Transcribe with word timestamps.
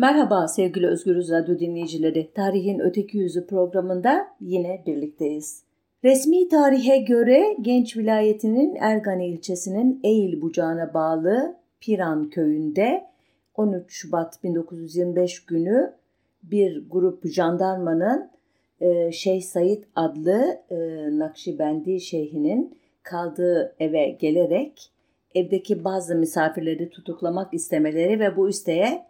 Merhaba 0.00 0.48
sevgili 0.48 0.86
Özgürüz 0.86 1.30
Radyo 1.30 1.58
dinleyicileri. 1.58 2.30
Tarihin 2.34 2.78
Öteki 2.78 3.18
Yüzü 3.18 3.46
programında 3.46 4.26
yine 4.40 4.82
birlikteyiz. 4.86 5.62
Resmi 6.04 6.48
tarihe 6.48 6.98
göre 6.98 7.56
Genç 7.60 7.96
vilayetinin 7.96 8.74
Ergane 8.74 9.28
ilçesinin 9.28 10.00
Eğil 10.04 10.42
bucağına 10.42 10.94
bağlı 10.94 11.56
Piran 11.80 12.30
köyünde 12.30 13.06
13 13.54 13.92
Şubat 13.92 14.44
1925 14.44 15.44
günü 15.44 15.92
bir 16.42 16.90
grup 16.90 17.26
jandarmanın 17.26 18.30
e, 18.80 19.12
Şeyh 19.12 19.42
Said 19.42 19.84
adlı 19.96 20.60
e, 20.70 20.76
Nakşibendi 21.18 22.00
şeyhinin 22.00 22.78
kaldığı 23.02 23.74
eve 23.80 24.10
gelerek 24.10 24.90
evdeki 25.34 25.84
bazı 25.84 26.14
misafirleri 26.14 26.90
tutuklamak 26.90 27.54
istemeleri 27.54 28.20
ve 28.20 28.36
bu 28.36 28.48
isteğe 28.48 29.09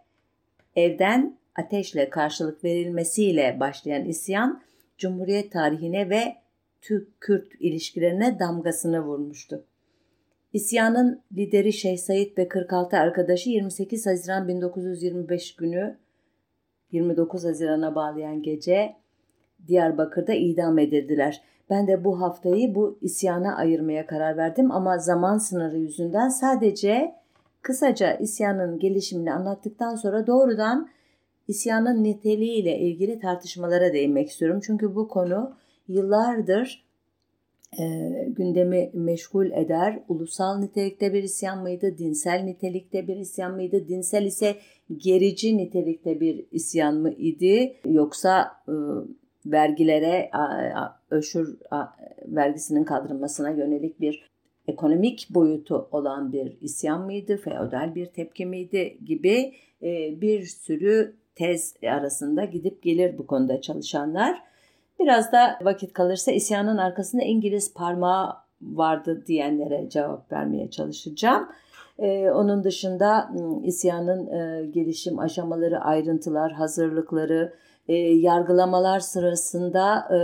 evden 0.75 1.37
ateşle 1.55 2.09
karşılık 2.09 2.63
verilmesiyle 2.63 3.57
başlayan 3.59 4.05
isyan 4.05 4.61
Cumhuriyet 4.97 5.51
tarihine 5.51 6.09
ve 6.09 6.35
Türk-Kürt 6.81 7.51
ilişkilerine 7.59 8.39
damgasını 8.39 9.01
vurmuştu. 9.01 9.65
İsyanın 10.53 11.21
lideri 11.37 11.73
Şeyh 11.73 11.97
Said 11.97 12.37
ve 12.37 12.47
46 12.47 12.97
arkadaşı 12.97 13.49
28 13.49 14.05
Haziran 14.05 14.47
1925 14.47 15.55
günü 15.55 15.97
29 16.91 17.45
Haziran'a 17.45 17.95
bağlayan 17.95 18.41
gece 18.41 18.95
Diyarbakır'da 19.67 20.33
idam 20.33 20.79
edildiler. 20.79 21.41
Ben 21.69 21.87
de 21.87 22.03
bu 22.03 22.21
haftayı 22.21 22.75
bu 22.75 22.97
isyana 23.01 23.55
ayırmaya 23.55 24.05
karar 24.05 24.37
verdim 24.37 24.71
ama 24.71 24.97
zaman 24.97 25.37
sınırı 25.37 25.77
yüzünden 25.77 26.29
sadece 26.29 27.15
kısaca 27.61 28.13
isyanın 28.13 28.79
gelişimini 28.79 29.33
anlattıktan 29.33 29.95
sonra 29.95 30.27
doğrudan 30.27 30.89
isyanın 31.47 32.03
niteliğiyle 32.03 32.79
ilgili 32.79 33.19
tartışmalara 33.19 33.93
değinmek 33.93 34.29
istiyorum. 34.29 34.59
Çünkü 34.63 34.95
bu 34.95 35.07
konu 35.07 35.55
yıllardır 35.87 36.85
e, 37.79 37.85
gündemi 38.29 38.91
meşgul 38.93 39.51
eder. 39.51 39.99
Ulusal 40.07 40.59
nitelikte 40.59 41.13
bir 41.13 41.23
isyan 41.23 41.61
mıydı? 41.61 41.97
Dinsel 41.97 42.43
nitelikte 42.43 43.07
bir 43.07 43.17
isyan 43.17 43.55
mıydı? 43.55 43.87
Dinsel 43.87 44.25
ise 44.25 44.55
gerici 44.97 45.57
nitelikte 45.57 46.19
bir 46.19 46.45
isyan 46.51 46.95
mı 46.95 47.11
idi? 47.11 47.75
Yoksa 47.85 48.51
e, 48.67 48.73
vergilere, 49.45 50.31
öşür 51.09 51.59
vergisinin 52.27 52.83
kaldırılmasına 52.83 53.49
yönelik 53.49 54.01
bir 54.01 54.30
ekonomik 54.67 55.27
boyutu 55.29 55.87
olan 55.91 56.33
bir 56.33 56.57
isyan 56.61 57.01
mıydı, 57.01 57.37
feodal 57.37 57.95
bir 57.95 58.05
tepki 58.05 58.45
miydi 58.45 58.97
gibi 59.05 59.53
e, 59.83 60.21
bir 60.21 60.45
sürü 60.45 61.15
tez 61.35 61.73
arasında 61.87 62.45
gidip 62.45 62.83
gelir 62.83 63.17
bu 63.17 63.27
konuda 63.27 63.61
çalışanlar. 63.61 64.41
Biraz 64.99 65.31
da 65.31 65.59
vakit 65.61 65.93
kalırsa 65.93 66.31
isyanın 66.31 66.77
arkasında 66.77 67.23
İngiliz 67.23 67.73
parmağı 67.73 68.33
vardı 68.61 69.23
diyenlere 69.27 69.89
cevap 69.89 70.31
vermeye 70.31 70.69
çalışacağım. 70.69 71.49
Ee, 71.99 72.29
onun 72.29 72.63
dışında 72.63 73.31
isyanın 73.63 74.27
e, 74.27 74.65
gelişim 74.65 75.19
aşamaları, 75.19 75.79
ayrıntılar, 75.79 76.51
hazırlıkları, 76.51 77.53
e, 77.87 77.93
yargılamalar 77.97 78.99
sırasında 78.99 80.07
e, 80.15 80.19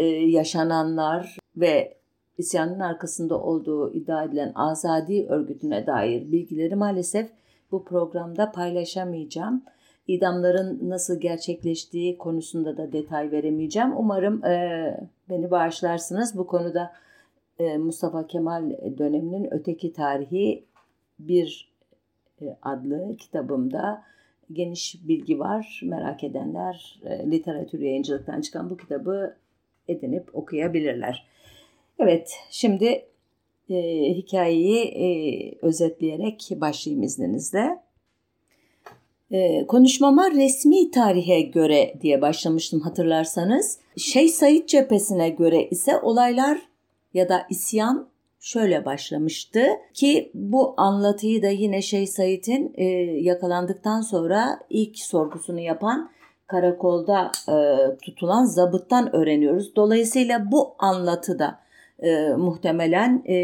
e, 0.00 0.06
yaşananlar 0.06 1.38
ve 1.56 1.96
isyanın 2.38 2.80
arkasında 2.80 3.40
olduğu 3.40 3.92
iddia 3.92 4.24
edilen 4.24 4.52
Azadi 4.54 5.26
örgütüne 5.28 5.86
dair 5.86 6.32
bilgileri 6.32 6.76
maalesef 6.76 7.30
bu 7.72 7.84
programda 7.84 8.52
paylaşamayacağım. 8.52 9.62
İdamların 10.06 10.90
nasıl 10.90 11.20
gerçekleştiği 11.20 12.18
konusunda 12.18 12.76
da 12.76 12.92
detay 12.92 13.30
veremeyeceğim. 13.30 13.96
Umarım 13.96 14.44
e, 14.44 15.06
beni 15.30 15.50
bağışlarsınız. 15.50 16.38
Bu 16.38 16.46
konuda 16.46 16.92
e, 17.58 17.78
Mustafa 17.78 18.26
Kemal 18.26 18.70
döneminin 18.98 19.54
öteki 19.54 19.92
tarihi 19.92 20.64
bir 21.18 21.72
e, 22.42 22.56
adlı 22.62 23.16
kitabımda 23.16 24.02
geniş 24.52 25.08
bilgi 25.08 25.38
var. 25.38 25.80
Merak 25.84 26.24
edenler 26.24 27.00
e, 27.04 27.30
literatür 27.30 27.80
yayıncılıktan 27.80 28.40
çıkan 28.40 28.70
bu 28.70 28.76
kitabı 28.76 29.36
edinip 29.88 30.34
okuyabilirler. 30.34 31.26
Evet, 31.98 32.32
şimdi 32.50 33.06
e, 33.70 33.74
hikayeyi 34.14 34.84
e, 34.84 35.06
özetleyerek 35.62 36.48
başlayayım 36.56 37.02
izninizle. 37.02 37.78
E, 39.30 39.66
konuşmama 39.66 40.30
resmi 40.30 40.90
tarihe 40.90 41.40
göre 41.40 41.94
diye 42.00 42.20
başlamıştım 42.20 42.80
hatırlarsanız. 42.80 43.78
Şeyh 43.96 44.28
Said 44.28 44.66
cephesine 44.66 45.28
göre 45.28 45.68
ise 45.68 45.96
olaylar 46.00 46.58
ya 47.14 47.28
da 47.28 47.46
isyan 47.50 48.08
şöyle 48.40 48.84
başlamıştı 48.84 49.66
ki 49.94 50.30
bu 50.34 50.74
anlatıyı 50.76 51.42
da 51.42 51.48
yine 51.48 51.82
Şeyh 51.82 52.06
Said'in 52.06 52.72
e, 52.74 52.84
yakalandıktan 53.20 54.00
sonra 54.00 54.60
ilk 54.70 54.98
sorgusunu 54.98 55.60
yapan 55.60 56.10
karakolda 56.46 57.32
e, 57.48 57.54
tutulan 58.02 58.44
zabıttan 58.44 59.16
öğreniyoruz. 59.16 59.76
Dolayısıyla 59.76 60.52
bu 60.52 60.74
anlatıda 60.78 61.63
e, 62.04 62.36
muhtemelen 62.36 63.22
e, 63.26 63.34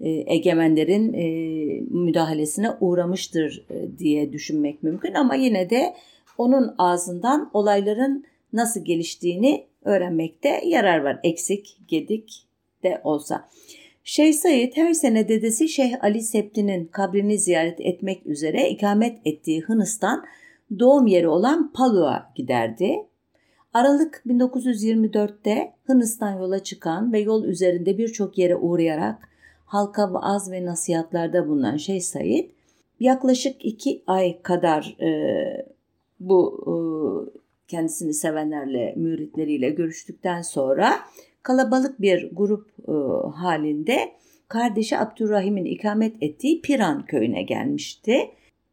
e, 0.00 0.10
egemenlerin 0.10 1.12
e, 1.12 1.26
müdahalesine 1.90 2.70
uğramıştır 2.80 3.66
e, 3.70 3.98
diye 3.98 4.32
düşünmek 4.32 4.82
mümkün 4.82 5.14
ama 5.14 5.34
yine 5.34 5.70
de 5.70 5.94
onun 6.38 6.74
ağzından 6.78 7.50
olayların 7.54 8.24
nasıl 8.52 8.84
geliştiğini 8.84 9.66
öğrenmekte 9.84 10.60
yarar 10.64 10.98
var. 10.98 11.20
Eksik, 11.22 11.78
gedik 11.88 12.46
de 12.82 13.00
olsa. 13.04 13.48
Şeyh 14.04 14.32
Said 14.32 14.72
her 14.76 14.92
sene 14.92 15.28
dedesi 15.28 15.68
Şeyh 15.68 16.04
Ali 16.04 16.22
Septi'nin 16.22 16.84
kabrini 16.84 17.38
ziyaret 17.38 17.80
etmek 17.80 18.26
üzere 18.26 18.68
ikamet 18.70 19.18
ettiği 19.24 19.60
Hınıstan 19.60 20.24
doğum 20.78 21.06
yeri 21.06 21.28
olan 21.28 21.72
Palu'a 21.72 22.32
giderdi. 22.34 22.96
Aralık 23.76 24.22
1924'te 24.26 25.72
Hınıstan 25.86 26.32
yola 26.32 26.58
çıkan 26.58 27.12
ve 27.12 27.20
yol 27.20 27.44
üzerinde 27.44 27.98
birçok 27.98 28.38
yere 28.38 28.56
uğrayarak 28.56 29.28
halka 29.64 30.12
vaaz 30.12 30.50
ve 30.50 30.64
nasihatlarda 30.64 31.48
bulunan 31.48 31.76
Şeyh 31.76 32.00
Said 32.00 32.50
yaklaşık 33.00 33.64
iki 33.64 34.02
ay 34.06 34.42
kadar 34.42 34.96
e, 35.00 35.10
bu 36.20 36.64
e, 36.66 36.74
kendisini 37.68 38.14
sevenlerle, 38.14 38.94
müritleriyle 38.96 39.70
görüştükten 39.70 40.42
sonra 40.42 40.92
kalabalık 41.42 42.00
bir 42.00 42.30
grup 42.32 42.70
e, 42.88 42.92
halinde 43.36 43.98
kardeşi 44.48 44.98
Abdurrahim'in 44.98 45.64
ikamet 45.64 46.22
ettiği 46.22 46.62
Piran 46.62 47.06
köyüne 47.06 47.42
gelmişti. 47.42 48.30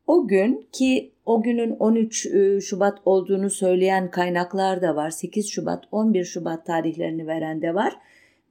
O 0.08 0.28
gün 0.28 0.68
ki 0.72 1.12
o 1.26 1.44
günün 1.44 1.72
13 1.72 2.26
e, 2.26 2.62
Şubat 2.62 2.98
olduğunu 3.06 3.50
söyleyen 3.50 4.12
kaynaklar 4.12 4.82
da 4.82 4.96
var. 4.96 5.10
8 5.10 5.50
Şubat, 5.50 5.84
11 5.92 6.24
Şubat 6.24 6.66
tarihlerini 6.66 7.28
veren 7.28 7.62
de 7.62 7.76
var. 7.76 7.94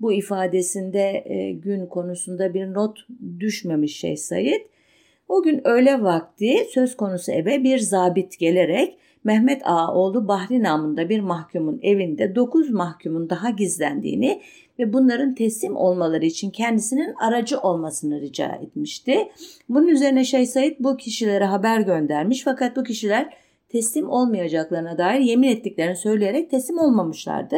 Bu 0.01 0.13
ifadesinde 0.13 1.23
e, 1.27 1.53
gün 1.53 1.87
konusunda 1.87 2.55
bir 2.55 2.75
not 2.75 2.99
düşmemiş 3.41 3.97
Şeyh 3.97 4.17
Said. 4.17 4.61
O 5.29 5.43
gün 5.43 5.67
öğle 5.67 6.03
vakti 6.03 6.67
söz 6.71 6.97
konusu 6.97 7.33
eve 7.33 7.65
bir 7.65 7.79
zabit 7.79 8.39
gelerek 8.39 8.99
Mehmet 9.25 9.63
Ağa 9.65 9.95
oğlu 9.95 10.29
Bahri 10.29 10.63
namında 10.63 11.09
bir 11.09 11.21
mahkumun 11.21 11.81
evinde 11.83 12.35
9 12.35 12.71
mahkumun 12.71 13.31
daha 13.31 13.51
gizlendiğini 13.51 14.43
ve 14.83 14.93
bunların 14.93 15.35
teslim 15.35 15.77
olmaları 15.77 16.25
için 16.25 16.51
kendisinin 16.51 17.15
aracı 17.21 17.61
olmasını 17.61 18.21
rica 18.21 18.47
etmişti. 18.47 19.29
Bunun 19.69 19.89
üzerine 19.89 20.25
Şeyh 20.25 20.47
Said 20.47 20.77
bu 20.81 20.97
kişilere 20.97 21.45
haber 21.45 21.81
göndermiş 21.81 22.43
fakat 22.45 22.77
bu 22.77 22.83
kişiler 22.83 23.35
teslim 23.69 24.11
olmayacaklarına 24.11 24.99
dair 24.99 25.21
yemin 25.21 25.49
ettiklerini 25.49 25.97
söyleyerek 25.97 26.51
teslim 26.51 26.79
olmamışlardı. 26.79 27.57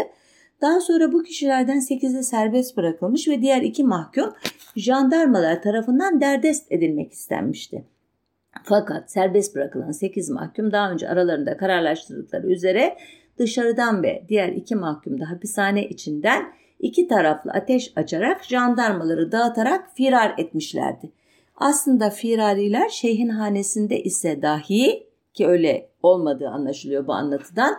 Daha 0.61 0.81
sonra 0.81 1.13
bu 1.13 1.23
kişilerden 1.23 1.79
8'i 1.79 2.25
serbest 2.25 2.77
bırakılmış 2.77 3.29
ve 3.29 3.43
diğer 3.43 3.63
iki 3.63 3.85
mahkum 3.85 4.35
jandarmalar 4.77 5.63
tarafından 5.63 6.21
derdest 6.21 6.73
edilmek 6.73 7.13
istenmişti. 7.13 7.85
Fakat 8.63 9.13
serbest 9.13 9.57
bırakılan 9.57 9.91
8 9.91 10.31
mahkum 10.31 10.73
daha 10.73 10.91
önce 10.91 11.09
aralarında 11.09 11.57
kararlaştırdıkları 11.57 12.47
üzere 12.47 12.97
dışarıdan 13.39 14.03
ve 14.03 14.25
diğer 14.29 14.49
iki 14.49 14.77
mahkum 14.77 15.21
da 15.21 15.31
hapishane 15.31 15.89
içinden 15.89 16.45
iki 16.85 17.09
taraflı 17.09 17.51
ateş 17.51 17.93
açarak 17.97 18.45
jandarmaları 18.45 19.33
dağıtarak 19.33 19.91
firar 19.95 20.35
etmişlerdi. 20.39 21.11
Aslında 21.57 22.11
firariler 22.11 22.89
şeyhin 22.89 23.29
hanesinde 23.29 24.03
ise 24.03 24.43
dahi 24.43 25.07
ki 25.35 25.47
öyle 25.47 25.89
olmadığı 26.03 26.49
anlaşılıyor 26.49 27.07
bu 27.07 27.13
anlatıdan 27.13 27.77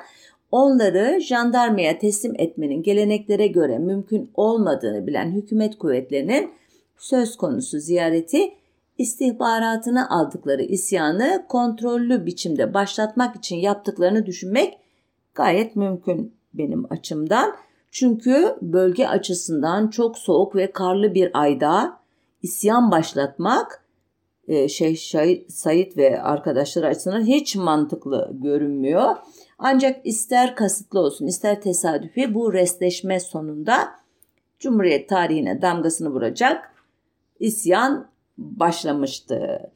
onları 0.52 1.20
jandarmaya 1.22 2.00
teslim 2.00 2.34
etmenin 2.38 2.84
geleneklere 2.84 3.48
göre 3.48 3.78
mümkün 3.78 4.32
olmadığını 4.34 5.08
bilen 5.08 5.32
hükümet 5.32 5.78
kuvvetlerinin 5.78 6.52
söz 6.98 7.38
konusu 7.38 7.80
ziyareti 7.80 8.54
istihbaratını 8.98 10.10
aldıkları 10.10 10.62
isyanı 10.62 11.46
kontrollü 11.50 12.26
biçimde 12.26 12.74
başlatmak 12.74 13.36
için 13.36 13.56
yaptıklarını 13.56 14.26
düşünmek 14.26 14.78
gayet 15.34 15.76
mümkün 15.76 16.34
benim 16.54 16.86
açımdan. 16.90 17.56
Çünkü 17.98 18.56
bölge 18.62 19.08
açısından 19.08 19.88
çok 19.88 20.18
soğuk 20.18 20.56
ve 20.56 20.72
karlı 20.72 21.14
bir 21.14 21.42
ayda 21.42 22.00
isyan 22.42 22.92
başlatmak 22.92 23.86
e, 24.48 24.68
şey 24.68 24.96
Said 25.50 25.98
ve 25.98 26.22
arkadaşları 26.22 26.88
açısından 26.88 27.26
hiç 27.26 27.56
mantıklı 27.56 28.32
görünmüyor. 28.34 29.16
Ancak 29.58 30.06
ister 30.06 30.56
kasıtlı 30.56 31.00
olsun 31.00 31.28
ister 31.28 31.62
tesadüfi 31.62 32.34
bu 32.34 32.54
restleşme 32.54 33.20
sonunda 33.20 33.78
Cumhuriyet 34.60 35.10
tarihine 35.10 35.62
damgasını 35.62 36.10
vuracak 36.10 36.72
isyan 37.40 38.08
başlamıştı. 38.38 39.72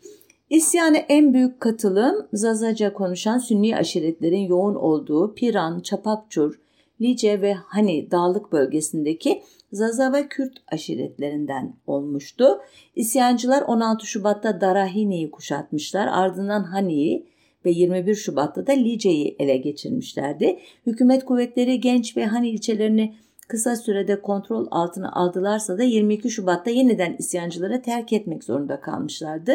İsyana 0.49 0.97
en 0.97 1.33
büyük 1.33 1.59
katılım 1.59 2.27
Zazaca 2.33 2.93
konuşan 2.93 3.37
Sünni 3.37 3.77
aşiretlerin 3.77 4.47
yoğun 4.47 4.75
olduğu 4.75 5.33
Piran, 5.33 5.79
Çapakçur, 5.79 6.59
Lice 7.01 7.41
ve 7.41 7.53
Hani 7.53 8.11
dağlık 8.11 8.51
bölgesindeki 8.51 9.43
Zaza 9.71 10.13
ve 10.13 10.27
Kürt 10.27 10.53
aşiretlerinden 10.71 11.75
olmuştu. 11.87 12.59
İsyancılar 12.95 13.61
16 13.61 14.05
Şubat'ta 14.05 14.61
Darahini'yi 14.61 15.31
kuşatmışlar. 15.31 16.07
Ardından 16.07 16.63
Hani'yi 16.63 17.25
ve 17.65 17.71
21 17.71 18.15
Şubat'ta 18.15 18.67
da 18.67 18.71
Lice'yi 18.71 19.35
ele 19.39 19.57
geçirmişlerdi. 19.57 20.59
Hükümet 20.85 21.25
kuvvetleri 21.25 21.79
Genç 21.79 22.17
ve 22.17 22.25
Hani 22.25 22.49
ilçelerini 22.49 23.15
kısa 23.47 23.75
sürede 23.75 24.21
kontrol 24.21 24.67
altına 24.71 25.11
aldılarsa 25.11 25.77
da 25.77 25.83
22 25.83 26.29
Şubat'ta 26.29 26.71
yeniden 26.71 27.15
isyancıları 27.19 27.81
terk 27.81 28.13
etmek 28.13 28.43
zorunda 28.43 28.81
kalmışlardı. 28.81 29.53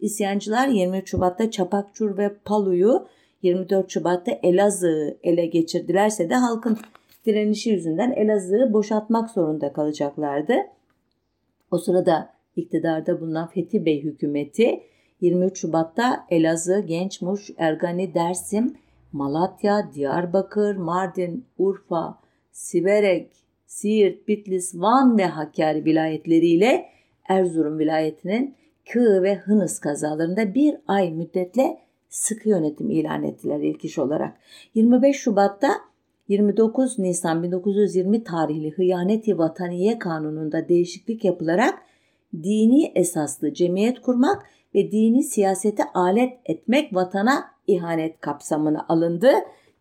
İsyancılar 0.00 0.68
23 0.68 1.10
Şubat'ta 1.10 1.50
Çapakçur 1.50 2.18
ve 2.18 2.34
Palu'yu 2.44 3.06
24 3.42 3.90
Şubat'ta 3.90 4.32
Elazığ'ı 4.42 5.18
ele 5.22 5.46
geçirdilerse 5.46 6.30
de 6.30 6.34
halkın 6.34 6.78
direnişi 7.26 7.70
yüzünden 7.70 8.12
Elazığ'ı 8.12 8.72
boşaltmak 8.72 9.30
zorunda 9.30 9.72
kalacaklardı. 9.72 10.54
O 11.70 11.78
sırada 11.78 12.30
iktidarda 12.56 13.20
bulunan 13.20 13.48
Fethi 13.48 13.86
Bey 13.86 14.02
hükümeti 14.02 14.80
23 15.20 15.58
Şubat'ta 15.60 16.26
Elazığ, 16.30 16.80
Gençmuş, 16.80 17.50
Ergani, 17.58 18.14
Dersim, 18.14 18.74
Malatya, 19.12 19.90
Diyarbakır, 19.94 20.76
Mardin, 20.76 21.44
Urfa, 21.58 22.18
Siverek, 22.52 23.32
Siirt, 23.66 24.28
Bitlis, 24.28 24.74
Van 24.74 25.18
ve 25.18 25.26
Hakkari 25.26 25.84
vilayetleriyle 25.84 26.84
Erzurum 27.28 27.78
vilayetinin 27.78 28.54
Kığ 28.92 29.22
ve 29.22 29.34
Hınıs 29.34 29.78
kazalarında 29.78 30.54
bir 30.54 30.76
ay 30.88 31.10
müddetle 31.10 31.78
sıkı 32.08 32.48
yönetim 32.48 32.90
ilan 32.90 33.22
ettiler 33.22 33.60
ilk 33.60 33.84
iş 33.84 33.98
olarak. 33.98 34.36
25 34.74 35.16
Şubat'ta 35.16 35.68
29 36.28 36.98
Nisan 36.98 37.42
1920 37.42 38.24
tarihli 38.24 38.70
Hıyaneti 38.70 39.38
Vataniye 39.38 39.98
Kanunu'nda 39.98 40.68
değişiklik 40.68 41.24
yapılarak 41.24 41.74
dini 42.42 42.92
esaslı 42.94 43.54
cemiyet 43.54 44.00
kurmak 44.00 44.46
ve 44.74 44.90
dini 44.90 45.22
siyasete 45.22 45.82
alet 45.94 46.38
etmek 46.44 46.94
vatana 46.94 47.44
ihanet 47.66 48.20
kapsamına 48.20 48.86
alındı 48.88 49.30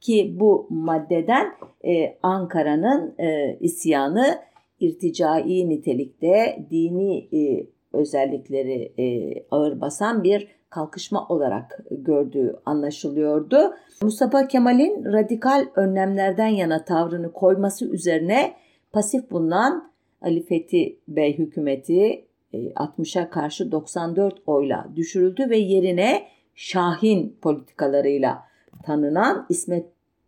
ki 0.02 0.36
bu 0.40 0.68
maddeden 0.70 1.54
e, 1.86 2.18
Ankara'nın 2.24 3.16
e, 3.20 3.58
isyanı 3.60 4.40
irticai 4.80 5.70
nitelikte 5.70 6.66
dini 6.72 7.18
e, 7.18 7.68
özellikleri 7.94 8.94
e, 8.98 9.34
ağır 9.52 9.82
basan 9.82 10.24
bir 10.24 10.57
kalkışma 10.70 11.28
olarak 11.28 11.80
gördüğü 11.92 12.56
anlaşılıyordu. 12.66 13.74
Mustafa 14.02 14.48
Kemal'in 14.48 15.06
radikal 15.06 15.66
önlemlerden 15.76 16.48
yana 16.48 16.86
tavrını 16.86 17.32
koyması 17.32 17.86
üzerine 17.86 18.54
pasif 18.92 19.32
bulunan 19.32 19.92
Ali 20.22 20.46
Fethi 20.46 21.00
Bey 21.08 21.38
hükümeti 21.38 22.26
60'a 22.54 23.22
e, 23.22 23.30
karşı 23.30 23.72
94 23.72 24.42
oyla 24.48 24.88
düşürüldü 24.96 25.50
ve 25.50 25.58
yerine 25.58 26.28
Şahin 26.56 27.38
politikalarıyla 27.42 28.44
tanınan 28.84 29.46
İsmet 29.50 29.86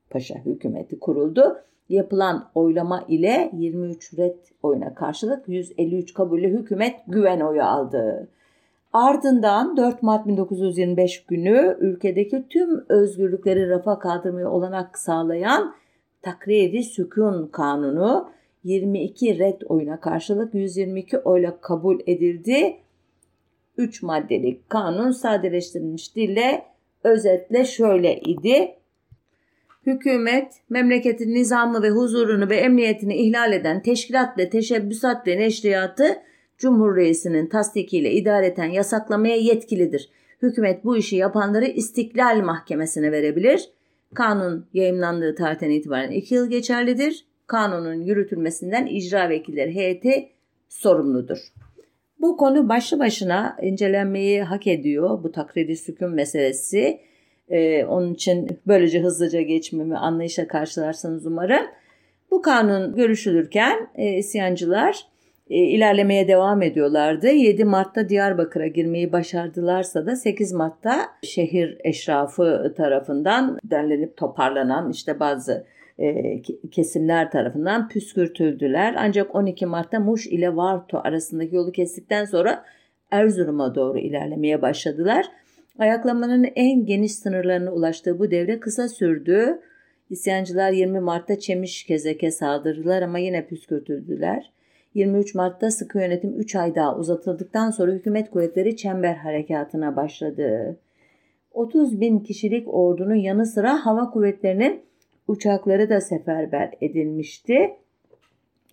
Paşa 0.09 0.35
hükümeti 0.35 0.99
kuruldu. 0.99 1.57
Yapılan 1.89 2.49
oylama 2.55 3.05
ile 3.07 3.51
23 3.53 4.17
red 4.17 4.35
oyuna 4.63 4.95
karşılık 4.95 5.49
153 5.49 6.13
kabullü 6.13 6.47
hükümet 6.47 6.95
güven 7.07 7.39
oyu 7.39 7.63
aldı. 7.63 8.29
Ardından 8.93 9.77
4 9.77 10.03
Mart 10.03 10.27
1925 10.27 11.25
günü 11.25 11.77
ülkedeki 11.79 12.45
tüm 12.49 12.85
özgürlükleri 12.89 13.69
rafa 13.69 13.99
kaldırmaya 13.99 14.51
olanak 14.51 14.99
sağlayan 14.99 15.75
Takriri 16.21 16.83
Sükun 16.83 17.47
Kanunu 17.47 18.29
22 18.63 19.39
red 19.39 19.61
oyuna 19.65 19.99
karşılık 19.99 20.53
122 20.53 21.17
oyla 21.17 21.61
kabul 21.61 21.99
edildi. 22.07 22.77
3 23.77 24.03
maddelik 24.03 24.69
kanun 24.69 25.11
sadeleştirilmiş 25.11 26.15
dille 26.15 26.65
özetle 27.03 27.65
şöyle 27.65 28.19
idi. 28.19 28.75
Hükümet, 29.85 30.53
memleketin 30.69 31.33
nizamı 31.33 31.83
ve 31.83 31.89
huzurunu 31.89 32.49
ve 32.49 32.57
emniyetini 32.57 33.15
ihlal 33.15 33.53
eden 33.53 33.81
teşkilat 33.81 34.37
ve 34.37 34.49
teşebbüsat 34.49 35.27
ve 35.27 35.37
neşriyatı 35.37 36.21
Cumhur 36.59 36.95
Reisi'nin 36.95 37.47
tasdikiyle 37.47 38.11
idareten 38.11 38.65
yasaklamaya 38.65 39.35
yetkilidir. 39.35 40.09
Hükümet 40.41 40.85
bu 40.85 40.97
işi 40.97 41.15
yapanları 41.15 41.65
istiklal 41.65 42.41
mahkemesine 42.43 43.11
verebilir. 43.11 43.69
Kanun 44.13 44.65
yayımlandığı 44.73 45.35
tarihten 45.35 45.69
itibaren 45.69 46.11
2 46.11 46.35
yıl 46.35 46.49
geçerlidir. 46.49 47.25
Kanunun 47.47 48.01
yürütülmesinden 48.01 48.85
icra 48.85 49.29
vekilleri 49.29 49.75
heyeti 49.75 50.29
sorumludur. 50.69 51.37
Bu 52.19 52.37
konu 52.37 52.69
başlı 52.69 52.99
başına 52.99 53.57
incelenmeyi 53.61 54.43
hak 54.43 54.67
ediyor 54.67 55.23
bu 55.23 55.31
takridi 55.31 55.75
sükun 55.75 56.11
meselesi. 56.11 56.99
Ee, 57.49 57.85
onun 57.85 58.13
için 58.13 58.47
böylece 58.67 59.01
hızlıca 59.01 59.41
geçmemi 59.41 59.97
anlayışla 59.97 60.47
karşılarsanız 60.47 61.25
umarım. 61.25 61.65
Bu 62.31 62.41
kanun 62.41 62.95
görüşülürken 62.95 63.89
e, 63.95 64.17
isyancılar 64.17 65.05
ilerlemeye 65.55 66.27
devam 66.27 66.61
ediyorlardı. 66.61 67.27
7 67.27 67.65
Mart'ta 67.65 68.09
Diyarbakır'a 68.09 68.67
girmeyi 68.67 69.11
başardılarsa 69.11 70.05
da 70.05 70.15
8 70.15 70.53
Mart'ta 70.53 71.07
şehir 71.23 71.77
eşrafı 71.83 72.73
tarafından 72.77 73.59
derlenip 73.63 74.17
toparlanan 74.17 74.91
işte 74.91 75.19
bazı 75.19 75.65
e, 75.99 76.41
kesimler 76.71 77.31
tarafından 77.31 77.89
püskürtüldüler. 77.89 78.95
Ancak 78.97 79.35
12 79.35 79.65
Mart'ta 79.65 79.99
Muş 79.99 80.27
ile 80.27 80.55
Varto 80.55 81.01
arasındaki 81.03 81.55
yolu 81.55 81.71
kestikten 81.71 82.25
sonra 82.25 82.65
Erzurum'a 83.11 83.75
doğru 83.75 83.99
ilerlemeye 83.99 84.61
başladılar. 84.61 85.25
Ayaklamanın 85.79 86.47
en 86.55 86.85
geniş 86.85 87.11
sınırlarına 87.11 87.71
ulaştığı 87.71 88.19
bu 88.19 88.31
devre 88.31 88.59
kısa 88.59 88.87
sürdü. 88.87 89.59
İsyancılar 90.09 90.71
20 90.71 90.99
Mart'ta 90.99 91.39
Çemiş 91.39 91.83
Kezek'e 91.83 92.31
saldırdılar 92.31 93.01
ama 93.01 93.19
yine 93.19 93.47
püskürtüldüler. 93.47 94.51
23 94.93 95.35
Mart'ta 95.35 95.71
sıkı 95.71 95.97
yönetim 95.99 96.39
3 96.39 96.55
ay 96.55 96.75
daha 96.75 96.97
uzatıldıktan 96.97 97.71
sonra 97.71 97.91
hükümet 97.91 98.29
kuvvetleri 98.29 98.75
çember 98.77 99.15
harekatına 99.15 99.95
başladı. 99.95 100.77
30 101.51 102.01
bin 102.01 102.19
kişilik 102.19 102.73
ordunun 102.73 103.15
yanı 103.15 103.45
sıra 103.45 103.85
hava 103.85 104.11
kuvvetlerinin 104.11 104.81
uçakları 105.27 105.89
da 105.89 106.01
seferber 106.01 106.73
edilmişti. 106.81 107.75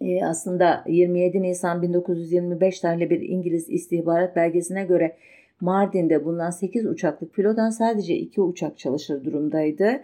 Ee, 0.01 0.25
aslında 0.25 0.85
27 0.87 1.43
Nisan 1.43 1.83
1925 1.83 2.81
tarihli 2.81 3.11
bir 3.11 3.21
İngiliz 3.21 3.71
istihbarat 3.71 4.37
belgesine 4.37 4.85
göre 4.85 5.17
Mardin'de 5.61 6.25
bulunan 6.25 6.51
8 6.51 6.87
uçaklık 6.87 7.35
filodan 7.35 7.71
sadece 7.71 8.15
2 8.15 8.41
uçak 8.41 8.79
çalışır 8.79 9.25
durumdaydı. 9.25 10.01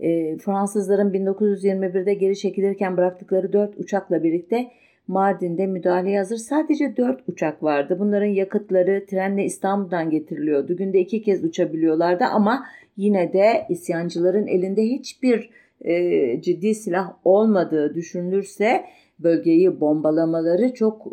E, 0.00 0.38
Fransızların 0.38 1.12
1921'de 1.12 2.14
geri 2.14 2.36
çekilirken 2.36 2.96
bıraktıkları 2.96 3.52
4 3.52 3.78
uçakla 3.78 4.22
birlikte 4.22 4.70
Mardin'de 5.08 5.66
müdahaleye 5.66 6.18
hazır 6.18 6.36
sadece 6.36 6.96
4 6.96 7.28
uçak 7.28 7.62
vardı. 7.62 7.96
Bunların 7.98 8.26
yakıtları 8.26 9.06
trenle 9.06 9.44
İstanbul'dan 9.44 10.10
getiriliyordu. 10.10 10.76
Günde 10.76 11.00
iki 11.00 11.22
kez 11.22 11.44
uçabiliyorlardı 11.44 12.24
ama 12.24 12.66
yine 12.96 13.32
de 13.32 13.66
isyancıların 13.68 14.46
elinde 14.46 14.82
hiçbir 14.82 15.50
e, 15.80 16.40
ciddi 16.40 16.74
silah 16.74 17.12
olmadığı 17.24 17.94
düşünülürse 17.94 18.84
bölgeyi 19.18 19.80
bombalamaları 19.80 20.74
çok 20.74 21.06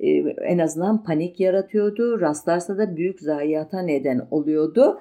e, 0.00 0.08
e, 0.08 0.10
en 0.44 0.58
azından 0.58 1.04
panik 1.04 1.40
yaratıyordu. 1.40 2.20
Rastlarsa 2.20 2.78
da 2.78 2.96
büyük 2.96 3.20
zayiata 3.20 3.82
neden 3.82 4.26
oluyordu. 4.30 5.00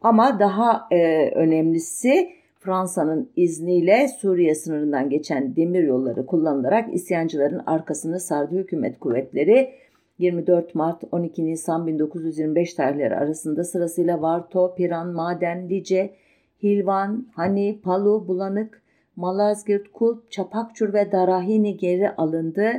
Ama 0.00 0.38
daha 0.40 0.88
e, 0.90 1.30
önemlisi 1.30 2.28
Fransa'nın 2.66 3.30
izniyle 3.36 4.08
Suriye 4.08 4.54
sınırından 4.54 5.10
geçen 5.10 5.56
demir 5.56 5.82
yolları 5.82 6.26
kullanılarak 6.26 6.94
isyancıların 6.94 7.62
arkasını 7.66 8.20
sardı 8.20 8.56
hükümet 8.56 8.98
kuvvetleri 8.98 9.72
24 10.18 10.74
Mart 10.74 11.02
12 11.12 11.46
Nisan 11.46 11.86
1925 11.86 12.74
tarihleri 12.74 13.16
arasında 13.16 13.64
sırasıyla 13.64 14.22
Varto, 14.22 14.74
Piran, 14.74 15.12
Maden, 15.12 15.68
Lice, 15.68 16.14
Hilvan, 16.62 17.26
Hani, 17.34 17.80
Palu, 17.84 18.28
Bulanık, 18.28 18.82
Malazgirt, 19.16 19.92
Kulp, 19.92 20.30
Çapakçur 20.30 20.92
ve 20.92 21.12
Darahini 21.12 21.76
geri 21.76 22.10
alındı. 22.10 22.72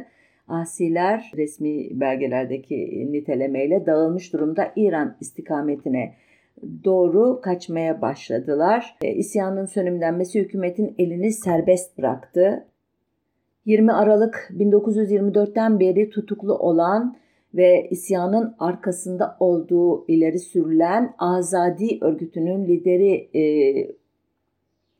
Asiler 0.48 1.32
resmi 1.38 2.00
belgelerdeki 2.00 3.08
nitelemeyle 3.12 3.86
dağılmış 3.86 4.34
durumda 4.34 4.72
İran 4.75 5.17
istikametine 5.22 6.13
doğru 6.83 7.41
kaçmaya 7.41 8.01
başladılar. 8.01 8.95
E, 9.01 9.13
isyanın 9.13 9.65
sönümlenmesi 9.65 10.39
hükümetin 10.39 10.95
elini 10.97 11.31
serbest 11.31 11.97
bıraktı. 11.97 12.65
20 13.65 13.93
Aralık 13.93 14.51
1924'ten 14.57 15.79
beri 15.79 16.09
tutuklu 16.09 16.53
olan 16.53 17.17
ve 17.55 17.87
isyanın 17.89 18.55
arkasında 18.59 19.37
olduğu 19.39 20.07
ileri 20.07 20.39
sürülen 20.39 21.13
Azadi 21.17 21.97
örgütünün 22.01 22.67
lideri 22.67 23.29
e, 23.39 23.43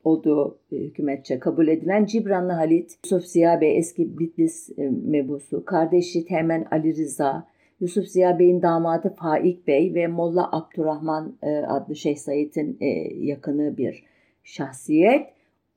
olduğu 0.04 0.58
e, 0.72 0.76
hükümetçe 0.76 1.38
kabul 1.38 1.68
edilen 1.68 2.04
Cibranlı 2.04 2.52
Halit, 2.52 2.98
Yusuf 3.04 3.24
Ziya 3.24 3.60
Bey 3.60 3.78
eski 3.78 4.18
Bitlis 4.18 4.78
e, 4.78 4.90
mebusu, 5.04 5.64
kardeşi 5.64 6.24
Temen 6.24 6.66
Ali 6.70 6.96
Rıza, 6.96 7.46
Yusuf 7.80 8.06
Ziya 8.06 8.38
Bey'in 8.38 8.62
damadı 8.62 9.14
Faik 9.18 9.66
Bey 9.66 9.94
ve 9.94 10.06
Molla 10.06 10.48
Abdurrahman 10.52 11.36
e, 11.42 11.56
adlı 11.56 11.96
Şeyh 11.96 12.16
Said'in 12.16 12.76
e, 12.80 12.86
yakını 13.24 13.76
bir 13.76 14.04
şahsiyet. 14.44 15.26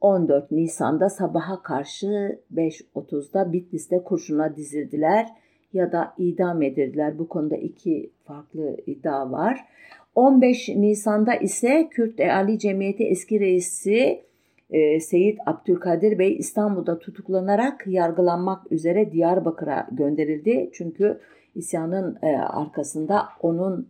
14 0.02 0.52
Nisan'da 0.52 1.10
sabaha 1.10 1.64
karşı 1.64 2.40
5.30'da 2.56 3.54
Bitlis'te 3.54 4.04
kurşuna 4.04 4.56
dizildiler 4.56 5.28
ya 5.74 5.92
da 5.92 6.14
idam 6.18 6.62
edildiler. 6.62 7.20
Bu 7.20 7.28
konuda 7.28 7.56
iki 7.56 8.12
farklı 8.26 8.78
iddia 8.86 9.32
var. 9.32 9.66
15 10.16 10.70
Nisan'da 10.70 11.36
ise 11.36 11.90
Kürt 11.92 12.20
Ali 12.20 12.60
Cemiyeti 12.60 13.04
eski 13.04 13.40
reisi 13.40 14.22
e, 14.70 15.00
Seyit 15.00 15.40
Abdülkadir 15.46 16.20
Bey 16.20 16.36
İstanbul'da 16.38 17.00
tutuklanarak 17.00 17.88
yargılanmak 17.88 18.72
üzere 18.72 19.12
Diyarbakır'a 19.12 19.88
gönderildi. 19.92 20.70
Çünkü 20.74 21.20
isyanın 21.56 22.18
e, 22.24 22.38
arkasında 22.38 23.24
onun 23.42 23.88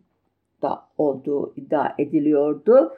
da 0.62 0.82
olduğu 0.98 1.54
iddia 1.56 1.94
ediliyordu. 1.98 2.92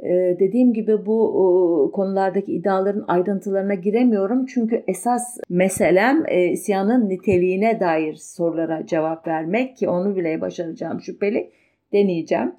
Ee, 0.00 0.36
dediğim 0.40 0.72
gibi 0.72 1.06
bu 1.06 1.90
konulardaki 1.94 2.52
iddiaların 2.52 3.04
ayrıntılarına 3.08 3.74
giremiyorum. 3.74 4.46
Çünkü 4.46 4.84
esas 4.86 5.38
meselem 5.50 6.24
e, 6.28 6.46
isyanın 6.46 7.08
niteliğine 7.08 7.80
dair 7.80 8.14
sorulara 8.14 8.86
cevap 8.86 9.26
vermek 9.26 9.76
ki 9.76 9.88
onu 9.88 10.16
bile 10.16 10.40
başaracağım 10.40 11.00
şüpheli 11.00 11.50
deneyeceğim. 11.92 12.54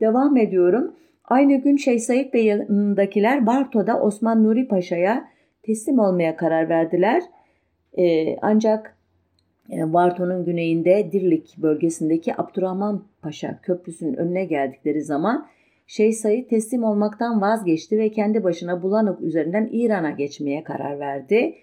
Devam 0.00 0.36
ediyorum. 0.36 0.94
Aynı 1.24 1.56
gün 1.56 1.76
Şeyh 1.76 2.00
Said 2.00 2.32
Bey 2.32 2.44
yanındakiler 2.44 3.46
Barto'da 3.46 4.00
Osman 4.00 4.44
Nuri 4.44 4.68
Paşa'ya 4.68 5.24
teslim 5.62 5.98
olmaya 5.98 6.36
karar 6.36 6.68
verdiler. 6.68 7.22
Ee, 7.98 8.36
ancak 8.42 8.96
e, 9.72 9.92
Barto'nun 9.92 10.44
güneyinde 10.44 11.12
Dirlik 11.12 11.56
bölgesindeki 11.58 12.40
Abdurrahman 12.40 13.04
Paşa 13.22 13.60
Köprüsü'nün 13.62 14.14
önüne 14.14 14.44
geldikleri 14.44 15.02
zaman 15.02 15.46
Şeyh 15.86 16.12
Said 16.12 16.48
teslim 16.48 16.84
olmaktan 16.84 17.40
vazgeçti 17.40 17.98
ve 17.98 18.10
kendi 18.10 18.44
başına 18.44 18.82
Bulanık 18.82 19.20
üzerinden 19.20 19.68
İran'a 19.72 20.10
geçmeye 20.10 20.64
karar 20.64 21.00
verdi. 21.00 21.54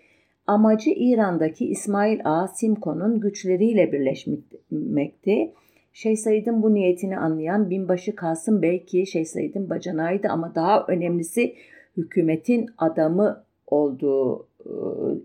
Amacı 0.47 0.89
İran'daki 0.89 1.65
İsmail 1.65 2.19
Ağa 2.23 2.47
Simko'nun 2.47 3.19
güçleriyle 3.19 3.91
birleşmekti. 3.91 5.53
Şeyh 5.93 6.17
Said'in 6.17 6.63
bu 6.63 6.73
niyetini 6.73 7.17
anlayan 7.17 7.69
binbaşı 7.69 8.15
Kasım 8.15 8.61
Bey 8.61 8.85
ki 8.85 9.07
Şeyh 9.07 9.25
Said'in 9.25 9.69
bacanağıydı 9.69 10.27
ama 10.27 10.55
daha 10.55 10.85
önemlisi 10.87 11.55
hükümetin 11.97 12.65
adamı 12.77 13.43
olduğu 13.67 14.47
e, 14.65 14.71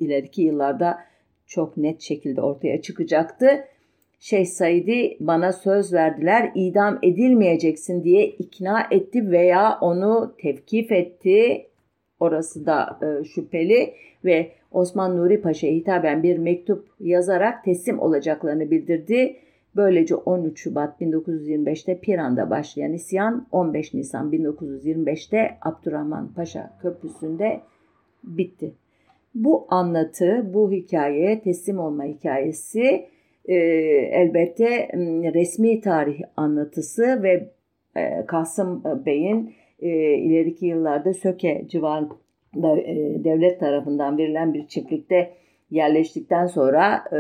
ileriki 0.01 0.43
yıllarda 0.43 0.99
çok 1.53 1.77
net 1.77 2.01
şekilde 2.01 2.41
ortaya 2.41 2.83
çıkacaktı. 2.83 3.47
Şeyh 4.19 4.47
Said'i 4.47 5.17
bana 5.21 5.53
söz 5.53 5.93
verdiler 5.93 6.53
idam 6.55 6.99
edilmeyeceksin 7.03 8.05
diye 8.05 8.27
ikna 8.27 8.87
etti 8.91 9.31
veya 9.31 9.79
onu 9.81 10.35
tevkif 10.39 10.93
etti. 10.93 11.67
Orası 12.21 12.67
da 12.67 12.99
e, 13.03 13.25
şüpheli 13.25 13.95
ve 14.25 14.53
Osman 14.71 15.17
Nuri 15.17 15.41
Paşa'ya 15.41 15.73
hitaben 15.73 16.23
bir 16.23 16.39
mektup 16.39 16.89
yazarak 17.01 17.65
teslim 17.65 17.99
olacaklarını 17.99 18.71
bildirdi. 18.71 19.37
Böylece 19.77 20.15
13 20.15 20.61
Şubat 20.61 21.01
1925'te 21.01 21.99
Piran'da 22.01 22.51
başlayan 22.51 22.93
isyan 22.93 23.47
15 23.53 23.95
Nisan 23.95 24.33
1925'te 24.33 25.59
Abdurrahman 25.63 26.33
Paşa 26.35 26.79
Köprüsü'nde 26.83 27.61
bitti. 28.25 28.75
Bu 29.35 29.67
anlatı, 29.69 30.55
bu 30.55 30.73
hikaye, 30.73 31.41
teslim 31.41 31.79
olma 31.79 32.05
hikayesi 32.05 33.07
e, 33.45 33.55
elbette 34.13 34.89
resmi 35.35 35.81
tarih 35.81 36.21
anlatısı 36.37 37.23
ve 37.23 37.49
e, 37.97 38.27
Kasım 38.27 38.83
Bey'in 39.07 39.55
e, 39.81 39.89
ileriki 40.15 40.67
yıllarda 40.67 41.15
Söke 41.15 41.65
civarında 41.69 42.79
e, 42.79 43.25
devlet 43.25 43.61
tarafından 43.61 44.19
verilen 44.19 44.55
bir 44.55 44.67
çiftlikte 44.67 45.31
yerleştikten 45.71 46.47
sonra 46.47 47.05
e, 47.13 47.19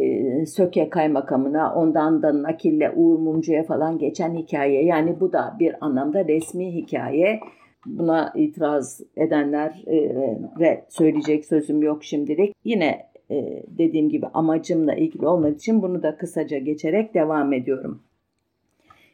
e, 0.00 0.46
Söke 0.46 0.90
kaymakamına 0.90 1.74
ondan 1.74 2.22
da 2.22 2.42
nakille 2.42 2.90
Uğur 2.90 3.18
Mumcu'ya 3.18 3.62
falan 3.62 3.98
geçen 3.98 4.34
hikaye. 4.34 4.84
Yani 4.84 5.20
bu 5.20 5.32
da 5.32 5.56
bir 5.58 5.74
anlamda 5.80 6.28
resmi 6.28 6.74
hikaye. 6.74 7.40
Buna 7.86 8.32
itiraz 8.36 9.00
edenler 9.16 9.84
ve 10.60 10.84
söyleyecek 10.88 11.44
sözüm 11.44 11.82
yok 11.82 12.04
şimdilik. 12.04 12.54
Yine 12.64 13.06
e, 13.30 13.62
dediğim 13.78 14.08
gibi 14.08 14.26
amacımla 14.26 14.94
ilgili 14.94 15.26
olmadığı 15.26 15.54
için 15.54 15.82
bunu 15.82 16.02
da 16.02 16.16
kısaca 16.16 16.58
geçerek 16.58 17.14
devam 17.14 17.52
ediyorum. 17.52 18.02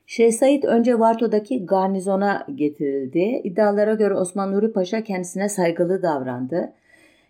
Şeyh 0.06 0.32
Said 0.32 0.62
önce 0.62 0.98
Varto'daki 0.98 1.66
garnizona 1.66 2.46
getirildi. 2.54 3.40
İddialara 3.44 3.94
göre 3.94 4.14
Osman 4.14 4.52
Nuri 4.52 4.72
Paşa 4.72 5.04
kendisine 5.04 5.48
saygılı 5.48 6.02
davrandı. 6.02 6.72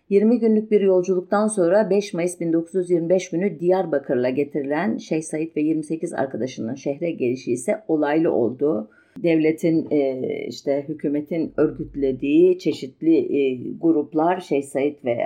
20 0.09 0.39
günlük 0.39 0.71
bir 0.71 0.81
yolculuktan 0.81 1.47
sonra 1.47 1.89
5 1.89 2.13
Mayıs 2.13 2.39
1925 2.39 3.29
günü 3.29 3.59
Diyarbakır'la 3.59 4.29
getirilen 4.29 4.97
Şeyh 4.97 5.21
Said 5.21 5.55
ve 5.55 5.61
28 5.61 6.13
arkadaşının 6.13 6.75
şehre 6.75 7.11
gelişi 7.11 7.51
ise 7.51 7.83
olaylı 7.87 8.31
oldu. 8.31 8.89
Devletin 9.17 9.87
e, 9.91 10.21
işte 10.47 10.85
hükümetin 10.87 11.53
örgütlediği 11.57 12.59
çeşitli 12.59 13.17
e, 13.17 13.57
gruplar 13.81 14.39
Şeyh 14.39 14.63
Said 14.63 14.95
ve 15.05 15.17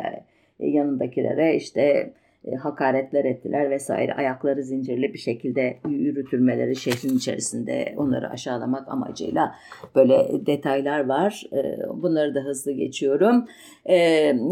yanındakilere 0.59 1.55
işte 1.55 2.13
e, 2.45 2.55
hakaretler 2.55 3.25
ettiler 3.25 3.69
vesaire 3.69 4.13
ayakları 4.13 4.63
zincirli 4.63 5.13
bir 5.13 5.17
şekilde 5.17 5.77
yürütülmeleri 5.89 6.75
şehrin 6.75 7.17
içerisinde 7.17 7.93
onları 7.97 8.29
aşağılamak 8.29 8.87
amacıyla 8.87 9.55
böyle 9.95 10.45
detaylar 10.45 11.05
var. 11.05 11.43
E, 11.53 11.77
bunları 11.93 12.35
da 12.35 12.39
hızlı 12.39 12.71
geçiyorum. 12.71 13.45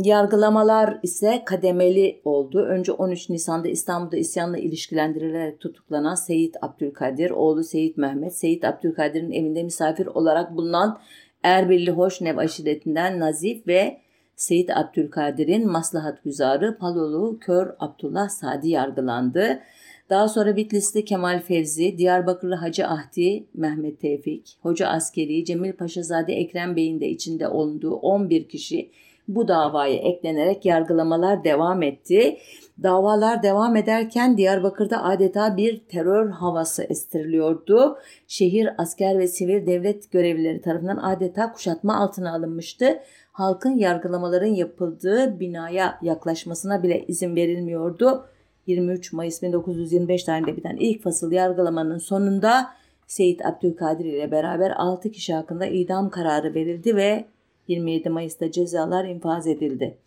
Yargılamalar 0.03 0.99
ise 1.03 1.41
kademeli 1.45 2.21
oldu. 2.25 2.65
Önce 2.65 2.91
13 2.91 3.29
Nisan'da 3.29 3.67
İstanbul'da 3.67 4.17
isyanla 4.17 4.57
ilişkilendirilerek 4.57 5.59
tutuklanan 5.59 6.15
Seyit 6.15 6.55
Abdülkadir, 6.61 7.31
oğlu 7.31 7.63
Seyit 7.63 7.97
Mehmet, 7.97 8.35
Seyit 8.35 8.65
Abdülkadir'in 8.65 9.31
evinde 9.31 9.63
misafir 9.63 10.05
olarak 10.05 10.55
bulunan 10.55 10.99
Erbilli 11.43 11.91
Hoşnev 11.91 12.37
aşiretinden 12.37 13.19
Nazif 13.19 13.67
ve 13.67 13.97
Seyit 14.41 14.69
Abdülkadir'in 14.77 15.71
maslahat 15.71 16.23
güzarı 16.23 16.77
Palolu 16.77 17.39
Kör 17.39 17.75
Abdullah 17.79 18.29
Sadi 18.29 18.69
yargılandı. 18.69 19.59
Daha 20.09 20.27
sonra 20.27 20.55
Bitlis'te 20.55 21.05
Kemal 21.05 21.39
Fevzi, 21.39 21.97
Diyarbakırlı 21.97 22.55
Hacı 22.55 22.87
Ahdi, 22.87 23.45
Mehmet 23.53 23.99
Tevfik, 23.99 24.57
Hoca 24.61 24.87
Askeri, 24.87 25.45
Cemil 25.45 25.73
Paşazade 25.73 26.33
Ekrem 26.33 26.75
Bey'in 26.75 27.01
de 27.01 27.09
içinde 27.09 27.47
olduğu 27.47 27.95
11 27.95 28.49
kişi 28.49 28.91
bu 29.27 29.47
davaya 29.47 29.95
eklenerek 29.95 30.65
yargılamalar 30.65 31.43
devam 31.43 31.83
etti. 31.83 32.37
Davalar 32.83 33.43
devam 33.43 33.75
ederken 33.75 34.37
Diyarbakır'da 34.37 35.03
adeta 35.03 35.57
bir 35.57 35.79
terör 35.79 36.29
havası 36.29 36.83
estiriliyordu. 36.83 37.97
Şehir 38.27 38.69
asker 38.77 39.19
ve 39.19 39.27
sivil 39.27 39.67
devlet 39.67 40.11
görevlileri 40.11 40.61
tarafından 40.61 40.97
adeta 40.97 41.51
kuşatma 41.51 41.97
altına 41.97 42.33
alınmıştı 42.35 42.99
halkın 43.31 43.77
yargılamaların 43.77 44.53
yapıldığı 44.53 45.39
binaya 45.39 45.99
yaklaşmasına 46.01 46.83
bile 46.83 47.05
izin 47.07 47.35
verilmiyordu. 47.35 48.25
23 48.67 49.13
Mayıs 49.13 49.41
1925 49.41 50.23
tarihinde 50.23 50.57
biten 50.57 50.77
ilk 50.79 51.03
fasıl 51.03 51.31
yargılamanın 51.31 51.97
sonunda 51.97 52.69
Seyit 53.07 53.45
Abdülkadir 53.45 54.05
ile 54.05 54.31
beraber 54.31 54.71
6 54.77 55.11
kişi 55.11 55.33
hakkında 55.33 55.65
idam 55.65 56.09
kararı 56.09 56.53
verildi 56.53 56.95
ve 56.95 57.25
27 57.67 58.09
Mayıs'ta 58.09 58.51
cezalar 58.51 59.05
infaz 59.05 59.47
edildi. 59.47 59.97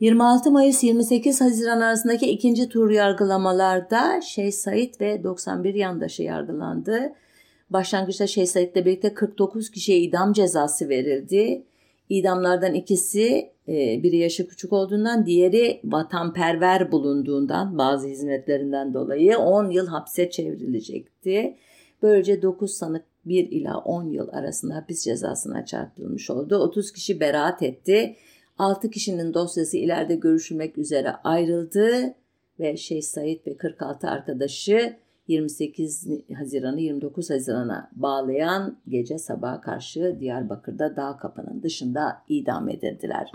26 0.00 0.50
Mayıs 0.50 0.84
28 0.84 1.40
Haziran 1.40 1.80
arasındaki 1.80 2.30
ikinci 2.30 2.68
tur 2.68 2.90
yargılamalarda 2.90 4.20
Şeyh 4.20 4.52
Said 4.52 5.00
ve 5.00 5.24
91 5.24 5.74
yandaşı 5.74 6.22
yargılandı. 6.22 7.12
Başlangıçta 7.70 8.26
Şeyh 8.26 8.46
Said'le 8.46 8.76
birlikte 8.76 9.14
49 9.14 9.70
kişiye 9.70 9.98
idam 9.98 10.32
cezası 10.32 10.88
verildi. 10.88 11.64
İdamlardan 12.12 12.74
ikisi 12.74 13.50
e, 13.68 14.02
biri 14.02 14.16
yaşı 14.16 14.48
küçük 14.48 14.72
olduğundan 14.72 15.26
diğeri 15.26 15.80
vatanperver 15.84 16.92
bulunduğundan 16.92 17.78
bazı 17.78 18.08
hizmetlerinden 18.08 18.94
dolayı 18.94 19.38
10 19.38 19.70
yıl 19.70 19.86
hapse 19.86 20.30
çevrilecekti. 20.30 21.56
Böylece 22.02 22.42
9 22.42 22.70
sanık 22.70 23.04
1 23.24 23.50
ila 23.50 23.78
10 23.78 24.04
yıl 24.04 24.28
arasında 24.28 24.74
hapis 24.74 25.04
cezasına 25.04 25.64
çarptırılmış 25.64 26.30
oldu. 26.30 26.56
30 26.56 26.92
kişi 26.92 27.20
beraat 27.20 27.62
etti. 27.62 28.16
6 28.58 28.90
kişinin 28.90 29.34
dosyası 29.34 29.76
ileride 29.76 30.14
görüşülmek 30.14 30.78
üzere 30.78 31.10
ayrıldı 31.24 32.14
ve 32.60 32.76
Şeyh 32.76 33.02
Said 33.02 33.46
ve 33.46 33.56
46 33.56 34.08
arkadaşı 34.08 34.96
28 35.32 36.08
Haziran'ı 36.38 36.80
29 36.80 37.30
Haziran'a 37.30 37.90
bağlayan 37.96 38.76
gece 38.88 39.18
sabaha 39.18 39.60
karşı 39.60 40.16
Diyarbakır'da 40.20 40.96
dağ 40.96 41.16
kapının 41.16 41.62
dışında 41.62 42.22
idam 42.28 42.68
edildiler. 42.68 43.32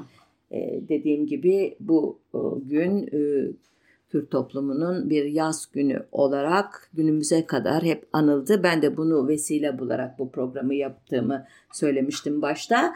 Ee, 0.52 0.82
dediğim 0.90 1.26
gibi 1.28 1.78
bu 1.80 2.20
o, 2.34 2.62
gün 2.66 3.08
e, 3.14 3.52
Kürt 4.10 4.32
toplumunun 4.32 5.10
bir 5.10 5.26
yaz 5.26 5.72
günü 5.72 6.06
olarak 6.12 6.90
günümüze 6.94 7.46
kadar 7.46 7.84
hep 7.84 8.08
anıldı. 8.14 8.64
Ben 8.64 8.82
de 8.82 8.98
bunu 8.98 9.28
vesile 9.28 9.80
bularak 9.80 10.20
bu 10.20 10.32
programı 10.32 10.76
yaptığımı 10.76 11.46
söylemiştim 11.74 12.42
başta. 12.42 12.96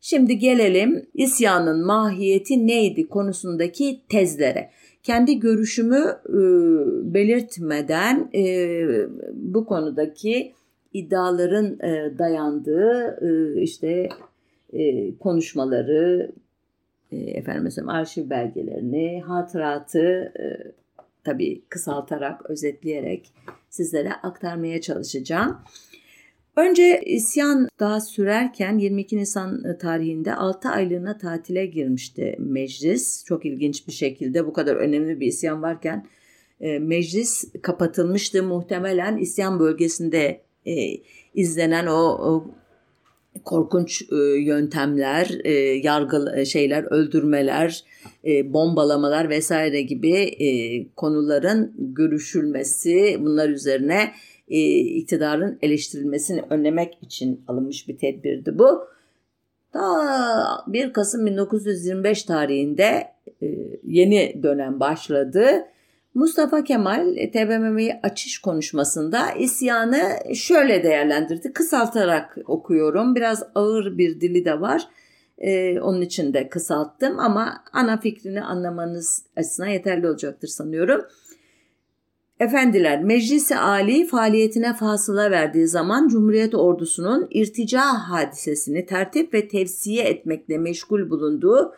Şimdi 0.00 0.38
gelelim 0.38 1.06
isyanın 1.14 1.86
mahiyeti 1.86 2.66
neydi 2.66 3.08
konusundaki 3.08 4.00
tezlere. 4.08 4.70
Kendi 5.02 5.40
görüşümü 5.40 6.16
e, 6.28 6.38
belirtmeden 7.14 8.30
e, 8.34 8.44
bu 9.32 9.66
konudaki 9.66 10.52
iddiaların 10.92 11.78
e, 11.80 12.18
dayandığı 12.18 13.18
e, 13.22 13.60
işte 13.62 14.08
e, 14.72 15.14
konuşmaları, 15.18 16.32
e, 17.12 17.16
efendim 17.16 17.62
mesela 17.62 17.92
arşiv 17.92 18.30
belgelerini, 18.30 19.22
hatıratı 19.26 20.32
e, 20.38 20.72
tabii 21.24 21.62
kısaltarak, 21.68 22.50
özetleyerek 22.50 23.32
sizlere 23.70 24.12
aktarmaya 24.12 24.80
çalışacağım. 24.80 25.58
Önce 26.56 27.02
isyan 27.06 27.68
daha 27.80 28.00
sürerken 28.00 28.78
22 28.78 29.16
Nisan 29.16 29.78
tarihinde 29.78 30.34
6 30.34 30.68
aylığına 30.68 31.18
tatile 31.18 31.66
girmişti 31.66 32.36
meclis. 32.38 33.24
Çok 33.24 33.44
ilginç 33.44 33.86
bir 33.88 33.92
şekilde 33.92 34.46
bu 34.46 34.52
kadar 34.52 34.76
önemli 34.76 35.20
bir 35.20 35.26
isyan 35.26 35.62
varken 35.62 36.06
e, 36.60 36.78
meclis 36.78 37.44
kapatılmıştı. 37.62 38.42
Muhtemelen 38.42 39.16
isyan 39.16 39.60
bölgesinde 39.60 40.40
e, 40.66 40.96
izlenen 41.34 41.86
o, 41.86 42.00
o 42.02 42.50
korkunç 43.44 44.02
e, 44.02 44.16
yöntemler, 44.40 45.40
e, 45.44 45.52
yargı 45.60 46.32
e, 46.36 46.44
şeyler, 46.44 46.84
öldürmeler, 46.92 47.84
e, 48.24 48.52
bombalamalar 48.52 49.28
vesaire 49.28 49.82
gibi 49.82 50.14
e, 50.16 50.46
konuların 50.96 51.74
görüşülmesi, 51.78 53.16
bunlar 53.20 53.48
üzerine 53.48 54.02
e, 54.02 54.10
iktidarın 54.98 55.58
eleştirilmesini 55.62 56.42
önlemek 56.50 56.98
için 57.02 57.44
alınmış 57.48 57.88
bir 57.88 57.96
tedbirdi 57.96 58.58
bu. 58.58 58.88
Daha 59.74 60.64
1 60.66 60.92
Kasım 60.92 61.26
1925 61.26 62.22
tarihinde 62.22 63.08
e, 63.42 63.46
yeni 63.84 64.42
dönem 64.42 64.80
başladı. 64.80 65.64
Mustafa 66.14 66.64
Kemal 66.64 67.16
e, 67.16 67.30
TBMM'yi 67.30 68.00
açış 68.02 68.38
konuşmasında 68.38 69.30
isyanı 69.32 70.02
şöyle 70.34 70.82
değerlendirdi. 70.82 71.52
Kısaltarak 71.52 72.38
okuyorum. 72.46 73.14
Biraz 73.14 73.42
ağır 73.54 73.98
bir 73.98 74.20
dili 74.20 74.44
de 74.44 74.60
var. 74.60 74.88
Ee, 75.38 75.80
onun 75.80 76.00
için 76.00 76.34
de 76.34 76.48
kısalttım 76.48 77.18
ama 77.18 77.64
ana 77.72 78.00
fikrini 78.00 78.42
anlamanız 78.42 79.26
açısından 79.36 79.68
yeterli 79.68 80.08
olacaktır 80.08 80.48
sanıyorum. 80.48 81.04
Efendiler, 82.42 83.04
Meclisi 83.04 83.56
Ali 83.56 84.06
faaliyetine 84.06 84.74
fasıla 84.74 85.30
verdiği 85.30 85.68
zaman 85.68 86.08
Cumhuriyet 86.08 86.54
ordusunun 86.54 87.28
irtica 87.30 87.80
hadisesini 87.82 88.86
tertip 88.86 89.34
ve 89.34 89.48
tevsiye 89.48 90.04
etmekle 90.04 90.58
meşgul 90.58 91.10
bulunduğu 91.10 91.74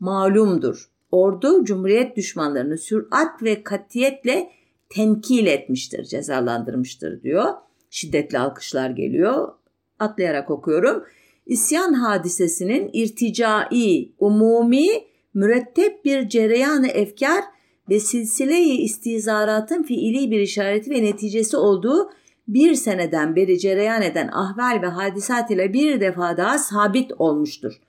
malumdur. 0.00 0.90
Ordu 1.12 1.64
Cumhuriyet 1.64 2.16
düşmanlarını 2.16 2.78
sürat 2.78 3.42
ve 3.42 3.62
katiyetle 3.62 4.50
tenkil 4.88 5.46
etmiştir, 5.46 6.04
cezalandırmıştır 6.04 7.22
diyor. 7.22 7.54
Şiddetli 7.90 8.38
alkışlar 8.38 8.90
geliyor. 8.90 9.48
Atlayarak 9.98 10.50
okuyorum. 10.50 11.04
İsyan 11.46 11.92
hadisesinin 11.92 12.90
irticai, 12.92 14.12
umumi, 14.18 14.88
mürettep 15.34 16.04
bir 16.04 16.28
cereyanı 16.28 16.88
efkar 16.88 17.44
ve 17.90 18.00
silsile-i 18.00 18.76
istizaratın 18.76 19.82
fiili 19.82 20.30
bir 20.30 20.40
işareti 20.40 20.90
ve 20.90 21.02
neticesi 21.02 21.56
olduğu 21.56 22.10
bir 22.48 22.74
seneden 22.74 23.36
beri 23.36 23.58
cereyan 23.58 24.02
eden 24.02 24.28
ahval 24.32 24.82
ve 24.82 24.86
hadisat 24.86 25.50
ile 25.50 25.72
bir 25.72 26.00
defa 26.00 26.36
daha 26.36 26.58
sabit 26.58 27.12
olmuştur. 27.18 27.80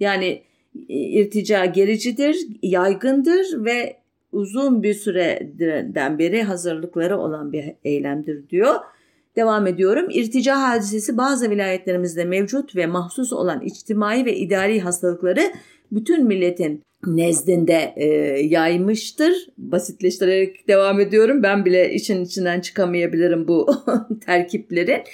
Yani 0.00 0.42
e, 0.88 0.94
irtica 0.94 1.64
gericidir, 1.64 2.46
yaygındır 2.62 3.64
ve 3.64 3.96
uzun 4.32 4.82
bir 4.82 4.94
süreden 4.94 6.18
beri 6.18 6.42
hazırlıkları 6.42 7.18
olan 7.18 7.52
bir 7.52 7.64
eylemdir 7.84 8.48
diyor. 8.48 8.74
Devam 9.36 9.66
ediyorum. 9.66 10.06
İrtica 10.10 10.62
hadisesi 10.62 11.16
bazı 11.16 11.50
vilayetlerimizde 11.50 12.24
mevcut 12.24 12.76
ve 12.76 12.86
mahsus 12.86 13.32
olan 13.32 13.60
içtimai 13.60 14.24
ve 14.24 14.36
idari 14.36 14.80
hastalıkları 14.80 15.52
bütün 15.92 16.26
milletin 16.26 16.82
nezdinde 17.06 17.94
e, 17.96 18.06
yaymıştır. 18.40 19.32
Basitleştirerek 19.58 20.68
devam 20.68 21.00
ediyorum. 21.00 21.42
Ben 21.42 21.64
bile 21.64 21.94
için 21.94 22.24
içinden 22.24 22.60
çıkamayabilirim 22.60 23.48
bu 23.48 23.66
terkipleri. 24.26 25.04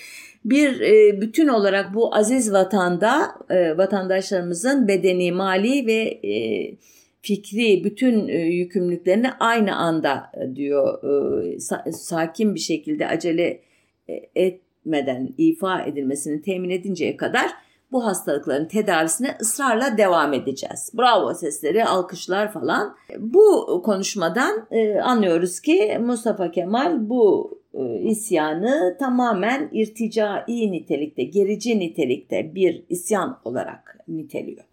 Bir 0.45 0.81
e, 0.81 1.21
bütün 1.21 1.49
olarak 1.49 1.95
bu 1.95 2.15
aziz 2.15 2.53
vatanda 2.53 3.29
e, 3.51 3.77
vatandaşlarımızın 3.77 4.89
bedeni, 4.89 5.33
mali 5.33 5.87
ve 5.87 6.21
e, 6.29 6.75
fikri 7.23 7.85
bütün 7.85 8.29
e, 8.29 8.39
yükümlülüklerini 8.39 9.31
aynı 9.41 9.77
anda 9.77 10.31
e, 10.35 10.57
diyor 10.57 11.03
e, 11.03 11.57
sa- 11.57 11.93
sakin 11.93 12.55
bir 12.55 12.61
şekilde 12.61 13.07
acele 13.07 13.61
e, 14.09 14.15
etmeden 14.35 15.29
ifa 15.39 15.83
edilmesini 15.83 16.43
temin 16.43 16.71
edinceye 16.71 17.17
kadar 17.17 17.66
bu 17.93 18.07
hastalıkların 18.07 18.69
tedavisine 18.69 19.37
ısrarla 19.41 19.99
devam 19.99 20.33
edeceğiz. 20.33 20.93
Bravo 20.99 21.35
sesleri, 21.35 21.85
alkışlar 21.85 22.53
falan. 22.53 22.97
Bu 23.19 23.83
konuşmadan 23.85 24.67
e, 24.71 25.01
anlıyoruz 25.01 25.61
ki 25.61 25.99
Mustafa 26.01 26.51
Kemal 26.51 27.09
bu 27.09 27.51
e, 27.75 28.01
isyanı 28.03 28.97
tamamen 28.99 29.69
irticai 29.73 30.73
nitelikte, 30.73 31.23
gerici 31.25 31.79
nitelikte 31.79 32.55
bir 32.55 32.85
isyan 32.89 33.41
olarak 33.45 33.99
niteliyor. 34.09 34.65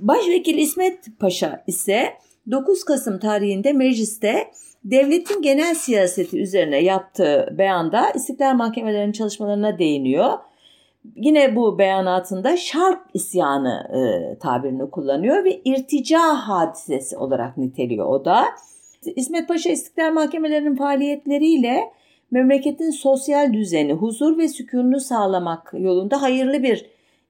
Başvekil 0.00 0.58
İsmet 0.58 1.18
Paşa 1.18 1.64
ise 1.66 2.12
9 2.50 2.84
Kasım 2.84 3.18
tarihinde 3.18 3.72
mecliste 3.72 4.50
devletin 4.84 5.42
genel 5.42 5.74
siyaseti 5.74 6.40
üzerine 6.40 6.82
yaptığı 6.82 7.54
beyanda 7.58 8.10
İstiklal 8.10 8.54
Mahkemelerinin 8.54 9.12
çalışmalarına 9.12 9.78
değiniyor 9.78 10.32
yine 11.14 11.56
bu 11.56 11.78
beyanatında 11.78 12.56
şark 12.56 13.00
isyanı 13.14 13.88
e, 13.92 14.38
tabirini 14.38 14.90
kullanıyor 14.90 15.44
ve 15.44 15.60
irtica 15.64 16.20
hadisesi 16.20 17.16
olarak 17.16 17.56
niteliyor 17.56 18.06
o 18.06 18.24
da. 18.24 18.44
İsmet 19.16 19.48
Paşa 19.48 19.70
İstiklal 19.70 20.12
Mahkemelerinin 20.12 20.76
faaliyetleriyle 20.76 21.92
memleketin 22.30 22.90
sosyal 22.90 23.52
düzeni, 23.52 23.92
huzur 23.92 24.38
ve 24.38 24.48
sükununu 24.48 25.00
sağlamak 25.00 25.72
yolunda 25.78 26.22
hayırlı 26.22 26.62
bir 26.62 26.86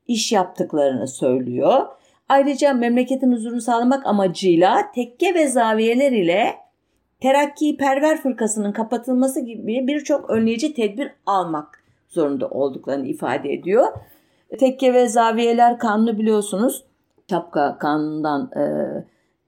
iş 0.08 0.32
yaptıklarını 0.32 1.08
söylüyor. 1.08 1.86
Ayrıca 2.28 2.74
memleketin 2.74 3.32
huzurunu 3.32 3.60
sağlamak 3.60 4.06
amacıyla 4.06 4.92
tekke 4.94 5.34
ve 5.34 5.48
zaviyeler 5.48 6.12
ile 6.12 6.54
terakki 7.20 7.76
perver 7.76 8.22
fırkasının 8.22 8.72
kapatılması 8.72 9.40
gibi 9.40 9.86
birçok 9.86 10.30
önleyici 10.30 10.74
tedbir 10.74 11.12
almak 11.26 11.85
zorunda 12.08 12.48
olduklarını 12.48 13.06
ifade 13.06 13.52
ediyor. 13.52 13.86
Tekke 14.58 14.94
ve 14.94 15.08
zaviyeler 15.08 15.78
kanunu 15.78 16.18
biliyorsunuz. 16.18 16.84
Şapka 17.30 17.78
kanunundan 17.78 18.50
e, 18.56 18.64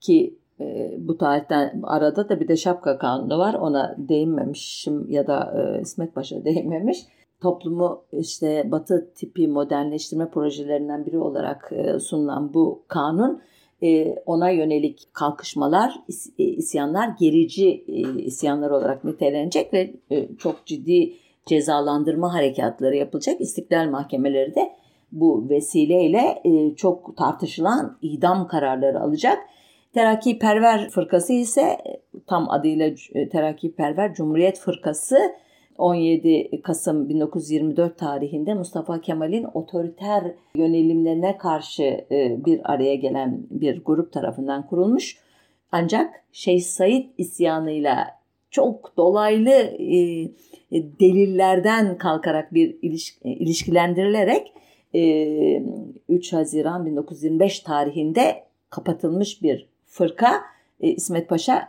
ki 0.01 0.39
e, 0.61 0.97
bu 0.99 1.19
tarihten 1.19 1.81
arada 1.83 2.29
da 2.29 2.41
bir 2.41 2.49
de 2.49 2.57
şapka 2.57 2.99
kanunu 2.99 3.39
var. 3.39 3.55
Ona 3.55 3.95
değinmemişim 3.99 5.11
ya 5.11 5.27
da 5.27 5.55
e, 5.57 5.81
İsmet 5.81 6.15
Paşa 6.15 6.37
değinmemiş. 6.45 6.99
Toplumu 7.41 8.05
işte 8.13 8.69
batı 8.71 9.13
tipi 9.15 9.49
modernleştirme 9.49 10.31
projelerinden 10.31 11.07
biri 11.07 11.19
olarak 11.19 11.73
e, 11.73 11.99
sunulan 11.99 12.55
bu 12.55 12.83
kanun 12.89 13.43
e, 13.83 14.15
ona 14.27 14.51
yönelik 14.51 15.09
kalkışmalar, 15.13 15.95
e, 16.39 16.45
isyanlar 16.45 17.09
gerici 17.21 17.85
isyanlar 18.19 18.71
olarak 18.71 19.05
nitelenecek 19.05 19.73
ve 19.73 19.95
çok 20.39 20.67
ciddi 20.67 21.15
cezalandırma 21.49 22.35
harekatları 22.35 22.97
yapılacak. 22.97 23.41
İstiklal 23.41 23.91
mahkemeleri 23.91 24.55
de 24.55 24.71
bu 25.13 25.49
vesileyle 25.51 26.43
çok 26.77 27.17
tartışılan 27.17 27.99
idam 28.03 28.49
kararları 28.49 29.01
alacak. 29.01 29.39
Terakki 29.95 30.39
Perver 30.39 30.89
Fırkası 30.89 31.33
ise 31.33 31.79
tam 32.27 32.51
adıyla 32.51 32.91
Terakki 33.33 33.73
Perver 33.73 34.15
Cumhuriyet 34.15 34.59
Fırkası 34.59 35.19
17 35.79 36.63
Kasım 36.63 37.09
1924 37.09 37.99
tarihinde 37.99 38.55
Mustafa 38.55 39.01
Kemal'in 39.01 39.47
otoriter 39.55 40.35
yönelimlerine 40.55 41.39
karşı 41.39 41.83
e, 41.83 42.45
bir 42.45 42.73
araya 42.73 42.95
gelen 42.95 43.47
bir 43.51 43.85
grup 43.85 44.13
tarafından 44.13 44.67
kurulmuş. 44.67 45.19
Ancak 45.73 46.25
Şeyh 46.33 46.63
Said 46.63 47.05
isyanıyla 47.19 48.07
çok 48.51 48.97
dolaylı 48.97 49.51
e, 49.51 50.31
delillerden 50.73 51.99
kalkarak 51.99 52.55
bir 52.55 52.77
ilişkilendirilerek 53.23 54.53
3 56.09 56.33
e, 56.33 56.37
Haziran 56.37 56.87
1925 56.87 57.61
tarihinde 57.61 58.45
kapatılmış 58.71 59.43
bir 59.43 59.69
fırka. 59.87 60.43
İsmet 60.81 61.29
Paşa 61.29 61.69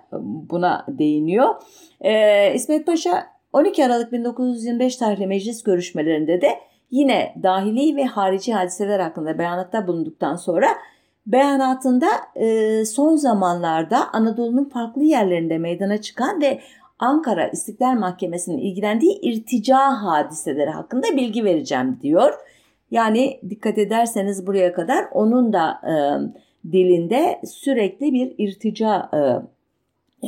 buna 0.49 0.85
değiniyor. 0.87 1.55
İsmet 2.55 2.85
Paşa 2.85 3.27
12 3.53 3.85
Aralık 3.85 4.11
1925 4.11 4.95
tarihli 4.95 5.27
meclis 5.27 5.63
görüşmelerinde 5.63 6.41
de 6.41 6.59
yine 6.91 7.35
dahili 7.43 7.95
ve 7.95 8.05
harici 8.05 8.53
hadiseler 8.53 8.99
hakkında 8.99 9.37
beyanatta 9.37 9.87
bulunduktan 9.87 10.35
sonra 10.35 10.67
beyanatında 11.27 12.07
e, 12.35 12.85
son 12.85 13.15
zamanlarda 13.15 14.13
Anadolu'nun 14.13 14.65
farklı 14.65 15.03
yerlerinde 15.03 15.57
meydana 15.57 16.01
çıkan 16.01 16.41
ve 16.41 16.59
Ankara 16.99 17.47
İstiklal 17.47 17.99
Mahkemesi'nin 17.99 18.57
ilgilendiği 18.57 19.19
irtica 19.21 19.77
hadiseleri 19.77 20.69
hakkında 20.69 21.07
bilgi 21.17 21.43
vereceğim 21.43 21.99
diyor. 22.01 22.33
Yani 22.91 23.39
dikkat 23.49 23.77
ederseniz 23.77 24.47
buraya 24.47 24.73
kadar 24.73 25.05
onun 25.11 25.53
da 25.53 25.81
e, 25.83 25.93
dilinde 26.71 27.41
sürekli 27.45 28.13
bir 28.13 28.35
irtica 28.37 29.09
e, 29.13 29.19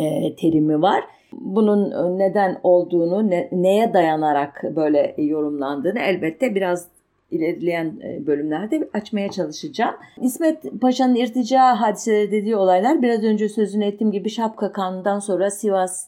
e, 0.04 0.36
terimi 0.36 0.82
var 0.82 1.04
bunun 1.34 1.92
e, 1.92 2.18
neden 2.24 2.60
olduğunu, 2.64 3.30
ne, 3.30 3.50
neye 3.52 3.94
dayanarak 3.94 4.64
böyle 4.76 5.16
yorumlandığını 5.18 6.00
elbette 6.00 6.56
biraz 6.56 6.88
ilerleyen 7.32 8.00
e, 8.04 8.28
bölümlerde 8.28 8.90
açmaya 8.94 9.32
çalışacağım. 9.32 9.96
İsmet 10.22 10.82
Paşa'nın 10.82 11.16
irtica 11.16 11.82
hadiseleri 11.82 12.32
dediği 12.32 12.56
olaylar 12.56 13.02
biraz 13.02 13.24
önce 13.24 13.50
sözünü 13.50 13.86
ettiğim 13.86 14.12
gibi 14.12 14.30
Şapka 14.30 14.72
Kanı'ndan 14.72 15.20
sonra 15.20 15.52
Sivas, 15.52 16.08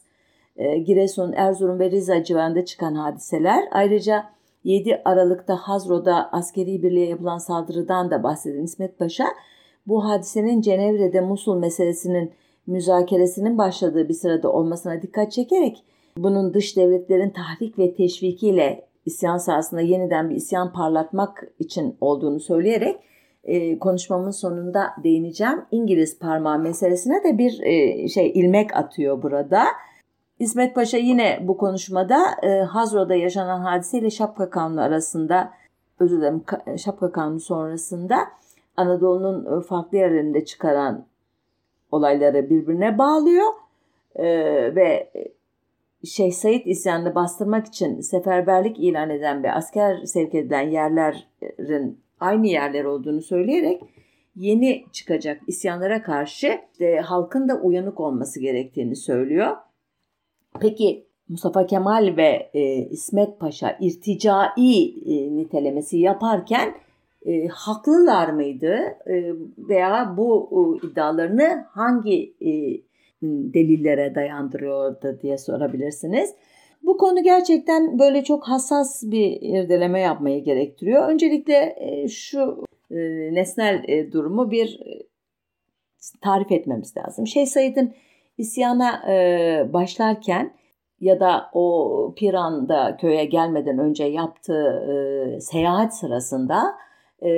e, 0.56 0.78
Giresun, 0.78 1.32
Erzurum 1.32 1.78
ve 1.78 1.90
Rize 1.90 2.24
civarında 2.24 2.64
çıkan 2.64 2.94
hadiseler. 2.94 3.64
Ayrıca 3.70 4.24
7 4.64 5.02
Aralık'ta 5.04 5.56
Hazro'da 5.56 6.32
askeri 6.32 6.82
birliğe 6.82 7.08
yapılan 7.08 7.38
saldırıdan 7.38 8.10
da 8.10 8.22
bahseden 8.22 8.62
İsmet 8.62 8.98
Paşa 8.98 9.26
bu 9.86 10.04
hadisenin 10.04 10.60
Cenevre'de 10.60 11.20
Musul 11.20 11.58
meselesinin 11.58 12.32
müzakeresinin 12.66 13.58
başladığı 13.58 14.08
bir 14.08 14.14
sırada 14.14 14.52
olmasına 14.52 15.02
dikkat 15.02 15.32
çekerek 15.32 15.84
bunun 16.16 16.54
dış 16.54 16.76
devletlerin 16.76 17.30
tahrik 17.30 17.78
ve 17.78 17.94
teşvikiyle 17.94 18.86
isyan 19.06 19.36
sahasında 19.36 19.80
yeniden 19.80 20.30
bir 20.30 20.34
isyan 20.34 20.72
parlatmak 20.72 21.48
için 21.58 21.96
olduğunu 22.00 22.40
söyleyerek 22.40 22.96
e, 23.44 23.78
konuşmamın 23.78 24.30
sonunda 24.30 24.90
değineceğim. 25.04 25.64
İngiliz 25.70 26.18
parmağı 26.18 26.58
meselesine 26.58 27.24
de 27.24 27.38
bir 27.38 27.60
e, 27.62 28.08
şey 28.08 28.30
ilmek 28.34 28.76
atıyor 28.76 29.22
burada. 29.22 29.64
İsmet 30.38 30.74
Paşa 30.74 30.98
yine 30.98 31.38
bu 31.42 31.56
konuşmada 31.56 32.24
e, 32.42 32.48
Hazro'da 32.48 33.14
yaşanan 33.14 33.60
hadiseyle 33.60 34.10
Şapka 34.10 34.50
Kanunu 34.50 34.80
arasında 34.80 35.52
özür 36.00 36.18
dilerim 36.18 36.44
Şapka 36.78 37.12
Kanunu 37.12 37.40
sonrasında 37.40 38.16
Anadolu'nun 38.76 39.58
e, 39.58 39.62
farklı 39.62 39.98
yerlerinde 39.98 40.44
çıkaran 40.44 41.04
olayları 41.92 42.50
birbirine 42.50 42.98
bağlıyor 42.98 43.52
e, 44.16 44.24
ve 44.74 45.10
Şeyh 46.04 46.32
Said 46.32 46.66
isyanını 46.66 47.14
bastırmak 47.14 47.66
için 47.66 48.00
seferberlik 48.00 48.78
ilan 48.78 49.10
eden 49.10 49.42
ve 49.42 49.52
asker 49.52 50.04
sevk 50.04 50.34
edilen 50.34 50.70
yerlerin 50.70 51.98
aynı 52.20 52.46
yerler 52.46 52.84
olduğunu 52.84 53.22
söyleyerek 53.22 53.82
yeni 54.36 54.84
çıkacak 54.92 55.40
isyanlara 55.46 56.02
karşı 56.02 56.60
de, 56.80 57.00
halkın 57.00 57.48
da 57.48 57.54
uyanık 57.60 58.00
olması 58.00 58.40
gerektiğini 58.40 58.96
söylüyor. 58.96 59.56
Peki 60.60 61.06
Mustafa 61.28 61.66
Kemal 61.66 62.16
ve 62.16 62.50
e, 62.54 62.88
İsmet 62.90 63.40
Paşa 63.40 63.76
irticai 63.80 64.94
e, 65.06 65.36
nitelemesi 65.36 65.98
yaparken 65.98 66.74
e, 67.26 67.46
haklılar 67.46 68.28
mıydı 68.28 68.74
e, 69.06 69.32
veya 69.58 70.14
bu 70.16 70.50
e, 70.82 70.86
iddialarını 70.86 71.66
hangi 71.70 72.34
e, 72.40 72.50
delillere 73.22 74.14
dayandırıyordu 74.14 75.18
diye 75.22 75.38
sorabilirsiniz. 75.38 76.34
Bu 76.82 76.96
konu 76.96 77.22
gerçekten 77.22 77.98
böyle 77.98 78.24
çok 78.24 78.48
hassas 78.48 79.02
bir 79.02 79.38
irdeleme 79.40 80.00
yapmayı 80.00 80.44
gerektiriyor. 80.44 81.08
Öncelikle 81.08 81.76
e, 81.78 82.08
şu 82.08 82.64
e, 82.90 82.96
nesnel 83.34 83.84
e, 83.88 84.12
durumu 84.12 84.50
bir 84.50 84.80
e, 84.86 85.02
tarif 86.22 86.52
etmemiz 86.52 86.96
lazım. 86.96 87.26
Şeyh 87.26 87.46
Said'in 87.46 87.94
isyana 88.38 89.12
e, 89.12 89.72
başlarken 89.72 90.54
ya 91.00 91.20
da 91.20 91.50
o 91.52 92.14
Piran'da 92.16 92.96
köye 92.96 93.24
gelmeden 93.24 93.78
önce 93.78 94.04
yaptığı 94.04 94.68
e, 94.90 95.40
seyahat 95.40 95.96
sırasında 95.96 96.62
e, 97.22 97.28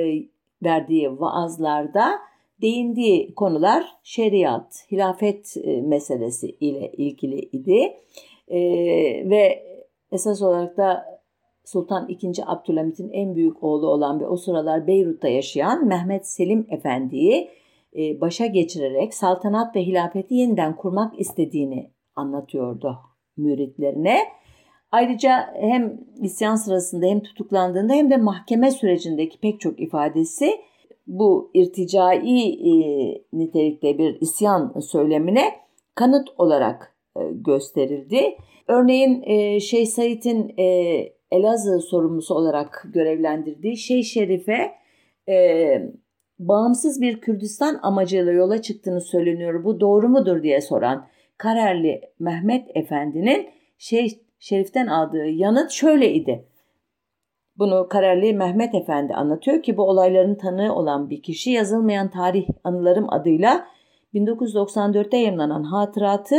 verdiği 0.63 1.19
vaazlarda 1.19 2.19
değindiği 2.61 3.35
konular 3.35 3.83
şeriat, 4.03 4.85
hilafet 4.91 5.57
e, 5.63 5.81
meselesi 5.81 6.47
ile 6.47 6.91
ilgili 6.91 7.39
idi. 7.39 7.93
E, 8.47 8.59
ve 9.29 9.63
esas 10.11 10.41
olarak 10.41 10.77
da 10.77 11.17
Sultan 11.65 12.09
II. 12.09 12.31
Abdülhamit'in 12.45 13.09
en 13.09 13.35
büyük 13.35 13.63
oğlu 13.63 13.87
olan 13.87 14.19
ve 14.19 14.27
o 14.27 14.37
sıralar 14.37 14.87
Beyrut'ta 14.87 15.27
yaşayan 15.27 15.87
Mehmet 15.87 16.27
Selim 16.27 16.67
Efendi'yi 16.69 17.49
başa 18.21 18.45
geçirerek 18.45 19.13
saltanat 19.13 19.75
ve 19.75 19.85
hilafeti 19.85 20.35
yeniden 20.35 20.75
kurmak 20.75 21.19
istediğini 21.19 21.91
anlatıyordu 22.15 22.97
müritlerine. 23.37 24.19
Ayrıca 24.91 25.53
hem 25.59 25.99
isyan 26.21 26.55
sırasında 26.55 27.05
hem 27.05 27.19
tutuklandığında 27.19 27.93
hem 27.93 28.11
de 28.11 28.17
mahkeme 28.17 28.71
sürecindeki 28.71 29.39
pek 29.39 29.59
çok 29.59 29.79
ifadesi 29.79 30.51
bu 31.07 31.51
irticai 31.53 32.49
e, 32.49 32.73
nitelikte 33.33 33.97
bir 33.97 34.21
isyan 34.21 34.79
söylemine 34.79 35.53
kanıt 35.95 36.27
olarak 36.37 36.95
e, 37.17 37.21
gösterildi. 37.31 38.37
Örneğin 38.67 39.23
e, 39.25 39.59
Şeyh 39.59 39.85
Said'in 39.85 40.53
e, 40.57 40.63
Elazığ 41.31 41.79
sorumlusu 41.79 42.35
olarak 42.35 42.85
görevlendirdiği 42.93 43.77
Şeyh 43.77 44.03
Şerif'e 44.03 44.71
e, 45.29 45.35
bağımsız 46.39 47.01
bir 47.01 47.21
Kürdistan 47.21 47.79
amacıyla 47.83 48.31
yola 48.31 48.61
çıktığını 48.61 49.01
söyleniyor. 49.01 49.63
Bu 49.63 49.79
doğru 49.79 50.09
mudur 50.09 50.43
diye 50.43 50.61
soran 50.61 51.07
Karerli 51.37 52.01
Mehmet 52.19 52.67
Efendi'nin 52.75 53.49
Şeyh 53.77 54.11
Şerif'ten 54.39 54.87
aldığı 54.87 55.25
yanıt 55.25 55.71
şöyleydi. 55.71 56.45
Bunu 57.57 57.87
Kararlı 57.89 58.33
Mehmet 58.33 58.75
Efendi 58.75 59.13
anlatıyor 59.13 59.63
ki 59.63 59.77
bu 59.77 59.83
olayların 59.83 60.35
tanığı 60.35 60.75
olan 60.75 61.09
bir 61.09 61.21
kişi 61.21 61.51
yazılmayan 61.51 62.09
tarih 62.09 62.47
anılarım 62.63 63.13
adıyla 63.13 63.67
1994'te 64.13 65.17
yayınlanan 65.17 65.63
hatıratı 65.63 66.35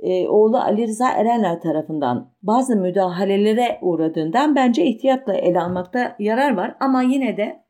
e, 0.00 0.28
oğlu 0.28 0.58
Ali 0.58 0.86
Rıza 0.86 1.10
Erenler 1.10 1.60
tarafından 1.60 2.30
bazı 2.42 2.76
müdahalelere 2.76 3.78
uğradığından 3.82 4.56
bence 4.56 4.84
ihtiyatla 4.84 5.34
ele 5.34 5.60
almakta 5.60 6.16
yarar 6.18 6.56
var. 6.56 6.76
Ama 6.80 7.02
yine 7.02 7.36
de 7.36 7.62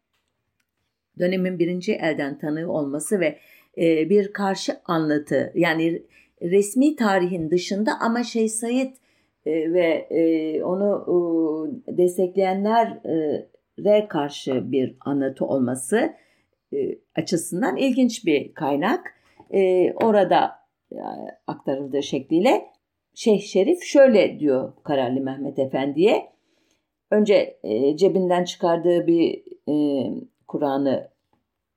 dönemin 1.19 1.59
birinci 1.59 1.93
elden 1.93 2.39
tanığı 2.39 2.73
olması 2.73 3.21
ve 3.21 3.39
e, 3.79 4.11
bir 4.11 4.33
karşı 4.33 4.73
anlatı 4.85 5.53
yani 5.55 6.03
resmi 6.43 6.97
tarihin 6.97 7.51
dışında 7.51 7.93
ama 8.01 8.23
Şeyh 8.23 8.49
Said 8.49 8.95
e, 9.47 9.73
ve 9.73 10.07
e, 10.11 10.63
onu 10.63 11.07
e, 11.89 11.97
destekleyenlere 11.97 14.09
karşı 14.09 14.73
bir 14.73 14.97
anlatı 15.01 15.45
olması 15.45 16.15
açısından 17.15 17.77
ilginç 17.77 18.27
bir 18.27 18.55
kaynak. 18.55 19.15
Orada 20.03 20.53
aktarıldığı 21.47 22.03
şekliyle 22.03 22.67
Şeyh 23.15 23.41
Şerif 23.41 23.83
şöyle 23.83 24.41
diyor 24.41 24.73
Kararlı 24.85 25.21
Mehmet 25.21 25.59
Efendi'ye. 25.59 26.33
Önce 27.11 27.59
cebinden 27.95 28.45
çıkardığı 28.45 29.07
bir 29.07 29.43
Kur'an'ı 30.49 31.09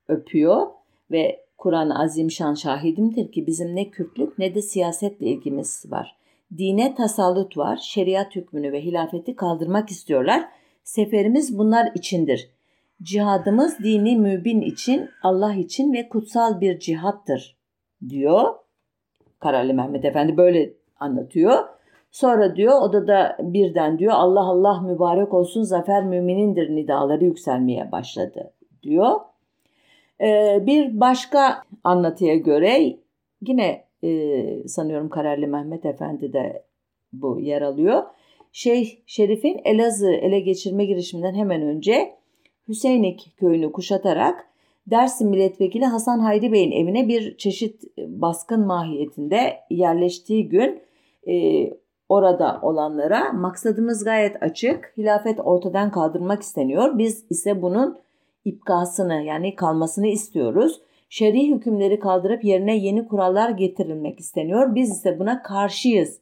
öpüyor 0.07 0.67
ve 1.11 1.45
Kur'an-ı 1.57 1.99
Azimşan 1.99 2.53
şahidimdir 2.53 3.31
ki 3.31 3.47
bizim 3.47 3.75
ne 3.75 3.89
Kürtlük 3.89 4.39
ne 4.39 4.55
de 4.55 4.61
siyasetle 4.61 5.25
ilgimiz 5.25 5.85
var. 5.89 6.17
Dine 6.57 6.95
tasallut 6.95 7.57
var, 7.57 7.77
şeriat 7.77 8.35
hükmünü 8.35 8.71
ve 8.71 8.81
hilafeti 8.81 9.35
kaldırmak 9.35 9.89
istiyorlar. 9.89 10.43
Seferimiz 10.83 11.57
bunlar 11.57 11.91
içindir. 11.95 12.49
Cihadımız 13.01 13.79
dini 13.79 14.17
mübin 14.17 14.61
için, 14.61 15.09
Allah 15.23 15.53
için 15.53 15.93
ve 15.93 16.09
kutsal 16.09 16.61
bir 16.61 16.79
cihattır 16.79 17.57
diyor. 18.09 18.55
Kararlı 19.39 19.73
Mehmet 19.73 20.05
Efendi 20.05 20.37
böyle 20.37 20.73
anlatıyor. 20.99 21.63
Sonra 22.11 22.55
diyor 22.55 22.81
odada 22.81 23.37
birden 23.39 23.99
diyor 23.99 24.13
Allah 24.15 24.43
Allah 24.43 24.81
mübarek 24.81 25.33
olsun 25.33 25.63
zafer 25.63 26.03
müminindir 26.03 26.69
nidaları 26.69 27.25
yükselmeye 27.25 27.91
başladı 27.91 28.53
diyor. 28.83 29.19
Ee, 30.21 30.63
bir 30.65 30.99
başka 30.99 31.63
anlatıya 31.83 32.35
göre 32.35 32.97
yine 33.41 33.83
e, 34.03 34.67
sanıyorum 34.67 35.09
Kararlı 35.09 35.47
Mehmet 35.47 35.85
Efendi 35.85 36.33
de 36.33 36.63
bu 37.13 37.39
yer 37.39 37.61
alıyor. 37.61 38.03
Şeyh 38.51 38.97
Şerif'in 39.05 39.61
Elazığ 39.63 40.11
ele 40.11 40.39
geçirme 40.39 40.85
girişiminden 40.85 41.33
hemen 41.33 41.61
önce 41.61 42.15
Hüseynik 42.67 43.33
köyünü 43.37 43.71
kuşatarak 43.71 44.47
Dersim 44.87 45.29
Milletvekili 45.29 45.85
Hasan 45.85 46.19
Hayri 46.19 46.51
Bey'in 46.51 46.71
evine 46.71 47.07
bir 47.07 47.37
çeşit 47.37 47.97
baskın 47.97 48.65
mahiyetinde 48.65 49.59
yerleştiği 49.69 50.49
gün 50.49 50.81
e, 51.27 51.67
orada 52.09 52.59
olanlara 52.61 53.33
maksadımız 53.33 54.03
gayet 54.03 54.43
açık. 54.43 54.93
Hilafet 54.97 55.39
ortadan 55.39 55.91
kaldırmak 55.91 56.41
isteniyor. 56.41 56.97
Biz 56.97 57.25
ise 57.29 57.61
bunun 57.61 57.97
ipkasını 58.45 59.21
yani 59.21 59.55
kalmasını 59.55 60.07
istiyoruz. 60.07 60.81
Şer'i 61.09 61.49
hükümleri 61.49 61.99
kaldırıp 61.99 62.43
yerine 62.43 62.77
yeni 62.77 63.07
kurallar 63.07 63.49
getirilmek 63.49 64.19
isteniyor. 64.19 64.75
Biz 64.75 64.91
ise 64.91 65.19
buna 65.19 65.41
karşıyız 65.41 66.19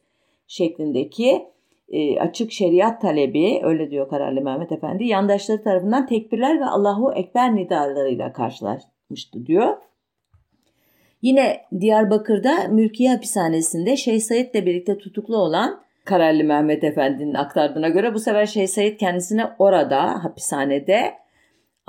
şeklindeki 0.48 1.46
e, 1.90 2.20
açık 2.20 2.52
şeriat 2.52 3.02
talebi 3.02 3.60
öyle 3.64 3.92
diyor 3.92 4.10
Kararlı 4.10 4.42
Mehmet 4.42 4.72
Efendi 4.72 5.06
yandaşları 5.06 5.64
tarafından 5.64 6.06
tekbirler 6.08 6.60
ve 6.60 6.66
Allahu 6.66 7.14
Ekber 7.14 7.56
nidalarıyla 7.56 8.34
karşılaşmıştı 8.34 9.46
diyor. 9.46 9.78
Yine 11.22 11.62
Diyarbakır'da 11.80 12.68
Mülkiye 12.68 13.10
Hapishanesi'nde 13.10 13.98
Şeyh 13.98 14.20
Said'le 14.20 14.66
birlikte 14.66 14.98
tutuklu 14.98 15.38
olan 15.38 15.82
Kararlı 16.06 16.44
Mehmet 16.44 16.84
Efendi'nin 16.84 17.34
aktardığına 17.34 17.90
göre 17.90 18.14
bu 18.14 18.20
sefer 18.20 18.46
Şeyh 18.46 18.68
Said 18.68 18.98
kendisine 18.98 19.46
orada 19.60 20.24
hapishanede 20.24 21.14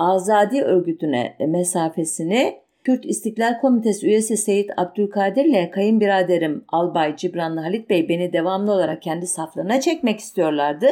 Azadi 0.01 0.61
örgütüne 0.61 1.35
mesafesini 1.47 2.57
Kürt 2.83 3.05
İstiklal 3.05 3.59
Komitesi 3.59 4.07
üyesi 4.07 4.37
Seyit 4.37 4.69
Abdülkadir 4.77 5.45
ile 5.45 5.71
kayınbiraderim 5.71 6.63
Albay 6.67 7.15
Cibranlı 7.15 7.59
Halit 7.59 7.89
Bey 7.89 8.09
beni 8.09 8.33
devamlı 8.33 8.71
olarak 8.71 9.01
kendi 9.01 9.27
saflarına 9.27 9.81
çekmek 9.81 10.19
istiyorlardı. 10.19 10.87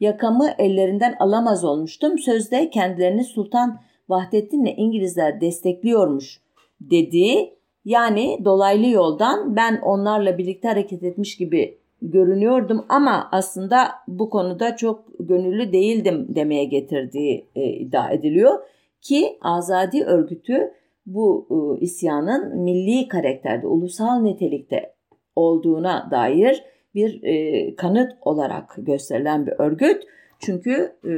Yakamı 0.00 0.50
ellerinden 0.58 1.16
alamaz 1.20 1.64
olmuştum. 1.64 2.18
Sözde 2.18 2.70
kendilerini 2.70 3.24
Sultan 3.24 3.80
Vahdettin 4.08 4.64
ile 4.64 4.74
İngilizler 4.74 5.40
destekliyormuş 5.40 6.40
dediği 6.80 7.54
yani 7.84 8.38
dolaylı 8.44 8.86
yoldan 8.86 9.56
ben 9.56 9.80
onlarla 9.82 10.38
birlikte 10.38 10.68
hareket 10.68 11.02
etmiş 11.02 11.36
gibi 11.36 11.78
görünüyordum 12.02 12.84
ama 12.88 13.28
aslında 13.32 13.88
bu 14.08 14.30
konuda 14.30 14.76
çok 14.76 15.04
gönüllü 15.20 15.72
değildim 15.72 16.26
demeye 16.28 16.64
getirdiği 16.64 17.46
e, 17.54 17.64
iddia 17.64 18.10
ediliyor 18.10 18.58
ki 19.00 19.38
Azadi 19.40 20.04
örgütü 20.04 20.72
bu 21.06 21.46
e, 21.50 21.80
isyanın 21.80 22.58
milli 22.58 23.08
karakterde, 23.08 23.66
ulusal 23.66 24.20
nitelikte 24.20 24.92
olduğuna 25.36 26.08
dair 26.10 26.64
bir 26.94 27.22
e, 27.22 27.74
kanıt 27.76 28.12
olarak 28.20 28.74
gösterilen 28.78 29.46
bir 29.46 29.52
örgüt. 29.58 30.02
Çünkü 30.38 30.92
e, 31.04 31.12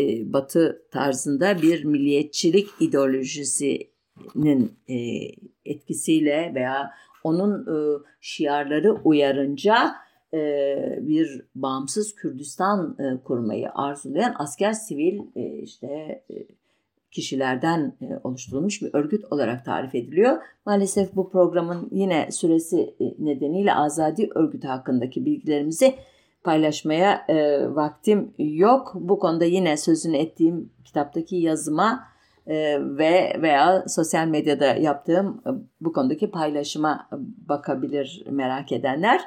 e, 0.00 0.32
Batı 0.32 0.82
tarzında 0.90 1.62
bir 1.62 1.84
milliyetçilik 1.84 2.68
ideolojisinin 2.80 4.72
e, 4.88 4.96
etkisiyle 5.64 6.52
veya 6.54 6.90
onun 7.24 7.66
e, 7.66 8.02
şiarları 8.20 8.92
uyarınca 8.92 9.94
e, 10.34 10.38
bir 11.00 11.42
bağımsız 11.54 12.14
Kürdistan 12.14 12.96
e, 12.98 13.22
kurmayı 13.24 13.70
arzulayan 13.74 14.34
asker 14.38 14.72
sivil 14.72 15.20
e, 15.36 15.58
işte 15.58 15.86
e, 16.30 16.34
kişilerden 17.10 17.92
e, 18.00 18.20
oluşturulmuş 18.24 18.82
bir 18.82 18.90
örgüt 18.92 19.24
olarak 19.32 19.64
tarif 19.64 19.94
ediliyor. 19.94 20.42
Maalesef 20.66 21.16
bu 21.16 21.30
programın 21.30 21.88
yine 21.92 22.32
süresi 22.32 22.94
e, 23.00 23.04
nedeniyle 23.18 23.74
Azadi 23.74 24.30
örgütü 24.34 24.68
hakkındaki 24.68 25.24
bilgilerimizi 25.24 25.94
paylaşmaya 26.44 27.24
e, 27.28 27.66
vaktim 27.74 28.34
yok. 28.38 28.92
Bu 28.94 29.18
konuda 29.18 29.44
yine 29.44 29.76
sözünü 29.76 30.16
ettiğim 30.16 30.70
kitaptaki 30.84 31.36
yazıma 31.36 32.13
e, 32.46 32.78
ve 32.80 33.36
veya 33.42 33.84
sosyal 33.88 34.26
medyada 34.26 34.66
yaptığım 34.66 35.42
e, 35.46 35.50
bu 35.80 35.92
konudaki 35.92 36.30
paylaşıma 36.30 37.08
bakabilir 37.48 38.24
merak 38.30 38.72
edenler. 38.72 39.20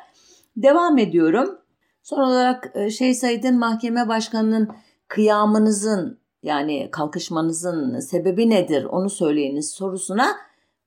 Devam 0.57 0.97
ediyorum. 0.97 1.59
Son 2.03 2.19
olarak 2.19 2.71
e, 2.75 2.89
şey 2.89 3.13
Said'in 3.13 3.59
mahkeme 3.59 4.07
başkanının 4.07 4.69
kıyamınızın 5.07 6.19
yani 6.43 6.89
kalkışmanızın 6.91 7.99
sebebi 7.99 8.49
nedir 8.49 8.83
onu 8.83 9.09
söyleyiniz 9.09 9.69
sorusuna 9.69 10.27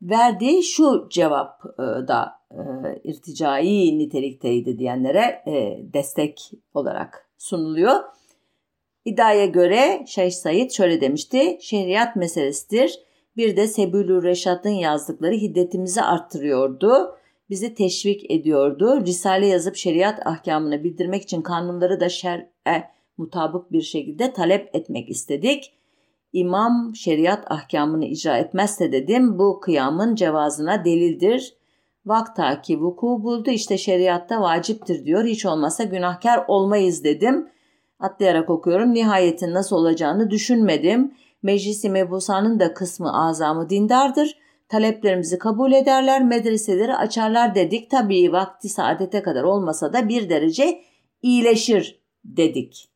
verdiği 0.02 0.62
şu 0.62 1.08
cevap 1.10 1.64
e, 1.78 1.82
da 2.08 2.32
e, 2.50 2.60
irticai 3.04 3.98
nitelikteydi 3.98 4.78
diyenlere 4.78 5.42
e, 5.46 5.80
destek 5.92 6.50
olarak 6.74 7.28
sunuluyor. 7.38 8.00
İddiaya 9.10 9.46
göre 9.46 10.04
Şeyh 10.06 10.30
Said 10.30 10.70
şöyle 10.70 11.00
demişti. 11.00 11.58
Şeriat 11.60 12.16
meselesidir. 12.16 13.00
Bir 13.36 13.56
de 13.56 13.66
Sebülü 13.66 14.22
Reşat'ın 14.22 14.70
yazdıkları 14.70 15.34
hiddetimizi 15.34 16.02
arttırıyordu. 16.02 17.16
Bizi 17.50 17.74
teşvik 17.74 18.30
ediyordu. 18.30 19.06
Risale 19.06 19.46
yazıp 19.46 19.76
şeriat 19.76 20.26
ahkamını 20.26 20.84
bildirmek 20.84 21.22
için 21.22 21.42
kanunları 21.42 22.00
da 22.00 22.08
şer'e 22.08 22.84
mutabık 23.16 23.72
bir 23.72 23.82
şekilde 23.82 24.32
talep 24.32 24.74
etmek 24.74 25.10
istedik. 25.10 25.72
İmam 26.32 26.92
şeriat 26.94 27.52
ahkamını 27.52 28.04
icra 28.04 28.38
etmezse 28.38 28.92
dedim 28.92 29.38
bu 29.38 29.60
kıyamın 29.60 30.14
cevazına 30.14 30.84
delildir. 30.84 31.54
Vakta 32.06 32.62
ki 32.62 32.80
vuku 32.80 33.06
buldu 33.06 33.50
işte 33.50 33.78
şeriatta 33.78 34.40
vaciptir 34.40 35.04
diyor. 35.04 35.24
Hiç 35.24 35.46
olmazsa 35.46 35.84
günahkar 35.84 36.44
olmayız 36.48 37.04
dedim. 37.04 37.48
Atlayarak 38.00 38.50
okuyorum. 38.50 38.94
Nihayetin 38.94 39.54
nasıl 39.54 39.76
olacağını 39.76 40.30
düşünmedim. 40.30 41.14
Meclisi 41.42 41.90
mebusanın 41.90 42.60
da 42.60 42.74
kısmı 42.74 43.26
azamı 43.26 43.70
dindardır. 43.70 44.38
Taleplerimizi 44.68 45.38
kabul 45.38 45.72
ederler, 45.72 46.24
medreseleri 46.24 46.96
açarlar 46.96 47.54
dedik. 47.54 47.90
Tabii 47.90 48.32
vakti 48.32 48.68
saadete 48.68 49.22
kadar 49.22 49.42
olmasa 49.42 49.92
da 49.92 50.08
bir 50.08 50.28
derece 50.28 50.82
iyileşir 51.22 52.00
dedik. 52.24 52.88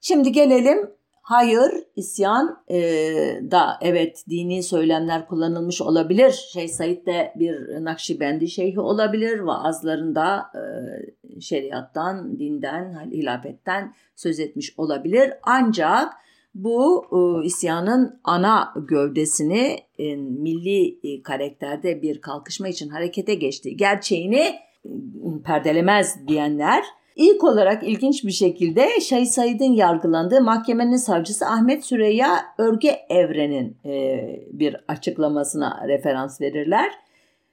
Şimdi 0.00 0.32
gelelim 0.32 0.90
hayır 1.24 1.72
isyan 1.96 2.62
e, 2.70 2.78
da 3.50 3.78
evet 3.80 4.24
dini 4.30 4.62
söylemler 4.62 5.26
kullanılmış 5.26 5.80
olabilir. 5.82 6.30
Şeyh 6.52 6.68
Said 6.68 7.06
de 7.06 7.32
bir 7.36 7.84
Nakşibendi 7.84 8.48
şeyhi 8.48 8.80
olabilir. 8.80 9.38
Vaazlarında 9.38 10.46
e, 10.54 10.60
şeriattan, 11.40 12.38
dinden, 12.38 13.10
hilafetten 13.10 13.94
söz 14.16 14.40
etmiş 14.40 14.74
olabilir. 14.76 15.32
Ancak 15.42 16.12
bu 16.54 17.06
e, 17.12 17.46
isyanın 17.46 18.20
ana 18.24 18.74
gövdesini 18.88 19.78
e, 19.98 20.16
milli 20.16 20.98
e, 21.02 21.22
karakterde 21.22 22.02
bir 22.02 22.20
kalkışma 22.20 22.68
için 22.68 22.88
harekete 22.88 23.34
geçtiği 23.34 23.76
gerçeğini 23.76 24.54
e, 24.84 24.90
perdelemez 25.44 26.28
diyenler 26.28 26.84
İlk 27.14 27.44
olarak 27.44 27.82
ilginç 27.88 28.24
bir 28.24 28.30
şekilde 28.30 29.00
Şahit 29.00 29.28
Said'in 29.28 29.72
yargılandığı 29.72 30.40
mahkemenin 30.40 30.96
savcısı 30.96 31.46
Ahmet 31.46 31.84
Süreyya 31.84 32.44
Örge 32.58 32.98
Evren'in 33.08 33.76
e, 33.84 34.20
bir 34.52 34.76
açıklamasına 34.88 35.84
referans 35.88 36.40
verirler. 36.40 36.92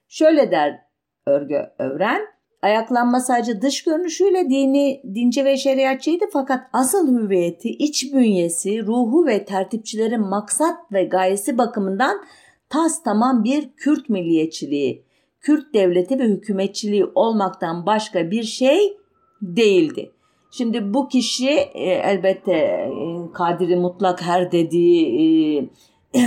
Şöyle 0.07 0.51
der 0.51 0.79
Örge 1.27 1.71
Evren, 1.79 2.21
ayaklanma 2.61 3.19
sadece 3.19 3.61
dış 3.61 3.83
görünüşüyle 3.83 4.49
dini, 4.49 5.01
dince 5.15 5.45
ve 5.45 5.57
şeriatçıydı 5.57 6.25
fakat 6.33 6.67
asıl 6.73 7.17
hüviyeti, 7.17 7.69
iç 7.69 8.13
bünyesi, 8.13 8.85
ruhu 8.85 9.25
ve 9.25 9.45
tertipçilerin 9.45 10.21
maksat 10.21 10.91
ve 10.91 11.03
gayesi 11.03 11.57
bakımından 11.57 12.25
tas 12.69 13.03
tamam 13.03 13.43
bir 13.43 13.71
Kürt 13.77 14.09
milliyetçiliği, 14.09 15.05
Kürt 15.39 15.73
devleti 15.73 16.19
ve 16.19 16.23
hükümetçiliği 16.23 17.05
olmaktan 17.15 17.85
başka 17.85 18.31
bir 18.31 18.43
şey 18.43 19.00
değildi. 19.41 20.11
Şimdi 20.51 20.93
bu 20.93 21.07
kişi 21.07 21.49
e, 21.49 21.89
elbette 21.89 22.53
e, 22.53 22.91
kadiri 23.33 23.75
mutlak 23.75 24.21
her 24.21 24.51
dediği 24.51 25.69
e, 26.15 26.19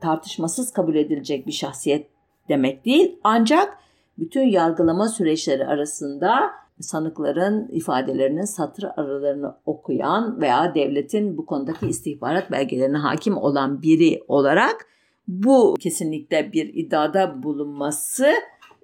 tartışmasız 0.00 0.72
kabul 0.72 0.94
edilecek 0.94 1.46
bir 1.46 1.52
şahsiyet 1.52 2.06
demek 2.48 2.84
değil. 2.84 3.18
Ancak 3.24 3.78
bütün 4.18 4.42
yargılama 4.42 5.08
süreçleri 5.08 5.66
arasında 5.66 6.50
sanıkların 6.80 7.68
ifadelerinin 7.72 8.44
satır 8.44 8.84
aralarını 8.96 9.54
okuyan 9.66 10.40
veya 10.40 10.74
devletin 10.74 11.38
bu 11.38 11.46
konudaki 11.46 11.86
istihbarat 11.86 12.50
belgelerine 12.50 12.96
hakim 12.96 13.36
olan 13.36 13.82
biri 13.82 14.22
olarak 14.28 14.86
bu 15.28 15.76
kesinlikle 15.80 16.52
bir 16.52 16.74
iddiada 16.74 17.42
bulunması 17.42 18.32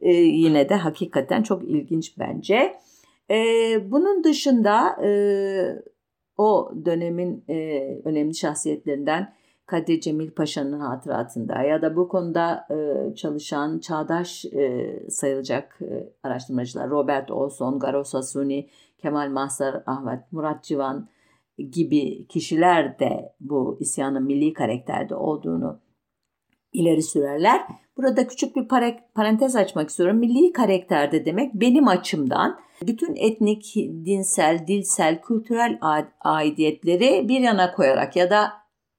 e, 0.01 0.13
yine 0.13 0.69
de 0.69 0.75
hakikaten 0.75 1.43
çok 1.43 1.65
ilginç 1.65 2.19
bence. 2.19 2.75
E, 3.31 3.37
bunun 3.91 4.25
dışında 4.25 5.03
e, 5.05 5.11
o 6.37 6.73
dönemin 6.85 7.45
e, 7.49 7.81
önemli 8.05 8.35
şahsiyetlerinden 8.35 9.35
Kadir 9.67 10.01
Cemil 10.01 10.31
Paşa'nın 10.31 10.81
hatıratında 10.81 11.63
ya 11.63 11.83
da 11.83 11.97
bu 11.97 12.09
konuda 12.09 12.67
e, 12.71 13.15
çalışan 13.15 13.79
çağdaş 13.79 14.45
e, 14.45 14.93
sayılacak 15.11 15.79
e, 15.83 16.13
araştırmacılar 16.23 16.91
Robert 16.91 17.31
Olson, 17.31 17.79
Garo 17.79 18.05
Sasuni, 18.05 18.69
Kemal 18.99 19.31
Mahsar 19.31 19.83
Ahmet, 19.87 20.33
Murat 20.33 20.65
Civan 20.65 21.09
gibi 21.59 22.27
kişiler 22.27 22.99
de 22.99 23.33
bu 23.41 23.77
isyanın 23.81 24.25
milli 24.25 24.53
karakterde 24.53 25.15
olduğunu 25.15 25.81
ileri 26.75 27.03
sürerler. 27.03 27.67
Burada 27.97 28.27
küçük 28.27 28.57
bir 28.57 28.69
parantez 29.15 29.57
açmak 29.57 29.91
istiyorum. 29.91 30.17
Milli 30.17 30.53
karakterde 30.53 31.25
demek 31.25 31.55
benim 31.55 31.89
açımdan 31.89 32.61
bütün 32.83 33.17
etnik, 33.17 33.75
dinsel, 34.05 34.67
dilsel, 34.67 35.23
kültürel 35.23 35.79
aidiyetleri 36.21 37.29
bir 37.29 37.41
yana 37.41 37.73
koyarak 37.73 38.17
ya 38.17 38.31
da 38.31 38.53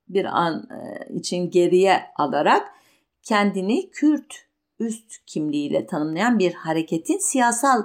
bir 0.09 0.25
an 0.25 0.67
e, 0.71 1.13
için 1.15 1.49
geriye 1.49 2.01
alarak 2.17 2.67
kendini 3.23 3.89
Kürt 3.89 4.45
üst 4.79 5.25
kimliğiyle 5.25 5.85
tanımlayan 5.85 6.39
bir 6.39 6.53
hareketin 6.53 7.17
siyasal 7.17 7.83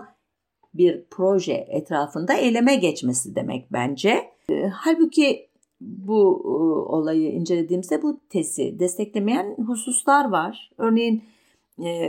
bir 0.75 1.05
proje 1.11 1.53
etrafında 1.53 2.35
eyleme 2.35 2.77
geçmesi 2.77 3.35
demek 3.35 3.73
bence. 3.73 4.31
E, 4.51 4.69
halbuki 4.69 5.50
bu 5.81 6.43
e, 6.45 6.49
olayı 6.93 7.33
incelediğimizde 7.33 8.03
bu 8.03 8.21
tezi 8.29 8.79
desteklemeyen 8.79 9.57
hususlar 9.67 10.31
var. 10.31 10.71
Örneğin 10.79 11.23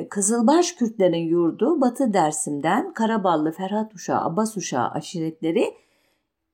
Kızılbaş 0.10 0.72
Kürtlerin 0.72 1.28
yurdu 1.28 1.82
Batı 1.82 2.14
Dersim'den 2.14 2.94
Karaballı, 2.94 3.52
Ferhat 3.52 3.96
Uşağı, 3.96 4.22
Abbas 4.22 4.58
Uşağı 4.58 4.90
aşiretleri 4.90 5.74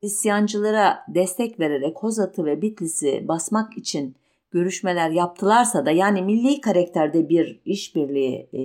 isyancılara 0.01 1.05
destek 1.07 1.59
vererek 1.59 1.97
Hozat'ı 1.97 2.45
ve 2.45 2.61
Bitlis'i 2.61 3.27
basmak 3.27 3.77
için 3.77 4.15
görüşmeler 4.51 5.09
yaptılarsa 5.09 5.85
da 5.85 5.91
yani 5.91 6.21
milli 6.21 6.61
karakterde 6.61 7.29
bir 7.29 7.59
işbirliği 7.65 8.49
e, 8.53 8.61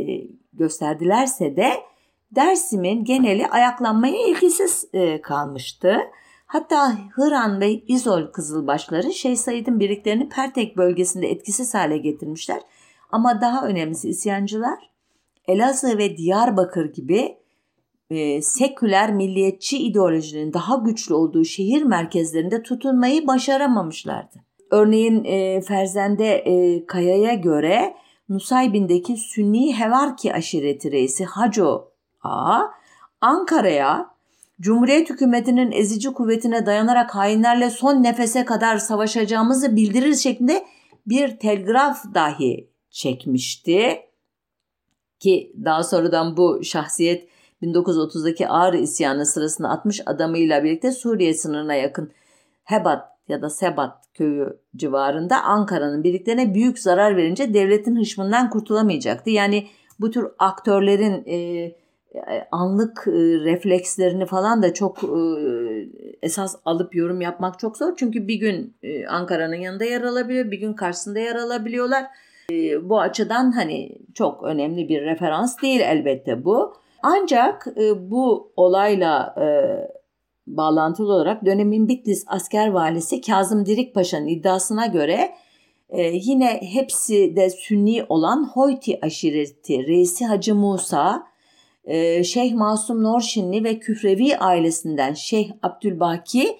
e, 0.00 0.28
gösterdilerse 0.52 1.56
de 1.56 1.70
Dersim'in 2.30 3.04
geneli 3.04 3.46
ayaklanmaya 3.46 4.26
ilgisiz 4.26 4.88
e, 4.92 5.20
kalmıştı. 5.20 5.96
Hatta 6.52 6.98
Hıran 7.14 7.60
ve 7.60 7.72
İzol 7.72 8.26
Kızılbaşları 8.26 9.12
Şeyh 9.12 9.36
Said'in 9.36 9.80
birliklerini 9.80 10.28
Pertek 10.28 10.76
bölgesinde 10.76 11.30
etkisiz 11.30 11.74
hale 11.74 11.98
getirmişler. 11.98 12.60
Ama 13.12 13.40
daha 13.40 13.66
önemlisi 13.66 14.08
isyancılar 14.08 14.90
Elazığ 15.48 15.98
ve 15.98 16.16
Diyarbakır 16.16 16.92
gibi 16.92 17.36
e, 18.10 18.42
seküler 18.42 19.14
milliyetçi 19.14 19.78
ideolojinin 19.78 20.52
daha 20.52 20.76
güçlü 20.76 21.14
olduğu 21.14 21.44
şehir 21.44 21.82
merkezlerinde 21.82 22.62
tutunmayı 22.62 23.26
başaramamışlardı. 23.26 24.38
Örneğin 24.70 25.24
e, 25.24 25.60
Ferzende 25.60 26.34
e, 26.34 26.86
Kaya'ya 26.86 27.34
göre 27.34 27.96
Nusaybin'deki 28.28 29.16
Sünni 29.16 29.78
Hevarki 29.78 30.34
aşireti 30.34 30.92
reisi 30.92 31.24
Haco 31.24 31.92
Ağa 32.22 32.70
Ankara'ya 33.20 34.11
Cumhuriyet 34.62 35.10
hükümetinin 35.10 35.72
ezici 35.72 36.12
kuvvetine 36.12 36.66
dayanarak 36.66 37.14
hainlerle 37.14 37.70
son 37.70 38.02
nefese 38.02 38.44
kadar 38.44 38.78
savaşacağımızı 38.78 39.76
bildirir 39.76 40.14
şeklinde 40.14 40.64
bir 41.06 41.38
telgraf 41.38 42.14
dahi 42.14 42.70
çekmişti. 42.90 44.00
Ki 45.18 45.52
daha 45.64 45.82
sonradan 45.82 46.36
bu 46.36 46.64
şahsiyet 46.64 47.28
1930'daki 47.62 48.48
Ağrı 48.48 48.78
isyanı 48.78 49.26
sırasında 49.26 49.68
60 49.70 50.00
adamıyla 50.06 50.64
birlikte 50.64 50.92
Suriye 50.92 51.34
sınırına 51.34 51.74
yakın 51.74 52.12
Hebat 52.64 53.08
ya 53.28 53.42
da 53.42 53.50
Sebat 53.50 54.14
köyü 54.14 54.58
civarında 54.76 55.42
Ankara'nın 55.42 56.04
birliklerine 56.04 56.54
büyük 56.54 56.78
zarar 56.78 57.16
verince 57.16 57.54
devletin 57.54 57.96
hışmından 57.96 58.50
kurtulamayacaktı. 58.50 59.30
Yani 59.30 59.68
bu 60.00 60.10
tür 60.10 60.26
aktörlerin 60.38 61.24
e, 61.26 61.81
anlık 62.50 63.06
reflekslerini 63.44 64.26
falan 64.26 64.62
da 64.62 64.74
çok 64.74 64.98
esas 66.22 66.56
alıp 66.64 66.96
yorum 66.96 67.20
yapmak 67.20 67.58
çok 67.58 67.76
zor. 67.76 67.92
Çünkü 67.96 68.28
bir 68.28 68.34
gün 68.36 68.76
Ankara'nın 69.08 69.56
yanında 69.56 69.84
yer 69.84 70.02
alabiliyor, 70.02 70.50
bir 70.50 70.58
gün 70.58 70.72
karşısında 70.72 71.18
yer 71.18 71.36
alabiliyorlar. 71.36 72.04
Bu 72.82 73.00
açıdan 73.00 73.52
hani 73.52 73.98
çok 74.14 74.42
önemli 74.42 74.88
bir 74.88 75.02
referans 75.02 75.62
değil 75.62 75.80
elbette 75.80 76.44
bu. 76.44 76.74
Ancak 77.02 77.66
bu 77.96 78.52
olayla 78.56 79.34
bağlantılı 80.46 81.12
olarak 81.12 81.44
dönemin 81.44 81.88
Bitlis 81.88 82.24
asker 82.26 82.68
valisi 82.68 83.20
Kazım 83.20 83.66
Dirikpaşa'nın 83.66 84.26
iddiasına 84.26 84.86
göre 84.86 85.30
yine 86.12 86.60
hepsi 86.72 87.36
de 87.36 87.50
Sünni 87.50 88.04
olan 88.08 88.50
Hoyti 88.54 88.98
aşireti 89.02 89.86
reisi 89.86 90.26
Hacı 90.26 90.54
Musa, 90.54 91.26
e, 91.84 92.24
Şeyh 92.24 92.54
Masum 92.54 93.02
Norşinli 93.02 93.64
ve 93.64 93.78
Küfrevi 93.78 94.36
ailesinden 94.36 95.14
Şeyh 95.14 95.52
Abdülbaki 95.62 96.58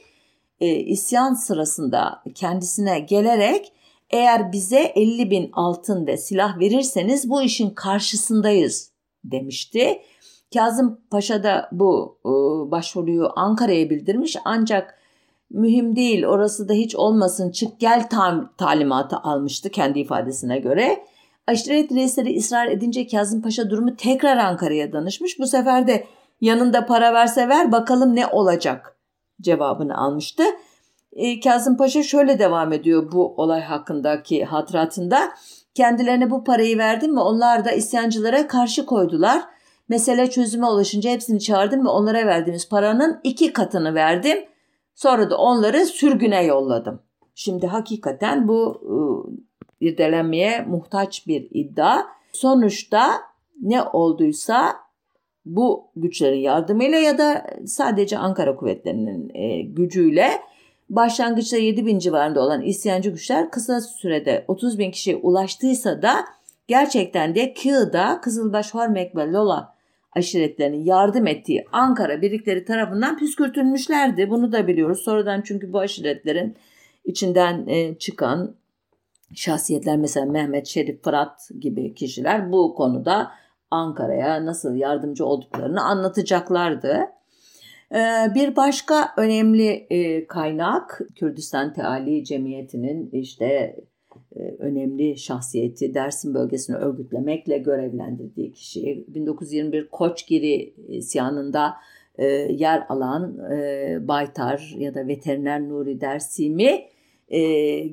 e, 0.61 0.77
isyan 0.77 1.35
sırasında 1.35 2.23
kendisine 2.35 3.01
gelerek 3.01 3.73
eğer 4.11 4.53
bize 4.53 4.81
50 4.81 5.31
bin 5.31 5.51
altın 5.53 6.07
ve 6.07 6.17
silah 6.17 6.59
verirseniz 6.59 7.31
bu 7.31 7.43
işin 7.43 7.71
karşısındayız 7.71 8.91
demişti. 9.25 10.03
Kazım 10.55 11.01
Paşa 11.11 11.43
da 11.43 11.69
bu 11.73 12.19
e, 12.25 12.31
başvuruyu 12.71 13.29
Ankara'ya 13.37 13.91
bildirmiş 13.91 14.37
ancak 14.45 14.99
mühim 15.51 15.97
değil 15.97 16.25
orası 16.25 16.69
da 16.69 16.73
hiç 16.73 16.97
olmasın 16.97 17.51
çık 17.51 17.81
gel 17.81 18.09
talimatı 18.59 19.17
almıştı 19.17 19.71
kendi 19.71 19.99
ifadesine 19.99 20.59
göre. 20.59 21.07
Aşiret 21.47 21.93
reisleri 21.93 22.39
ısrar 22.39 22.67
edince 22.67 23.07
Kazım 23.07 23.43
Paşa 23.43 23.71
durumu 23.71 23.97
tekrar 23.97 24.37
Ankara'ya 24.37 24.93
danışmış. 24.93 25.39
Bu 25.39 25.47
sefer 25.47 25.87
de 25.87 26.07
yanında 26.41 26.87
para 26.87 27.15
verse 27.15 27.49
ver 27.49 27.73
bakalım 27.73 28.17
ne 28.17 28.27
olacak 28.27 28.97
cevabını 29.41 29.99
almıştı. 29.99 30.43
E, 31.13 31.41
Kazım 31.41 31.77
Paşa 31.77 32.03
şöyle 32.03 32.39
devam 32.39 32.73
ediyor 32.73 33.13
bu 33.13 33.35
olay 33.37 33.61
hakkındaki 33.61 34.45
hatıratında. 34.45 35.33
Kendilerine 35.75 36.31
bu 36.31 36.45
parayı 36.45 36.79
verdim 36.79 37.17
ve 37.17 37.21
onlar 37.21 37.65
da 37.65 37.73
isyancılara 37.73 38.49
karşı 38.49 38.87
koydular. 38.87 39.43
Mesele 39.89 40.31
çözüme 40.31 40.67
ulaşınca 40.67 41.11
hepsini 41.11 41.41
çağırdım 41.41 41.85
ve 41.85 41.89
onlara 41.89 42.27
verdiğimiz 42.27 42.69
paranın 42.69 43.21
iki 43.25 43.53
katını 43.53 43.95
verdim. 43.95 44.39
Sonra 44.95 45.31
da 45.31 45.37
onları 45.37 45.87
sürgüne 45.87 46.45
yolladım. 46.45 47.03
Şimdi 47.35 47.67
hakikaten 47.67 48.49
bu 48.49 48.81
ıı, 48.91 49.37
irdelenmeye 49.83 50.63
muhtaç 50.69 51.27
bir 51.27 51.49
iddia. 51.51 52.03
Sonuçta 52.33 53.21
ne 53.63 53.83
olduysa 53.83 54.77
bu 55.45 55.87
güçlerin 55.97 56.41
yardımıyla 56.41 56.99
ya 56.99 57.19
da 57.19 57.47
sadece 57.67 58.19
Ankara 58.19 58.57
kuvvetlerinin 58.57 59.31
e, 59.35 59.63
gücüyle 59.63 60.31
başlangıçta 60.91 61.57
7 61.57 61.87
bin 61.87 61.99
civarında 61.99 62.41
olan 62.41 62.63
isyancı 62.63 63.11
güçler 63.11 63.51
kısa 63.51 63.81
sürede 63.81 64.45
30 64.49 64.79
bin 64.79 64.91
kişiye 64.91 65.17
ulaştıysa 65.17 66.03
da 66.03 66.25
gerçekten 66.69 67.35
de 67.35 67.55
Kığ'da 67.55 68.21
Kızılbaş, 68.21 68.75
Hormek 68.75 69.17
ve 69.17 69.33
Lola 69.33 69.75
aşiretlerinin 70.13 70.85
yardım 70.85 71.27
ettiği 71.27 71.65
Ankara 71.73 72.23
birlikleri 72.23 72.65
tarafından 72.65 73.19
püskürtülmüşlerdi. 73.19 74.31
Bunu 74.31 74.53
da 74.53 74.67
biliyoruz. 74.67 74.99
Sonradan 75.05 75.43
çünkü 75.45 75.73
bu 75.73 75.79
aşiretlerin 75.79 76.57
içinden 77.05 77.67
e, 77.67 77.95
çıkan 77.99 78.55
şahsiyetler 79.35 79.97
mesela 79.97 80.27
Mehmet 80.27 80.67
Şerif 80.67 81.05
Fırat 81.05 81.49
gibi 81.61 81.95
kişiler 81.95 82.53
bu 82.53 82.75
konuda 82.75 83.31
Ankara'ya 83.71 84.47
nasıl 84.47 84.75
yardımcı 84.75 85.27
olduklarını 85.27 85.83
anlatacaklardı. 85.83 87.01
E, 87.95 88.01
bir 88.35 88.57
başka 88.57 89.09
önemli 89.17 89.69
e, 89.91 90.27
kaynak 90.27 91.01
Kürdistan 91.17 91.73
Teali 91.73 92.25
Cemiyeti'nin 92.25 93.11
işte 93.13 93.77
e, 94.37 94.41
önemli 94.59 95.19
şahsiyeti 95.19 95.95
Dersim 95.95 96.35
bölgesini 96.35 96.77
örgütlemekle 96.77 97.59
görevlendirdiği 97.59 98.53
kişi 98.53 99.05
1921 99.09 99.89
Koçgiri 99.89 100.75
isyanında 100.89 101.75
e, 102.19 102.27
yer 102.51 102.87
alan 102.89 103.39
Baytar 104.09 104.75
ya 104.79 104.95
da 104.95 105.07
Veteriner 105.07 105.69
Nuri 105.69 106.01
Dersimi 106.01 106.85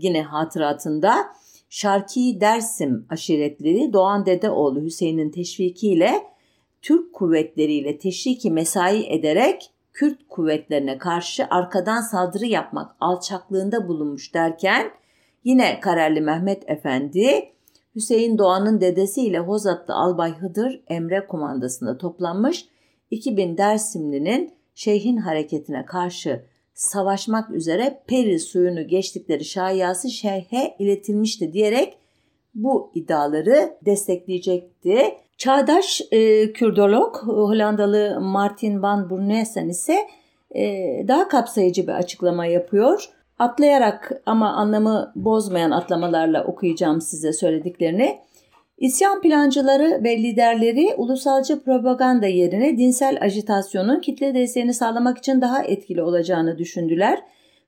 yine 0.01 0.23
hatıratında. 0.23 1.13
Şarki 1.69 2.41
Dersim 2.41 3.05
aşiretleri 3.09 3.93
Doğan 3.93 4.25
Dedeoğlu 4.25 4.81
Hüseyin'in 4.81 5.31
teşvikiyle 5.31 6.23
Türk 6.81 7.13
kuvvetleriyle 7.13 7.97
teşviki 7.97 8.51
mesai 8.51 9.13
ederek 9.13 9.71
Kürt 9.93 10.27
kuvvetlerine 10.29 10.97
karşı 10.97 11.47
arkadan 11.49 12.01
saldırı 12.01 12.45
yapmak 12.45 12.95
alçaklığında 12.99 13.87
bulunmuş 13.87 14.33
derken 14.33 14.91
yine 15.43 15.79
Karerli 15.79 16.21
Mehmet 16.21 16.69
Efendi 16.69 17.51
Hüseyin 17.95 18.37
Doğan'ın 18.37 18.81
dedesiyle 18.81 19.39
Hozatlı 19.39 19.93
Albay 19.93 20.33
Hıdır 20.33 20.81
Emre 20.87 21.27
kumandasında 21.27 21.97
toplanmış 21.97 22.65
2000 23.11 23.57
Dersimli'nin 23.57 24.53
şeyhin 24.75 25.17
hareketine 25.17 25.85
karşı 25.85 26.45
savaşmak 26.80 27.49
üzere 27.49 28.01
Peri 28.07 28.39
suyunu 28.39 28.88
geçtikleri 28.88 29.45
şayası 29.45 30.09
şeyhe 30.09 30.75
iletilmişti 30.80 31.53
diyerek 31.53 31.97
bu 32.55 32.91
iddiaları 32.95 33.77
destekleyecekti. 33.86 35.15
Çağdaş 35.38 36.01
e, 36.11 36.51
Kürdolog 36.53 37.17
Hollandalı 37.17 38.21
Martin 38.21 38.82
van 38.82 39.09
Burnesen 39.09 39.69
ise 39.69 39.97
e, 40.55 40.63
daha 41.07 41.27
kapsayıcı 41.27 41.84
bir 41.84 41.91
açıklama 41.91 42.45
yapıyor. 42.45 43.09
Atlayarak 43.39 44.21
ama 44.25 44.53
anlamı 44.53 45.11
bozmayan 45.15 45.71
atlamalarla 45.71 46.43
okuyacağım 46.43 47.01
size 47.01 47.34
söylediklerini. 47.34 48.19
İsyan 48.80 49.21
plancıları 49.21 50.03
ve 50.03 50.17
liderleri 50.17 50.93
ulusalcı 50.97 51.63
propaganda 51.63 52.27
yerine 52.27 52.77
dinsel 52.77 53.17
ajitasyonun 53.21 53.99
kitle 53.99 54.34
desteğini 54.34 54.73
sağlamak 54.73 55.17
için 55.17 55.41
daha 55.41 55.63
etkili 55.63 56.01
olacağını 56.01 56.57
düşündüler. 56.57 57.19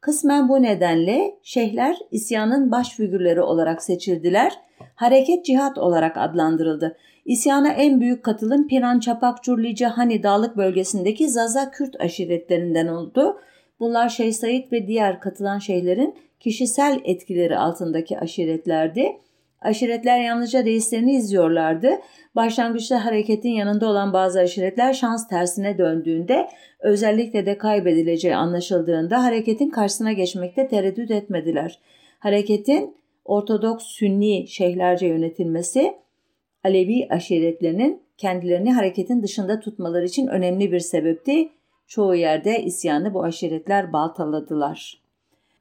Kısmen 0.01 0.49
bu 0.49 0.61
nedenle 0.61 1.35
şeyhler 1.43 1.97
isyanın 2.11 2.71
baş 2.71 2.95
figürleri 2.95 3.41
olarak 3.41 3.83
seçildiler. 3.83 4.53
Hareket 4.95 5.45
cihat 5.45 5.77
olarak 5.77 6.17
adlandırıldı. 6.17 6.97
İsyana 7.25 7.69
en 7.71 8.01
büyük 8.01 8.23
katılım 8.23 8.67
Piran 8.67 8.99
Çapak 8.99 9.43
Curlice 9.43 9.85
Hani 9.85 10.23
Dağlık 10.23 10.57
bölgesindeki 10.57 11.29
Zaza 11.29 11.71
Kürt 11.71 12.01
aşiretlerinden 12.01 12.87
oldu. 12.87 13.39
Bunlar 13.79 14.09
Şeyh 14.09 14.33
Said 14.33 14.71
ve 14.71 14.87
diğer 14.87 15.19
katılan 15.19 15.59
şeyhlerin 15.59 16.15
kişisel 16.39 16.99
etkileri 17.03 17.57
altındaki 17.57 18.19
aşiretlerdi. 18.19 19.17
Aşiretler 19.61 20.21
yalnızca 20.21 20.65
reislerini 20.65 21.15
izliyorlardı. 21.15 21.99
Başlangıçta 22.35 23.05
hareketin 23.05 23.49
yanında 23.49 23.87
olan 23.87 24.13
bazı 24.13 24.39
aşiretler 24.39 24.93
şans 24.93 25.27
tersine 25.27 25.77
döndüğünde 25.77 26.47
özellikle 26.79 27.45
de 27.45 27.57
kaybedileceği 27.57 28.35
anlaşıldığında 28.35 29.23
hareketin 29.23 29.69
karşısına 29.69 30.11
geçmekte 30.11 30.67
tereddüt 30.67 31.11
etmediler. 31.11 31.79
Hareketin 32.19 32.95
Ortodoks 33.25 33.85
Sünni 33.85 34.47
şeyhlerce 34.47 35.07
yönetilmesi 35.07 35.93
Alevi 36.63 37.07
aşiretlerinin 37.09 38.01
kendilerini 38.17 38.73
hareketin 38.73 39.23
dışında 39.23 39.59
tutmaları 39.59 40.05
için 40.05 40.27
önemli 40.27 40.71
bir 40.71 40.79
sebepti. 40.79 41.49
Çoğu 41.87 42.15
yerde 42.15 42.63
isyanı 42.63 43.13
bu 43.13 43.23
aşiretler 43.23 43.93
baltaladılar. 43.93 45.01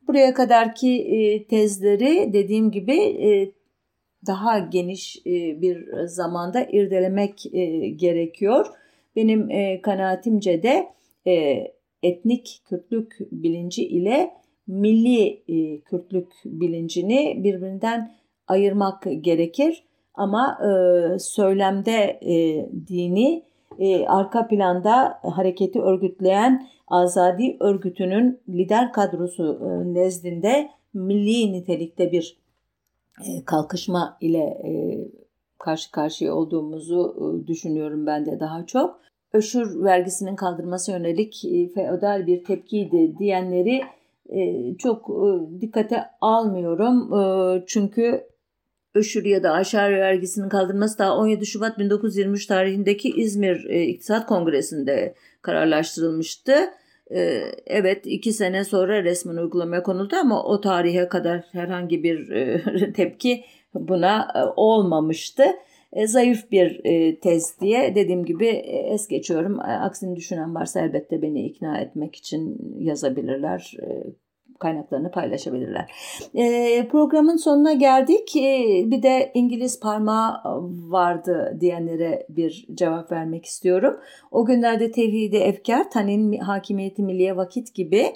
Buraya 0.08 0.34
kadarki 0.34 1.46
tezleri 1.50 2.32
dediğim 2.32 2.70
gibi 2.70 2.94
daha 4.26 4.58
geniş 4.58 5.16
e, 5.26 5.60
bir 5.60 6.06
zamanda 6.06 6.64
irdelemek 6.64 7.42
gerekiyor. 7.96 8.66
Benim 9.16 9.48
kanaatimce 9.82 10.62
de 10.62 10.88
etnik 12.02 12.62
Kürtlük 12.64 13.16
bilinci 13.32 13.88
ile 13.88 14.30
milli 14.66 15.42
Kürtlük 15.84 16.32
bilincini 16.44 17.44
birbirinden 17.44 18.12
ayırmak 18.46 19.06
gerekir. 19.22 19.84
Ama 20.14 20.58
söylemde 21.18 22.20
dini 22.88 23.44
e, 23.78 24.06
arka 24.06 24.48
planda 24.48 25.20
hareketi 25.22 25.80
örgütleyen 25.80 26.68
Azadi 26.88 27.56
örgütünün 27.60 28.40
lider 28.48 28.92
kadrosu 28.92 29.60
e, 29.62 29.94
nezdinde 29.94 30.70
milli 30.94 31.52
nitelikte 31.52 32.12
bir 32.12 32.36
e, 32.38 32.49
kalkışma 33.46 34.18
ile 34.20 34.62
karşı 35.58 35.90
karşıya 35.90 36.34
olduğumuzu 36.34 37.44
düşünüyorum 37.46 38.06
ben 38.06 38.26
de 38.26 38.40
daha 38.40 38.66
çok. 38.66 39.00
Öşür 39.32 39.84
vergisinin 39.84 40.36
kaldırması 40.36 40.90
yönelik 40.90 41.42
feodal 41.74 42.26
bir 42.26 42.44
tepkiydi 42.44 43.18
diyenleri 43.18 43.82
çok 44.78 45.08
dikkate 45.60 46.04
almıyorum. 46.20 47.10
Çünkü 47.66 48.30
Öşür 48.94 49.24
ya 49.24 49.42
da 49.42 49.52
aşağı 49.52 49.90
vergisinin 49.90 50.48
kaldırılması 50.48 50.98
daha 50.98 51.16
17 51.16 51.46
Şubat 51.46 51.78
1923 51.78 52.46
tarihindeki 52.46 53.10
İzmir 53.10 53.64
İktisat 53.64 54.26
Kongresi'nde 54.26 55.14
kararlaştırılmıştı. 55.42 56.52
E, 57.14 57.42
evet 57.66 58.06
iki 58.06 58.32
sene 58.32 58.64
sonra 58.64 59.04
resmen 59.04 59.36
uygulamaya 59.36 59.82
konuldu 59.82 60.16
ama 60.16 60.44
o 60.44 60.60
tarihe 60.60 61.08
kadar 61.08 61.44
herhangi 61.52 62.02
bir 62.02 62.30
e, 62.30 62.92
tepki 62.92 63.44
buna 63.74 64.28
e, 64.34 64.38
olmamıştı. 64.56 65.44
E, 65.92 66.06
zayıf 66.06 66.50
bir 66.50 66.80
tez 67.20 67.60
diye 67.60 67.94
dediğim 67.94 68.24
gibi 68.24 68.46
es 68.92 69.08
geçiyorum. 69.08 69.60
Aksini 69.60 70.16
düşünen 70.16 70.54
varsa 70.54 70.80
elbette 70.80 71.22
beni 71.22 71.46
ikna 71.46 71.78
etmek 71.78 72.16
için 72.16 72.58
yazabilirler. 72.78 73.76
Kaynaklarını 74.60 75.10
paylaşabilirler. 75.10 75.92
E, 76.34 76.88
programın 76.88 77.36
sonuna 77.36 77.72
geldik. 77.72 78.36
E, 78.36 78.82
bir 78.86 79.02
de 79.02 79.30
İngiliz 79.34 79.80
parmağı 79.80 80.40
vardı 80.90 81.56
diyenlere 81.60 82.26
bir 82.28 82.66
cevap 82.74 83.12
vermek 83.12 83.44
istiyorum. 83.44 83.96
O 84.30 84.44
günlerde 84.44 84.92
Tevhidi 84.92 85.36
Efkar, 85.36 85.90
Tanin 85.90 86.38
Hakimiyeti 86.38 87.02
Milliye 87.02 87.36
Vakit 87.36 87.74
gibi 87.74 88.06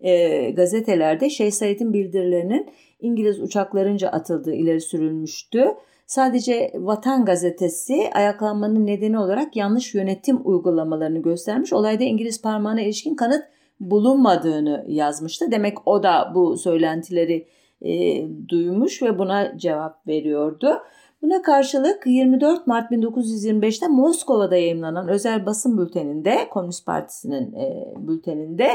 e, 0.00 0.50
gazetelerde 0.50 1.30
Şeyh 1.30 1.50
Said'in 1.50 1.92
bildirilerinin 1.92 2.70
İngiliz 3.00 3.40
uçaklarınca 3.40 4.08
atıldığı 4.08 4.54
ileri 4.54 4.80
sürülmüştü. 4.80 5.64
Sadece 6.06 6.72
Vatan 6.74 7.24
Gazetesi 7.24 8.10
ayaklanmanın 8.14 8.86
nedeni 8.86 9.18
olarak 9.18 9.56
yanlış 9.56 9.94
yönetim 9.94 10.40
uygulamalarını 10.44 11.22
göstermiş. 11.22 11.72
Olayda 11.72 12.04
İngiliz 12.04 12.42
parmağına 12.42 12.80
ilişkin 12.80 13.14
kanıt 13.14 13.44
bulunmadığını 13.80 14.84
yazmıştı. 14.88 15.50
Demek 15.50 15.88
o 15.88 16.02
da 16.02 16.32
bu 16.34 16.56
söylentileri 16.56 17.46
e, 17.82 18.22
duymuş 18.48 19.02
ve 19.02 19.18
buna 19.18 19.58
cevap 19.58 20.06
veriyordu. 20.06 20.82
Buna 21.22 21.42
karşılık 21.42 22.06
24 22.06 22.66
Mart 22.66 22.92
1925'te 22.92 23.88
Moskova'da 23.88 24.56
yayınlanan 24.56 25.08
özel 25.08 25.46
basın 25.46 25.78
bülteninde, 25.78 26.48
Komünist 26.50 26.86
Partisi'nin 26.86 27.52
e, 27.54 27.94
bülteninde 27.96 28.68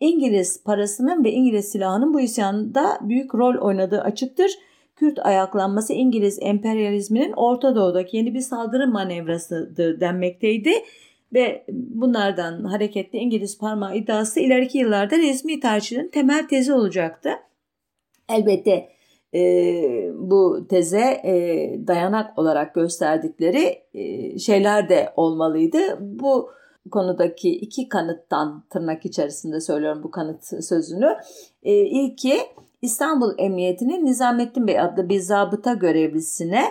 İngiliz 0.00 0.64
parasının 0.64 1.24
ve 1.24 1.32
İngiliz 1.32 1.64
silahının 1.64 2.14
bu 2.14 2.20
isyanda 2.20 2.98
büyük 3.02 3.34
rol 3.34 3.54
oynadığı 3.54 4.00
açıktır. 4.00 4.50
Kürt 4.96 5.18
ayaklanması 5.26 5.92
İngiliz 5.92 6.38
emperyalizminin 6.42 7.32
Orta 7.32 7.76
Doğu'daki 7.76 8.16
yeni 8.16 8.34
bir 8.34 8.40
saldırı 8.40 8.88
manevrasıdır 8.88 10.00
denmekteydi 10.00 10.70
ve 11.32 11.64
bunlardan 11.72 12.64
hareketle 12.64 13.18
İngiliz 13.18 13.58
parmağı 13.58 13.96
iddiası 13.96 14.40
ileriki 14.40 14.78
yıllarda 14.78 15.18
resmi 15.18 15.60
tarihçilerin 15.60 16.08
temel 16.08 16.48
tezi 16.48 16.72
olacaktı. 16.72 17.30
Elbette 18.28 18.88
e, 19.34 19.42
bu 20.14 20.66
teze 20.68 21.20
e, 21.24 21.34
dayanak 21.86 22.38
olarak 22.38 22.74
gösterdikleri 22.74 23.82
e, 23.94 24.38
şeyler 24.38 24.88
de 24.88 25.12
olmalıydı. 25.16 25.78
Bu 26.00 26.50
konudaki 26.90 27.50
iki 27.50 27.88
kanıttan 27.88 28.64
tırnak 28.70 29.06
içerisinde 29.06 29.60
söylüyorum 29.60 30.02
bu 30.02 30.10
kanıt 30.10 30.64
sözünü. 30.64 31.16
E, 31.62 31.72
ilki 31.74 32.38
İstanbul 32.82 33.34
Emniyeti'nin 33.38 34.06
Nizamettin 34.06 34.66
Bey 34.66 34.80
adlı 34.80 35.08
bir 35.08 35.20
zabıta 35.20 35.74
görevlisine 35.74 36.64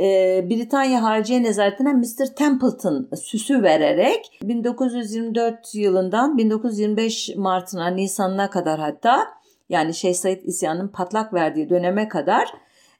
e, 0.00 0.06
Britanya 0.50 1.02
Harciye 1.02 1.42
Nezareti'ne 1.42 1.92
Mr. 1.92 2.26
Templeton 2.36 3.08
süsü 3.22 3.62
vererek 3.62 4.38
1924 4.42 5.74
yılından 5.74 6.38
1925 6.38 7.36
Mart'ına 7.36 7.86
Nisan'ına 7.86 8.50
kadar 8.50 8.80
hatta 8.80 9.26
yani 9.68 9.94
Şeyh 9.94 10.14
Said 10.14 10.42
isyanının 10.44 10.88
patlak 10.88 11.34
verdiği 11.34 11.70
döneme 11.70 12.08
kadar 12.08 12.48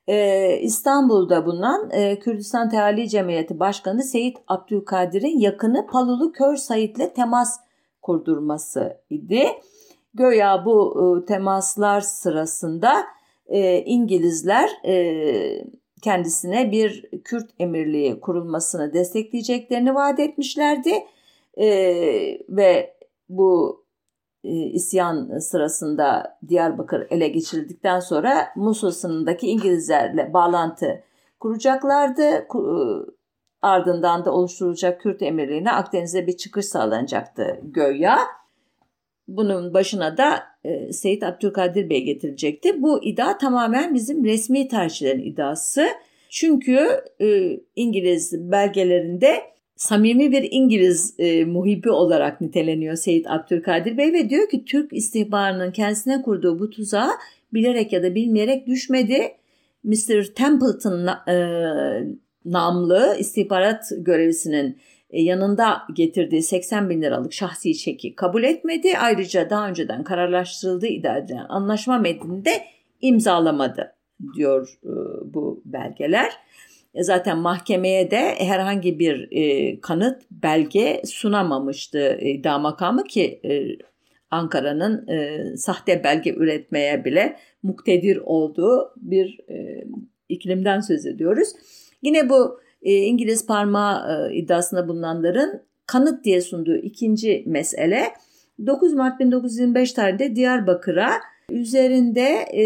e, 0.07 0.57
İstanbul'da 0.59 1.47
bulunan 1.47 1.91
e, 1.91 2.19
Kürdistan 2.19 2.69
Teali 2.69 3.09
Cemiyeti 3.09 3.61
Başkanı 3.61 4.03
Seyit 4.03 4.39
Abdülkadir'in 4.49 5.39
yakını 5.39 5.87
Palulu 5.87 6.33
Kör 6.33 6.57
Said'le 6.57 7.15
temas 7.15 7.61
kurdurması 8.03 8.97
idi. 9.11 9.49
Göya 10.15 10.65
bu 10.65 10.95
e, 11.23 11.27
temaslar 11.27 12.01
sırasında 12.01 13.07
e, 13.47 13.79
İngilizler 13.79 14.71
e, 14.85 14.95
kendisine 16.03 16.71
bir 16.71 17.11
Kürt 17.25 17.51
emirliği 17.59 18.21
kurulmasını 18.21 18.93
destekleyeceklerini 18.93 19.95
vaat 19.95 20.21
etmişlerdi. 20.21 20.93
E, 21.57 21.69
ve 22.49 22.97
bu 23.29 23.85
e, 24.45 24.51
isyan 24.51 25.39
sırasında 25.39 26.39
Diyarbakır 26.49 27.07
ele 27.11 27.29
geçirildikten 27.29 28.01
sonra 28.01 28.49
Musul 28.57 28.91
sınırındaki 28.91 29.47
İngilizlerle 29.47 30.33
bağlantı 30.33 31.03
kuracaklardı. 31.41 32.23
E, 32.23 32.47
ardından 33.63 34.25
da 34.25 34.33
oluşturulacak 34.33 35.01
Kürt 35.01 35.23
emirliğine 35.23 35.73
Akdeniz'e 35.73 36.27
bir 36.27 36.37
çıkış 36.37 36.67
sağlanacaktı 36.67 37.61
göya. 37.63 38.19
Bunun 39.37 39.75
başına 39.75 40.17
da 40.17 40.43
e, 40.65 40.93
Seyit 40.93 41.23
Abdülkadir 41.23 41.91
Bey 41.91 42.05
getirecekti. 42.05 42.83
Bu 42.83 43.05
iddia 43.05 43.39
tamamen 43.39 43.95
bizim 43.95 44.25
resmi 44.25 44.69
tarihçilerin 44.69 45.23
iddiası. 45.23 45.87
Çünkü 46.31 46.89
e, 47.21 47.61
İngiliz 47.77 48.51
belgelerinde 48.53 49.41
samimi 49.77 50.33
bir 50.33 50.49
İngiliz 50.51 51.15
e, 51.19 51.45
muhibi 51.45 51.91
olarak 51.91 52.41
niteleniyor 52.41 52.97
Seyit 52.97 53.31
Abdülkadir 53.31 53.97
Bey 53.97 54.13
ve 54.13 54.31
diyor 54.31 54.49
ki 54.49 54.65
Türk 54.65 54.93
istihbarının 54.93 55.73
kendisine 55.73 56.23
kurduğu 56.23 56.59
bu 56.59 56.71
tuzağa 56.71 57.11
bilerek 57.53 57.93
ya 57.93 58.03
da 58.03 58.15
bilmeyerek 58.15 58.67
düşmedi. 58.67 59.33
Mr. 59.85 60.25
Templeton 60.35 61.07
e, 61.07 61.37
namlı 62.45 63.17
istihbarat 63.19 63.85
görevlisinin 63.99 64.77
yanında 65.13 65.83
getirdiği 65.95 66.43
80 66.43 66.91
bin 66.91 67.03
liralık 67.03 67.33
şahsi 67.33 67.79
çeki 67.79 68.15
kabul 68.15 68.43
etmedi. 68.43 68.99
Ayrıca 68.99 69.51
daha 69.51 69.69
önceden 69.69 70.05
kararlaştırıldığı 70.05 70.87
iddia 70.87 71.47
anlaşma 71.49 71.99
metninde 71.99 72.51
imzalamadı 73.01 73.93
diyor 74.37 74.79
e, 74.85 74.93
bu 75.35 75.63
belgeler. 75.65 76.33
E, 76.95 77.03
zaten 77.03 77.39
mahkemeye 77.39 78.11
de 78.11 78.35
herhangi 78.39 78.99
bir 78.99 79.29
e, 79.31 79.81
kanıt, 79.81 80.23
belge 80.31 81.03
sunamamıştı 81.05 82.19
iddia 82.21 82.59
makamı 82.59 83.05
ki 83.05 83.41
e, 83.45 83.51
Ankara'nın 84.31 85.09
e, 85.09 85.45
sahte 85.57 86.05
belge 86.05 86.35
üretmeye 86.35 87.05
bile 87.05 87.37
muktedir 87.63 88.17
olduğu 88.17 88.93
bir 88.97 89.39
e, 89.51 89.85
iklimden 90.29 90.81
söz 90.81 91.07
ediyoruz. 91.07 91.49
Yine 92.03 92.29
bu 92.29 92.61
e, 92.83 92.97
İngiliz 92.97 93.47
parmağı 93.47 94.31
e, 94.31 94.35
iddiasında 94.35 94.89
bulunanların 94.89 95.63
kanıt 95.87 96.25
diye 96.25 96.41
sunduğu 96.41 96.77
ikinci 96.77 97.45
mesele 97.47 98.05
9 98.67 98.95
Mart 98.95 99.21
1925 99.21 99.93
tarihinde 99.93 100.37
Diyarbakır'a 100.37 101.11
üzerinde 101.51 102.29
e, 102.55 102.65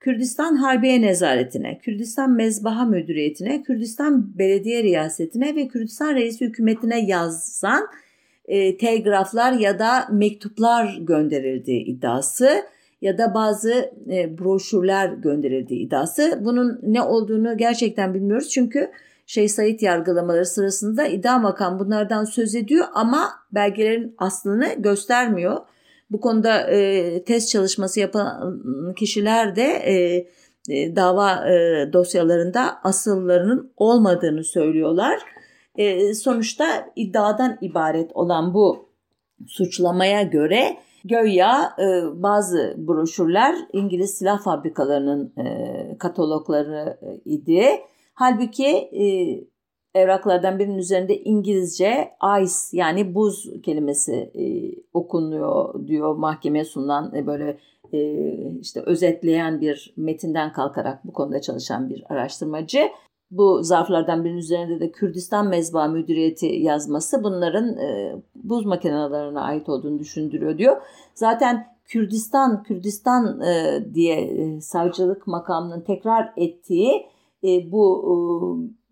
Kürdistan 0.00 0.56
Harbiye 0.56 1.02
Nezaretine, 1.02 1.78
Kürdistan 1.78 2.30
Mezbaha 2.30 2.84
Müdüriyetine, 2.84 3.62
Kürdistan 3.62 4.38
Belediye 4.38 4.82
Riyasetine 4.82 5.56
ve 5.56 5.68
Kürdistan 5.68 6.14
Reisi 6.14 6.44
Hükümetine 6.44 7.00
yazan 7.00 7.86
e, 8.44 8.76
telgraflar 8.76 9.52
ya 9.52 9.78
da 9.78 10.08
mektuplar 10.12 10.98
gönderildiği 11.00 11.84
iddiası 11.84 12.64
ya 13.02 13.18
da 13.18 13.34
bazı 13.34 13.72
e, 14.10 14.38
broşürler 14.38 15.08
gönderildiği 15.08 15.86
iddiası. 15.86 16.38
Bunun 16.44 16.78
ne 16.82 17.02
olduğunu 17.02 17.56
gerçekten 17.56 18.14
bilmiyoruz 18.14 18.48
çünkü 18.48 18.90
Şeyh 19.26 19.48
Said 19.48 19.80
yargılamaları 19.80 20.46
sırasında 20.46 21.06
iddia 21.06 21.38
makam 21.38 21.78
bunlardan 21.78 22.24
söz 22.24 22.54
ediyor 22.54 22.86
ama 22.94 23.30
belgelerin 23.52 24.14
aslını 24.18 24.74
göstermiyor. 24.78 25.56
Bu 26.10 26.20
konuda 26.20 26.60
e, 26.60 27.24
test 27.24 27.48
çalışması 27.48 28.00
yapan 28.00 28.60
kişiler 28.96 29.56
de 29.56 29.62
e, 29.62 30.26
e, 30.68 30.96
dava 30.96 31.48
e, 31.48 31.92
dosyalarında 31.92 32.78
asıllarının 32.84 33.72
olmadığını 33.76 34.44
söylüyorlar. 34.44 35.20
E, 35.76 36.14
sonuçta 36.14 36.90
iddiadan 36.96 37.58
ibaret 37.60 38.10
olan 38.14 38.54
bu 38.54 38.88
suçlamaya 39.46 40.22
göre 40.22 40.76
göya 41.04 41.72
e, 41.78 42.22
bazı 42.22 42.74
broşürler 42.78 43.54
İngiliz 43.72 44.10
silah 44.10 44.42
fabrikalarının 44.42 45.32
e, 45.38 45.98
katalogları 45.98 46.98
e, 47.02 47.20
idi. 47.24 47.64
Halbuki 48.14 48.66
e, 48.76 49.04
evraklardan 49.94 50.58
birinin 50.58 50.78
üzerinde 50.78 51.18
İngilizce 51.22 52.10
ice 52.42 52.52
yani 52.72 53.14
buz 53.14 53.50
kelimesi 53.62 54.14
e, 54.14 54.44
okunuyor 54.94 55.86
diyor 55.86 56.16
mahkemeye 56.16 56.64
sunulan 56.64 57.14
e, 57.14 57.26
böyle 57.26 57.58
e, 57.92 57.98
işte 58.60 58.80
özetleyen 58.86 59.60
bir 59.60 59.94
metinden 59.96 60.52
kalkarak 60.52 61.04
bu 61.04 61.12
konuda 61.12 61.40
çalışan 61.40 61.90
bir 61.90 62.04
araştırmacı. 62.08 62.88
Bu 63.30 63.62
zarflardan 63.62 64.24
birinin 64.24 64.38
üzerinde 64.38 64.80
de 64.80 64.90
Kürdistan 64.90 65.48
Mezba 65.48 65.88
Müdüriyeti 65.88 66.46
yazması 66.46 67.24
bunların 67.24 67.76
e, 67.76 68.16
buz 68.34 68.66
makinelerine 68.66 69.40
ait 69.40 69.68
olduğunu 69.68 69.98
düşündürüyor 69.98 70.58
diyor. 70.58 70.76
Zaten 71.14 71.66
Kürdistan, 71.84 72.62
Kürdistan 72.62 73.40
e, 73.40 73.80
diye 73.94 74.20
e, 74.20 74.60
savcılık 74.60 75.26
makamının 75.26 75.80
tekrar 75.80 76.32
ettiği 76.36 77.06
e, 77.44 77.72
bu 77.72 78.04
e, 78.04 78.14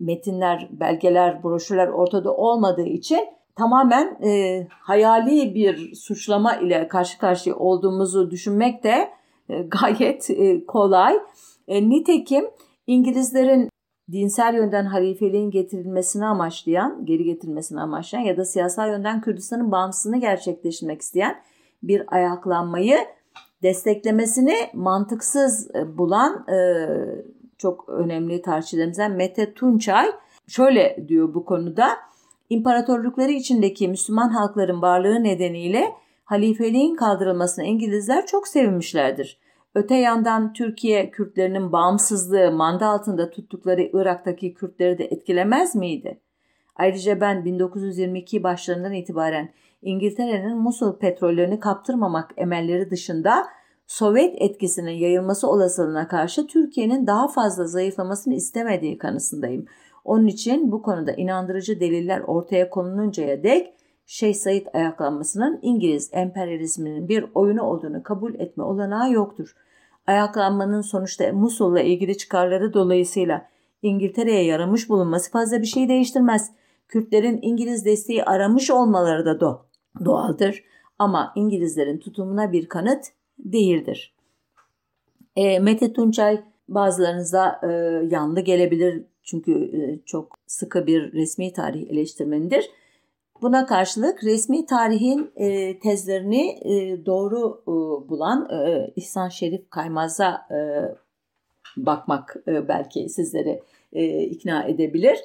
metinler, 0.05 0.69
belgeler, 0.71 1.43
broşürler 1.43 1.89
ortada 1.89 2.37
olmadığı 2.37 2.87
için 2.87 3.21
tamamen 3.57 4.19
e, 4.23 4.67
hayali 4.71 5.55
bir 5.55 5.95
suçlama 5.95 6.57
ile 6.57 6.89
karşı 6.89 7.19
karşıya 7.19 7.57
olduğumuzu 7.57 8.31
düşünmek 8.31 8.85
de 8.85 9.11
e, 9.49 9.63
gayet 9.63 10.31
e, 10.31 10.67
kolay. 10.67 11.15
E, 11.69 11.89
nitekim 11.89 12.45
İngilizlerin 12.87 13.69
dinsel 14.13 14.55
yönden 14.55 14.85
halifeliğin 14.85 15.51
getirilmesini 15.51 16.27
amaçlayan, 16.27 17.07
geri 17.07 17.25
getirilmesini 17.25 17.81
amaçlayan 17.81 18.23
ya 18.23 18.37
da 18.37 18.45
siyasal 18.45 18.89
yönden 18.89 19.21
Kürdistan'ın 19.21 19.73
bağımsızlığını 19.73 20.21
gerçekleştirmek 20.21 21.01
isteyen 21.01 21.43
bir 21.83 22.15
ayaklanmayı 22.15 22.99
desteklemesini 23.63 24.57
mantıksız 24.75 25.71
e, 25.75 25.99
bulan 25.99 26.47
e, 26.49 26.87
çok 27.59 27.89
önemli 27.89 28.43
tarihçilerimizden 28.43 29.13
Mete 29.13 29.55
Tunçay 29.55 30.07
şöyle 30.47 31.05
diyor 31.09 31.35
bu 31.35 31.45
konuda. 31.45 31.89
İmparatorlukları 32.51 33.33
içindeki 33.33 33.89
Müslüman 33.89 34.29
halkların 34.29 34.83
varlığı 34.83 35.25
nedeniyle 35.25 35.93
halifeliğin 36.25 36.95
kaldırılmasına 36.95 37.65
İngilizler 37.65 38.27
çok 38.27 38.49
sevinmişlerdir. 38.49 39.39
Öte 39.77 39.95
yandan 39.95 40.53
Türkiye 40.53 41.11
Kürtlerinin 41.11 41.73
bağımsızlığı 41.73 42.53
manda 42.53 42.87
altında 42.87 43.31
tuttukları 43.31 43.91
Irak'taki 43.93 44.55
Kürtleri 44.55 44.99
de 44.99 45.05
etkilemez 45.05 45.75
miydi? 45.75 46.21
Ayrıca 46.77 47.21
ben 47.21 47.45
1922 47.45 48.43
başlarından 48.43 48.93
itibaren 48.93 49.53
İngiltere'nin 49.83 50.59
Musul 50.59 50.99
petrollerini 50.99 51.61
kaptırmamak 51.61 52.31
emelleri 52.37 52.91
dışında 52.91 53.47
Sovyet 53.87 54.35
etkisinin 54.43 54.91
yayılması 54.91 55.49
olasılığına 55.49 56.09
karşı 56.09 56.47
Türkiye'nin 56.47 57.07
daha 57.07 57.29
fazla 57.29 57.67
zayıflamasını 57.67 58.35
istemediği 58.35 58.99
kanısındayım. 58.99 59.67
Onun 60.05 60.27
için 60.27 60.73
bu 60.73 60.83
konuda 60.83 61.13
inandırıcı 61.13 61.81
deliller 61.81 62.21
ortaya 62.21 62.71
konuluncaya 62.71 63.43
dek 63.43 63.75
Şeyh 64.07 64.35
Said 64.35 64.67
ayaklanmasının 64.75 65.59
İngiliz 65.63 66.11
emperyalizminin 66.13 67.09
bir 67.09 67.25
oyunu 67.35 67.63
olduğunu 67.63 68.03
kabul 68.03 68.35
etme 68.35 68.65
olanağı 68.65 69.13
yoktur. 69.13 69.55
Ayaklanmanın 70.07 70.81
sonuçta 70.81 71.33
Musul'la 71.33 71.81
ilgili 71.81 72.19
çıkarları 72.19 72.75
dolayısıyla 72.75 73.49
İngiltere'ye 73.83 74.45
yaramış 74.45 74.89
bulunması 74.89 75.31
fazla 75.31 75.61
bir 75.61 75.67
şey 75.67 75.89
değiştirmez. 75.89 76.51
Kürtlerin 76.89 77.39
İngiliz 77.43 77.85
desteği 77.85 78.25
aramış 78.25 78.71
olmaları 78.71 79.27
da 79.27 79.41
do 79.41 79.67
doğaldır. 80.05 80.65
Ama 80.99 81.33
İngilizlerin 81.37 81.99
tutumuna 81.99 82.53
bir 82.53 82.69
kanıt 82.69 83.05
değildir. 83.39 84.15
E, 85.37 85.59
Mete 85.59 85.93
Tunçay 85.93 86.41
bazılarınıza 86.69 87.61
e, 87.63 87.67
yanlı 88.11 88.41
gelebilir 88.41 89.05
çünkü 89.23 89.53
e, 89.53 90.05
çok 90.07 90.39
sıkı 90.47 90.87
bir 90.87 91.13
resmi 91.13 91.53
tarih 91.53 91.91
eleştirmenidir. 91.91 92.71
Buna 93.43 93.67
karşılık 93.67 94.25
resmi 94.25 94.67
tarihin 94.67 95.31
e, 95.37 95.79
tezlerini 95.79 96.51
e, 96.51 97.07
doğru 97.07 97.63
e, 97.63 97.73
bulan 98.09 98.49
e, 98.51 98.91
İhsan 98.97 99.29
Şerif 99.29 99.71
Kaymaz'a 99.71 100.47
e, 100.51 100.59
bakmak 101.77 102.37
e, 102.49 102.69
belki 102.69 103.09
sizleri 103.09 103.63
e, 103.93 104.23
ikna 104.23 104.65
edebilir. 104.65 105.19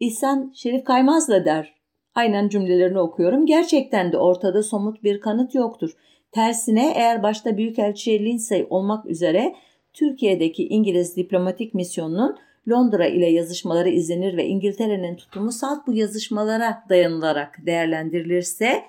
İhsan 0.00 0.52
Şerif 0.54 0.84
Kaymaz 0.84 1.28
da 1.28 1.44
der, 1.44 1.74
aynen 2.14 2.48
cümlelerini 2.48 3.00
okuyorum, 3.00 3.46
gerçekten 3.46 4.12
de 4.12 4.18
ortada 4.18 4.62
somut 4.62 5.04
bir 5.04 5.20
kanıt 5.20 5.54
yoktur. 5.54 5.96
Tersine 6.32 6.92
eğer 6.96 7.22
başta 7.22 7.56
Büyükelçi 7.56 8.24
Lindsay 8.24 8.66
olmak 8.70 9.06
üzere 9.06 9.54
Türkiye'deki 9.94 10.68
İngiliz 10.68 11.16
diplomatik 11.16 11.74
misyonunun 11.74 12.36
Londra 12.68 13.06
ile 13.06 13.26
yazışmaları 13.26 13.88
izlenir 13.88 14.36
ve 14.36 14.46
İngiltere'nin 14.46 15.16
tutumu 15.16 15.52
salt 15.52 15.86
bu 15.86 15.92
yazışmalara 15.92 16.84
dayanılarak 16.88 17.66
değerlendirilirse 17.66 18.82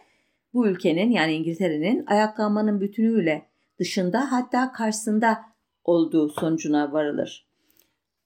bu 0.54 0.68
ülkenin 0.68 1.12
yani 1.12 1.34
İngiltere'nin 1.34 2.06
ayaklanmanın 2.06 2.82
bütünüyle 2.82 3.46
dışında 3.80 4.32
hatta 4.32 4.72
karşısında 4.72 5.38
olduğu 5.84 6.30
sonucuna 6.30 6.94
varılır. 6.94 7.48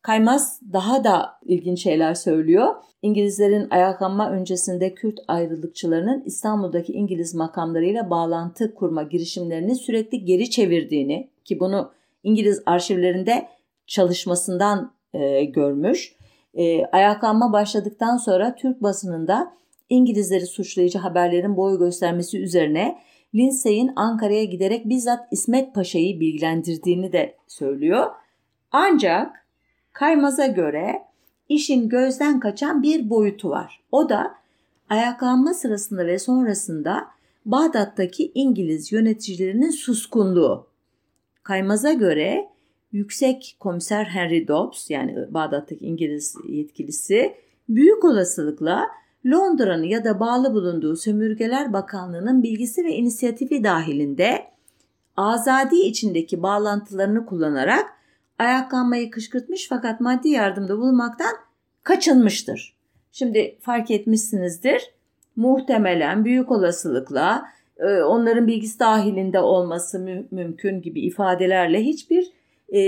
Kaymaz 0.01 0.61
daha 0.73 1.03
da 1.03 1.39
ilginç 1.45 1.83
şeyler 1.83 2.13
söylüyor. 2.13 2.75
İngilizlerin 3.01 3.67
ayaklanma 3.69 4.31
öncesinde 4.31 4.93
Kürt 4.93 5.19
ayrılıkçılarının 5.27 6.23
İstanbul'daki 6.25 6.93
İngiliz 6.93 7.35
makamlarıyla 7.35 8.09
bağlantı 8.09 8.75
kurma 8.75 9.03
girişimlerini 9.03 9.75
sürekli 9.75 10.25
geri 10.25 10.49
çevirdiğini 10.49 11.29
ki 11.45 11.59
bunu 11.59 11.91
İngiliz 12.23 12.63
arşivlerinde 12.65 13.47
çalışmasından 13.87 14.93
e, 15.13 15.43
görmüş. 15.43 16.15
E, 16.53 16.85
ayaklanma 16.85 17.53
başladıktan 17.53 18.17
sonra 18.17 18.55
Türk 18.55 18.83
basınında 18.83 19.53
İngilizleri 19.89 20.45
suçlayıcı 20.45 20.99
haberlerin 20.99 21.57
boy 21.57 21.79
göstermesi 21.79 22.39
üzerine 22.39 22.97
Lindsay'in 23.35 23.91
Ankara'ya 23.95 24.43
giderek 24.43 24.89
bizzat 24.89 25.27
İsmet 25.31 25.75
Paşa'yı 25.75 26.19
bilgilendirdiğini 26.19 27.11
de 27.11 27.35
söylüyor. 27.47 28.07
Ancak 28.71 29.45
Kaymaz'a 29.93 30.47
göre 30.47 31.01
işin 31.49 31.89
gözden 31.89 32.39
kaçan 32.39 32.83
bir 32.83 33.09
boyutu 33.09 33.49
var. 33.49 33.81
O 33.91 34.09
da 34.09 34.35
ayaklanma 34.89 35.53
sırasında 35.53 36.05
ve 36.07 36.19
sonrasında 36.19 37.07
Bağdat'taki 37.45 38.31
İngiliz 38.35 38.91
yöneticilerinin 38.91 39.69
suskunluğu. 39.69 40.67
Kaymaz'a 41.43 41.93
göre 41.93 42.50
Yüksek 42.91 43.55
Komiser 43.59 44.05
Henry 44.05 44.47
Dobbs 44.47 44.89
yani 44.89 45.15
Bağdat'taki 45.29 45.85
İngiliz 45.85 46.35
yetkilisi 46.47 47.33
büyük 47.69 48.05
olasılıkla 48.05 48.87
Londra'nın 49.25 49.83
ya 49.83 50.03
da 50.03 50.19
bağlı 50.19 50.53
bulunduğu 50.53 50.95
Sömürgeler 50.95 51.73
Bakanlığı'nın 51.73 52.43
bilgisi 52.43 52.85
ve 52.85 52.93
inisiyatifi 52.95 53.63
dahilinde 53.63 54.45
azadi 55.17 55.75
içindeki 55.75 56.43
bağlantılarını 56.43 57.25
kullanarak 57.25 57.85
ayaklanmayı 58.39 59.11
kışkırtmış 59.11 59.67
fakat 59.69 60.01
maddi 60.01 60.29
yardımda 60.29 60.77
bulunmaktan 60.77 61.31
kaçınmıştır. 61.83 62.75
Şimdi 63.11 63.57
fark 63.61 63.91
etmişsinizdir. 63.91 64.91
Muhtemelen 65.35 66.25
büyük 66.25 66.51
olasılıkla 66.51 67.45
e, 67.77 68.01
onların 68.01 68.47
bilgisi 68.47 68.79
dahilinde 68.79 69.39
olması 69.39 69.99
mü- 69.99 70.27
mümkün 70.31 70.81
gibi 70.81 71.01
ifadelerle 71.01 71.83
hiçbir 71.83 72.31
e, 72.71 72.79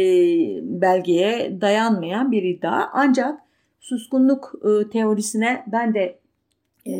belgeye 0.61 1.61
dayanmayan 1.61 2.31
bir 2.31 2.43
iddia. 2.43 2.89
Ancak 2.93 3.39
suskunluk 3.79 4.53
e, 4.63 4.89
teorisine 4.89 5.63
ben 5.67 5.93
de 5.93 6.19
e, 6.87 6.93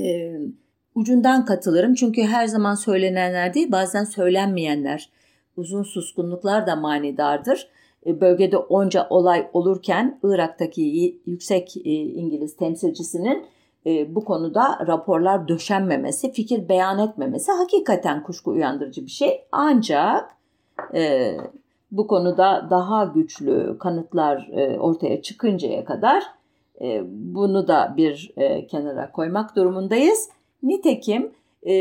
ucundan 0.95 1.45
katılırım. 1.45 1.93
Çünkü 1.93 2.21
her 2.21 2.47
zaman 2.47 2.75
söylenenler 2.75 3.53
değil 3.53 3.71
bazen 3.71 4.03
söylenmeyenler 4.03 5.09
uzun 5.57 5.83
suskunluklar 5.83 6.67
da 6.67 6.75
manidardır. 6.75 7.67
E, 8.05 8.21
bölgede 8.21 8.57
onca 8.57 9.07
olay 9.09 9.49
olurken 9.53 10.19
Irak'taki 10.23 11.21
yüksek 11.25 11.77
e, 11.77 11.91
İngiliz 11.91 12.55
temsilcisinin 12.55 13.45
e, 13.85 14.15
bu 14.15 14.25
konuda 14.25 14.85
raporlar 14.87 15.47
döşenmemesi, 15.47 16.31
fikir 16.31 16.69
beyan 16.69 16.99
etmemesi 16.99 17.51
hakikaten 17.51 18.23
kuşku 18.23 18.51
uyandırıcı 18.51 19.05
bir 19.05 19.11
şey. 19.11 19.43
Ancak 19.51 20.29
bu 21.93 22.07
konuda 22.07 22.67
daha 22.69 23.05
güçlü 23.05 23.77
kanıtlar 23.79 24.49
ortaya 24.79 25.21
çıkıncaya 25.21 25.85
kadar 25.85 26.23
bunu 27.09 27.67
da 27.67 27.93
bir 27.97 28.33
kenara 28.69 29.11
koymak 29.11 29.55
durumundayız. 29.55 30.29
Nitekim 30.63 31.31
e, 31.65 31.73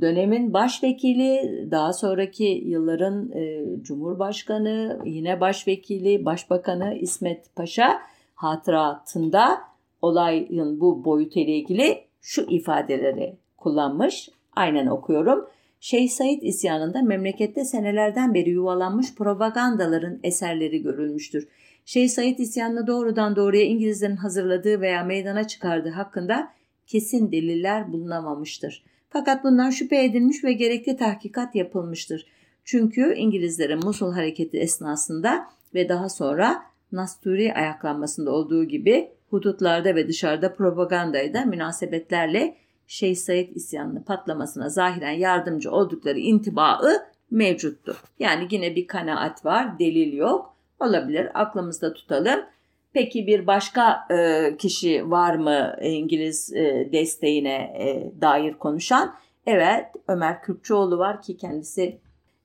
dönemin 0.00 0.52
başvekili, 0.52 1.68
daha 1.70 1.92
sonraki 1.92 2.44
yılların 2.44 3.30
e, 3.32 3.64
Cumhurbaşkanı, 3.82 5.00
yine 5.04 5.40
başvekili, 5.40 6.24
başbakanı 6.24 6.94
İsmet 6.94 7.56
Paşa 7.56 8.00
hatıratında 8.34 9.58
olayın 10.02 10.80
bu 10.80 11.04
boyutuyla 11.04 11.54
ilgili 11.54 12.04
şu 12.20 12.42
ifadeleri 12.42 13.36
kullanmış. 13.56 14.28
Aynen 14.56 14.86
okuyorum. 14.86 15.46
Şeyh 15.84 16.08
Said 16.08 16.42
isyanında 16.42 17.02
memlekette 17.02 17.64
senelerden 17.64 18.34
beri 18.34 18.50
yuvalanmış 18.50 19.14
propagandaların 19.14 20.20
eserleri 20.22 20.82
görülmüştür. 20.82 21.48
Şeyh 21.84 22.08
Said 22.08 22.38
isyanını 22.38 22.86
doğrudan 22.86 23.36
doğruya 23.36 23.62
İngilizlerin 23.62 24.16
hazırladığı 24.16 24.80
veya 24.80 25.04
meydana 25.04 25.46
çıkardığı 25.46 25.90
hakkında 25.90 26.52
kesin 26.86 27.32
deliller 27.32 27.92
bulunamamıştır. 27.92 28.84
Fakat 29.10 29.44
bundan 29.44 29.70
şüphe 29.70 30.04
edilmiş 30.04 30.44
ve 30.44 30.52
gerekli 30.52 30.96
tahkikat 30.96 31.54
yapılmıştır. 31.54 32.26
Çünkü 32.64 33.14
İngilizlerin 33.14 33.84
Musul 33.84 34.12
hareketi 34.12 34.58
esnasında 34.58 35.46
ve 35.74 35.88
daha 35.88 36.08
sonra 36.08 36.62
Nasturi 36.92 37.54
ayaklanmasında 37.54 38.30
olduğu 38.30 38.64
gibi 38.64 39.10
hudutlarda 39.30 39.94
ve 39.94 40.08
dışarıda 40.08 40.54
propagandayı 40.54 41.34
da 41.34 41.44
münasebetlerle 41.44 42.56
Şeyh 42.86 43.16
Said 43.16 43.48
isyanının 43.56 44.02
patlamasına 44.02 44.68
zahiren 44.68 45.12
yardımcı 45.12 45.70
oldukları 45.70 46.18
intibaı 46.18 47.06
mevcuttu. 47.30 47.96
Yani 48.18 48.48
yine 48.50 48.76
bir 48.76 48.86
kanaat 48.86 49.44
var, 49.44 49.78
delil 49.78 50.12
yok. 50.12 50.56
Olabilir, 50.80 51.30
aklımızda 51.34 51.92
tutalım. 51.94 52.40
Peki 52.92 53.26
bir 53.26 53.46
başka 53.46 54.08
e, 54.10 54.56
kişi 54.56 55.10
var 55.10 55.34
mı 55.34 55.76
İngiliz 55.82 56.52
e, 56.52 56.88
desteğine 56.92 57.54
e, 57.54 58.12
dair 58.20 58.54
konuşan? 58.54 59.14
Evet 59.46 59.86
Ömer 60.08 60.42
Kürkçoğlu 60.42 60.98
var 60.98 61.22
ki 61.22 61.36
kendisi 61.36 61.98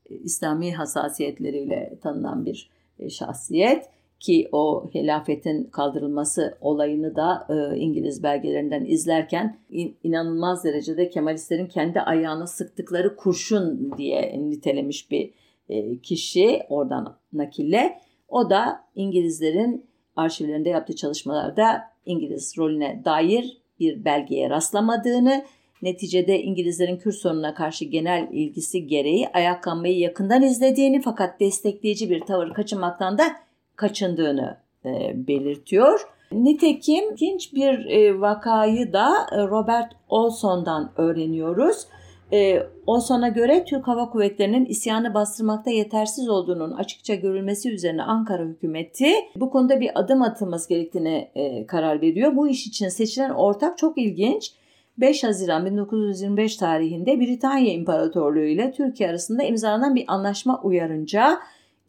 e, 0.09 0.15
İslami 0.15 0.75
hassasiyetleriyle 0.75 1.93
tanınan 2.03 2.45
bir 2.45 2.69
e, 2.99 3.09
şahsiyet 3.09 3.89
ki 4.19 4.49
o 4.51 4.89
hilafetin 4.93 5.63
kaldırılması 5.63 6.57
olayını 6.61 7.15
da 7.15 7.47
e, 7.49 7.77
İngiliz 7.77 8.23
belgelerinden 8.23 8.85
izlerken 8.85 9.59
in, 9.69 9.97
inanılmaz 10.03 10.63
derecede 10.63 11.09
Kemalistlerin 11.09 11.67
kendi 11.67 12.01
ayağına 12.01 12.47
sıktıkları 12.47 13.15
kurşun 13.15 13.93
diye 13.97 14.39
nitelemiş 14.39 15.11
bir 15.11 15.33
e, 15.69 15.97
kişi 15.97 16.61
oradan 16.69 17.17
nakille. 17.33 17.97
O 18.27 18.49
da 18.49 18.85
İngilizlerin 18.95 19.85
arşivlerinde 20.15 20.69
yaptığı 20.69 20.95
çalışmalarda 20.95 21.81
İngiliz 22.05 22.57
rolüne 22.57 23.01
dair 23.05 23.57
bir 23.79 24.05
belgeye 24.05 24.49
rastlamadığını, 24.49 25.45
neticede 25.81 26.41
İngilizlerin 26.41 26.97
Kürt 26.97 27.15
sorununa 27.15 27.53
karşı 27.53 27.85
genel 27.85 28.27
ilgisi 28.31 28.87
gereği 28.87 29.27
ayaklanmayı 29.27 29.99
yakından 29.99 30.43
izlediğini 30.43 31.01
fakat 31.01 31.39
destekleyici 31.39 32.09
bir 32.09 32.19
tavır 32.19 32.53
kaçınmaktan 32.53 33.17
da 33.17 33.23
kaçındığını 33.79 34.57
e, 34.85 35.13
belirtiyor. 35.27 36.07
Nitekim 36.31 37.11
ilginç 37.11 37.53
bir 37.53 37.85
e, 37.85 38.21
vakayı 38.21 38.93
da 38.93 39.09
e, 39.31 39.37
Robert 39.37 39.91
Olson'dan 40.09 40.91
öğreniyoruz. 40.97 41.87
E, 42.33 42.63
Olson'a 42.87 43.27
göre 43.27 43.63
Türk 43.63 43.87
Hava 43.87 44.09
Kuvvetleri'nin 44.09 44.65
isyanı 44.65 45.13
bastırmakta 45.13 45.71
yetersiz 45.71 46.29
olduğunun 46.29 46.71
açıkça 46.71 47.15
görülmesi 47.15 47.71
üzerine 47.71 48.03
Ankara 48.03 48.43
hükümeti 48.43 49.11
bu 49.35 49.49
konuda 49.49 49.79
bir 49.79 49.99
adım 49.99 50.21
atılması 50.21 50.69
gerektiğine 50.69 51.31
e, 51.35 51.65
karar 51.65 52.01
veriyor. 52.01 52.35
Bu 52.35 52.47
iş 52.47 52.67
için 52.67 52.89
seçilen 52.89 53.29
ortak 53.29 53.77
çok 53.77 53.97
ilginç. 53.97 54.53
5 54.97 55.23
Haziran 55.23 55.65
1925 55.65 56.57
tarihinde 56.57 57.19
Britanya 57.19 57.73
İmparatorluğu 57.73 58.39
ile 58.45 58.71
Türkiye 58.71 59.09
arasında 59.09 59.43
imzalanan 59.43 59.95
bir 59.95 60.05
anlaşma 60.07 60.61
uyarınca 60.63 61.39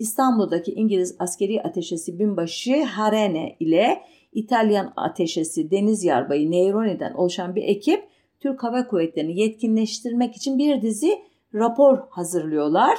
İstanbul'daki 0.01 0.73
İngiliz 0.73 1.17
askeri 1.19 1.63
ateşesi 1.63 2.19
binbaşı 2.19 2.85
Harene 2.85 3.57
ile 3.61 4.03
İtalyan 4.33 4.93
ateşesi 4.97 5.71
deniz 5.71 6.05
yarbayı 6.05 6.51
Neyroni'den 6.51 7.15
oluşan 7.15 7.55
bir 7.55 7.63
ekip 7.63 8.05
Türk 8.41 8.63
Hava 8.63 8.87
Kuvvetleri'ni 8.87 9.41
yetkinleştirmek 9.41 10.37
için 10.37 10.59
bir 10.59 10.83
dizi 10.83 11.19
rapor 11.55 11.99
hazırlıyorlar. 12.11 12.99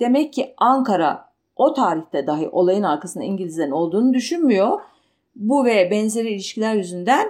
Demek 0.00 0.32
ki 0.32 0.54
Ankara 0.56 1.24
o 1.56 1.74
tarihte 1.74 2.26
dahi 2.26 2.48
olayın 2.48 2.82
arkasında 2.82 3.24
İngilizlerin 3.24 3.70
olduğunu 3.70 4.14
düşünmüyor. 4.14 4.80
Bu 5.36 5.64
ve 5.64 5.90
benzeri 5.90 6.30
ilişkiler 6.30 6.74
yüzünden 6.74 7.26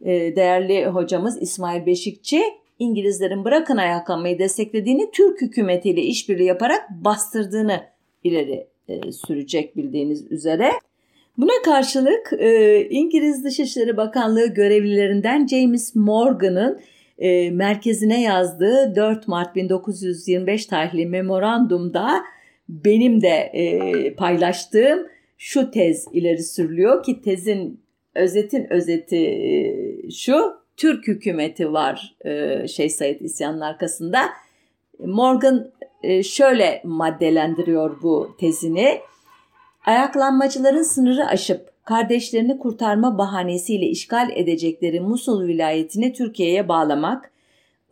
e, 0.00 0.36
değerli 0.36 0.86
hocamız 0.86 1.42
İsmail 1.42 1.86
Beşikçi 1.86 2.42
İngilizlerin 2.78 3.44
bırakın 3.44 3.76
ayaklanmayı 3.76 4.38
desteklediğini 4.38 5.10
Türk 5.10 5.40
hükümetiyle 5.40 6.02
işbirliği 6.02 6.46
yaparak 6.46 6.90
bastırdığını 6.90 7.80
ileri 8.28 8.66
e, 8.88 9.12
sürecek 9.12 9.76
bildiğiniz 9.76 10.32
üzere. 10.32 10.70
Buna 11.38 11.62
karşılık 11.64 12.32
e, 12.38 12.80
İngiliz 12.90 13.44
Dışişleri 13.44 13.96
Bakanlığı 13.96 14.46
görevlilerinden 14.46 15.46
James 15.46 15.94
Morgan'ın 15.94 16.80
e, 17.18 17.50
merkezine 17.50 18.22
yazdığı 18.22 18.96
4 18.96 19.28
Mart 19.28 19.56
1925 19.56 20.66
tarihli 20.66 21.06
memorandumda 21.06 22.24
benim 22.68 23.22
de 23.22 23.50
e, 23.52 24.14
paylaştığım 24.14 25.06
şu 25.38 25.70
tez 25.70 26.06
ileri 26.12 26.42
sürülüyor 26.42 27.02
ki 27.02 27.22
tezin 27.22 27.80
özetin 28.14 28.72
özeti 28.72 30.08
şu 30.16 30.58
Türk 30.76 31.08
hükümeti 31.08 31.72
var 31.72 32.16
şey 32.68 32.88
Said 32.88 33.20
isyanın 33.20 33.60
arkasında. 33.60 34.20
Morgan 34.98 35.70
e, 36.02 36.22
şöyle 36.22 36.82
maddelendiriyor 36.84 38.02
bu 38.02 38.36
tezini. 38.40 39.00
Ayaklanmacıların 39.86 40.82
sınırı 40.82 41.26
aşıp 41.26 41.84
kardeşlerini 41.84 42.58
kurtarma 42.58 43.18
bahanesiyle 43.18 43.86
işgal 43.86 44.30
edecekleri 44.34 45.00
Musul 45.00 45.46
vilayetini 45.46 46.12
Türkiye'ye 46.12 46.68
bağlamak, 46.68 47.30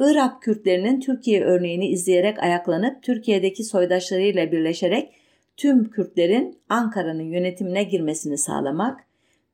Irak 0.00 0.42
Kürtlerinin 0.42 1.00
Türkiye 1.00 1.44
örneğini 1.44 1.88
izleyerek 1.88 2.38
ayaklanıp 2.38 3.02
Türkiye'deki 3.02 3.64
soydaşlarıyla 3.64 4.52
birleşerek 4.52 5.12
tüm 5.56 5.90
Kürtlerin 5.90 6.58
Ankara'nın 6.68 7.22
yönetimine 7.22 7.84
girmesini 7.84 8.38
sağlamak, 8.38 9.00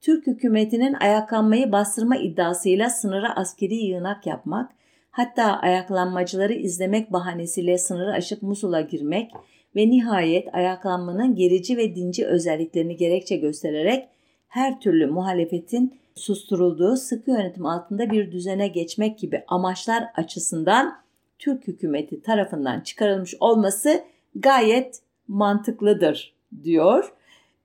Türk 0.00 0.26
hükümetinin 0.26 0.94
ayaklanmayı 0.94 1.72
bastırma 1.72 2.16
iddiasıyla 2.16 2.90
sınıra 2.90 3.36
askeri 3.36 3.74
yığınak 3.74 4.26
yapmak, 4.26 4.70
hatta 5.12 5.44
ayaklanmacıları 5.44 6.52
izlemek 6.52 7.12
bahanesiyle 7.12 7.78
sınırı 7.78 8.12
aşıp 8.12 8.42
Musul'a 8.42 8.80
girmek 8.80 9.30
ve 9.76 9.90
nihayet 9.90 10.54
ayaklanmanın 10.54 11.34
gerici 11.34 11.76
ve 11.76 11.94
dinci 11.94 12.26
özelliklerini 12.26 12.96
gerekçe 12.96 13.36
göstererek 13.36 14.08
her 14.48 14.80
türlü 14.80 15.06
muhalefetin 15.06 16.00
susturulduğu 16.14 16.96
sıkı 16.96 17.30
yönetim 17.30 17.66
altında 17.66 18.10
bir 18.10 18.32
düzene 18.32 18.68
geçmek 18.68 19.18
gibi 19.18 19.44
amaçlar 19.48 20.04
açısından 20.16 21.02
Türk 21.38 21.68
hükümeti 21.68 22.22
tarafından 22.22 22.80
çıkarılmış 22.80 23.34
olması 23.40 24.04
gayet 24.34 25.00
mantıklıdır 25.28 26.34
diyor. 26.64 27.12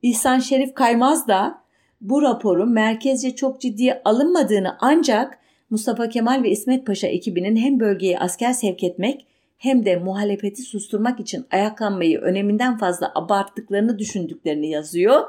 İhsan 0.01 0.39
Şerif 0.39 0.73
Kaymaz 0.73 1.27
da 1.27 1.61
bu 2.01 2.21
raporun 2.21 2.71
merkezce 2.71 3.35
çok 3.35 3.61
ciddiye 3.61 4.01
alınmadığını 4.05 4.77
ancak 4.79 5.39
Mustafa 5.70 6.09
Kemal 6.09 6.43
ve 6.43 6.49
İsmet 6.49 6.86
Paşa 6.86 7.07
ekibinin 7.07 7.55
hem 7.55 7.80
bölgeye 7.80 8.20
asker 8.20 8.53
sevk 8.53 8.84
etmek 8.84 9.26
hem 9.57 9.86
de 9.86 9.95
muhalefeti 9.95 10.61
susturmak 10.61 11.20
için 11.20 11.45
ayaklanmayı 11.51 12.20
öneminden 12.20 12.78
fazla 12.78 13.11
abarttıklarını 13.15 13.99
düşündüklerini 13.99 14.70
yazıyor. 14.70 15.22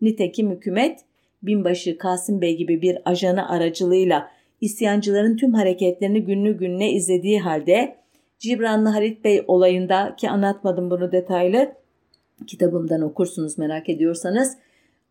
Nitekim 0.00 0.50
hükümet 0.50 1.00
binbaşı 1.42 1.98
Kasım 1.98 2.40
Bey 2.40 2.56
gibi 2.56 2.82
bir 2.82 2.98
ajanı 3.04 3.48
aracılığıyla 3.48 4.30
isyancıların 4.60 5.36
tüm 5.36 5.54
hareketlerini 5.54 6.24
günlü 6.24 6.58
gününe 6.58 6.92
izlediği 6.92 7.40
halde 7.40 7.96
Cibranlı 8.38 8.88
Halit 8.88 9.24
Bey 9.24 9.44
olayında 9.46 10.16
ki 10.16 10.30
anlatmadım 10.30 10.90
bunu 10.90 11.12
detaylı 11.12 11.72
kitabımdan 12.46 13.02
okursunuz 13.02 13.58
merak 13.58 13.88
ediyorsanız 13.88 14.56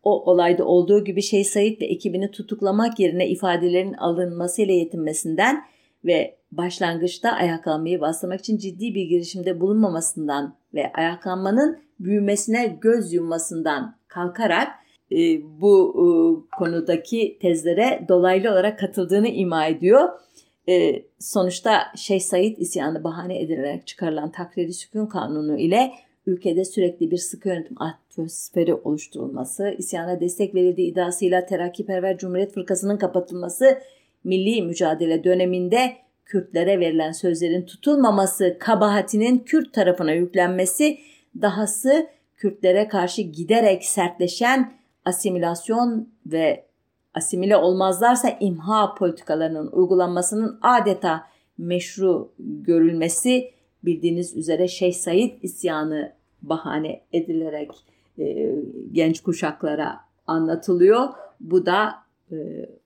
o 0.02 0.32
olayda 0.32 0.64
olduğu 0.64 1.04
gibi 1.04 1.22
Şeyh 1.22 1.44
Said 1.44 1.80
ve 1.80 1.86
ekibini 1.86 2.30
tutuklamak 2.30 3.00
yerine 3.00 3.28
ifadelerin 3.28 3.94
alınmasıyla 3.94 4.74
yetinmesinden 4.74 5.64
ve 6.04 6.38
başlangıçta 6.52 7.30
ayaklanmayı 7.30 8.00
bastırmak 8.00 8.40
için 8.40 8.58
ciddi 8.58 8.94
bir 8.94 9.04
girişimde 9.04 9.60
bulunmamasından 9.60 10.56
ve 10.74 10.92
ayaklanmanın 10.92 11.78
büyümesine 12.00 12.78
göz 12.80 13.12
yummasından 13.12 13.96
kalkarak 14.08 14.68
e, 15.12 15.16
bu 15.60 15.94
e, 15.94 16.06
konudaki 16.58 17.38
tezlere 17.42 18.04
dolaylı 18.08 18.50
olarak 18.50 18.78
katıldığını 18.78 19.28
ima 19.28 19.66
ediyor. 19.66 20.08
E, 20.68 21.02
sonuçta 21.18 21.82
Şeyh 21.96 22.20
Said 22.20 22.56
isyanı 22.56 23.04
bahane 23.04 23.40
edilerek 23.40 23.86
çıkarılan 23.86 24.32
takriri 24.32 24.72
sükun 24.72 25.06
kanunu 25.06 25.58
ile 25.58 25.90
ülkede 26.28 26.64
sürekli 26.64 27.10
bir 27.10 27.16
sıkı 27.16 27.48
yönetim 27.48 27.82
atmosferi 27.82 28.74
oluşturulması, 28.74 29.74
isyana 29.78 30.20
destek 30.20 30.54
verildiği 30.54 30.92
iddiasıyla 30.92 31.46
Terakkiperver 31.46 32.18
Cumhuriyet 32.18 32.54
Fırkası'nın 32.54 32.96
kapatılması, 32.96 33.78
milli 34.24 34.62
mücadele 34.62 35.24
döneminde 35.24 35.96
Kürtlere 36.24 36.80
verilen 36.80 37.12
sözlerin 37.12 37.62
tutulmaması 37.62 38.56
kabahatinin 38.60 39.38
Kürt 39.38 39.72
tarafına 39.72 40.12
yüklenmesi, 40.12 40.98
dahası 41.42 42.06
Kürtlere 42.36 42.88
karşı 42.88 43.22
giderek 43.22 43.84
sertleşen 43.84 44.72
asimilasyon 45.04 46.08
ve 46.26 46.64
asimile 47.14 47.56
olmazlarsa 47.56 48.36
imha 48.40 48.94
politikalarının 48.94 49.70
uygulanmasının 49.72 50.58
adeta 50.62 51.26
meşru 51.58 52.32
görülmesi 52.38 53.50
bildiğiniz 53.82 54.36
üzere 54.36 54.68
Şeyh 54.68 54.94
Said 54.94 55.42
isyanı 55.42 56.17
bahane 56.42 57.00
edilerek 57.12 57.70
e, 58.18 58.54
genç 58.92 59.20
kuşaklara 59.20 60.00
anlatılıyor. 60.26 61.08
Bu 61.40 61.66
da 61.66 61.94
e, 62.32 62.36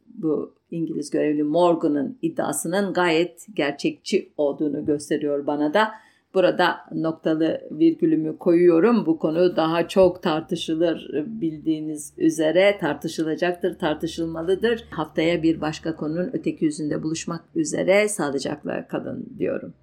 bu 0.06 0.54
İngiliz 0.70 1.10
görevli 1.10 1.42
Morgan'ın 1.42 2.18
iddiasının 2.22 2.92
gayet 2.92 3.46
gerçekçi 3.54 4.32
olduğunu 4.36 4.84
gösteriyor 4.84 5.46
bana 5.46 5.74
da. 5.74 5.92
Burada 6.34 6.76
noktalı 6.94 7.60
virgülümü 7.70 8.38
koyuyorum. 8.38 9.06
Bu 9.06 9.18
konu 9.18 9.56
daha 9.56 9.88
çok 9.88 10.22
tartışılır 10.22 11.10
bildiğiniz 11.26 12.12
üzere 12.18 12.78
tartışılacaktır, 12.80 13.78
tartışılmalıdır. 13.78 14.84
Haftaya 14.90 15.42
bir 15.42 15.60
başka 15.60 15.96
konunun 15.96 16.30
öteki 16.32 16.64
yüzünde 16.64 17.02
buluşmak 17.02 17.44
üzere 17.54 18.08
sağlıcakla 18.08 18.88
kalın 18.88 19.26
diyorum. 19.38 19.74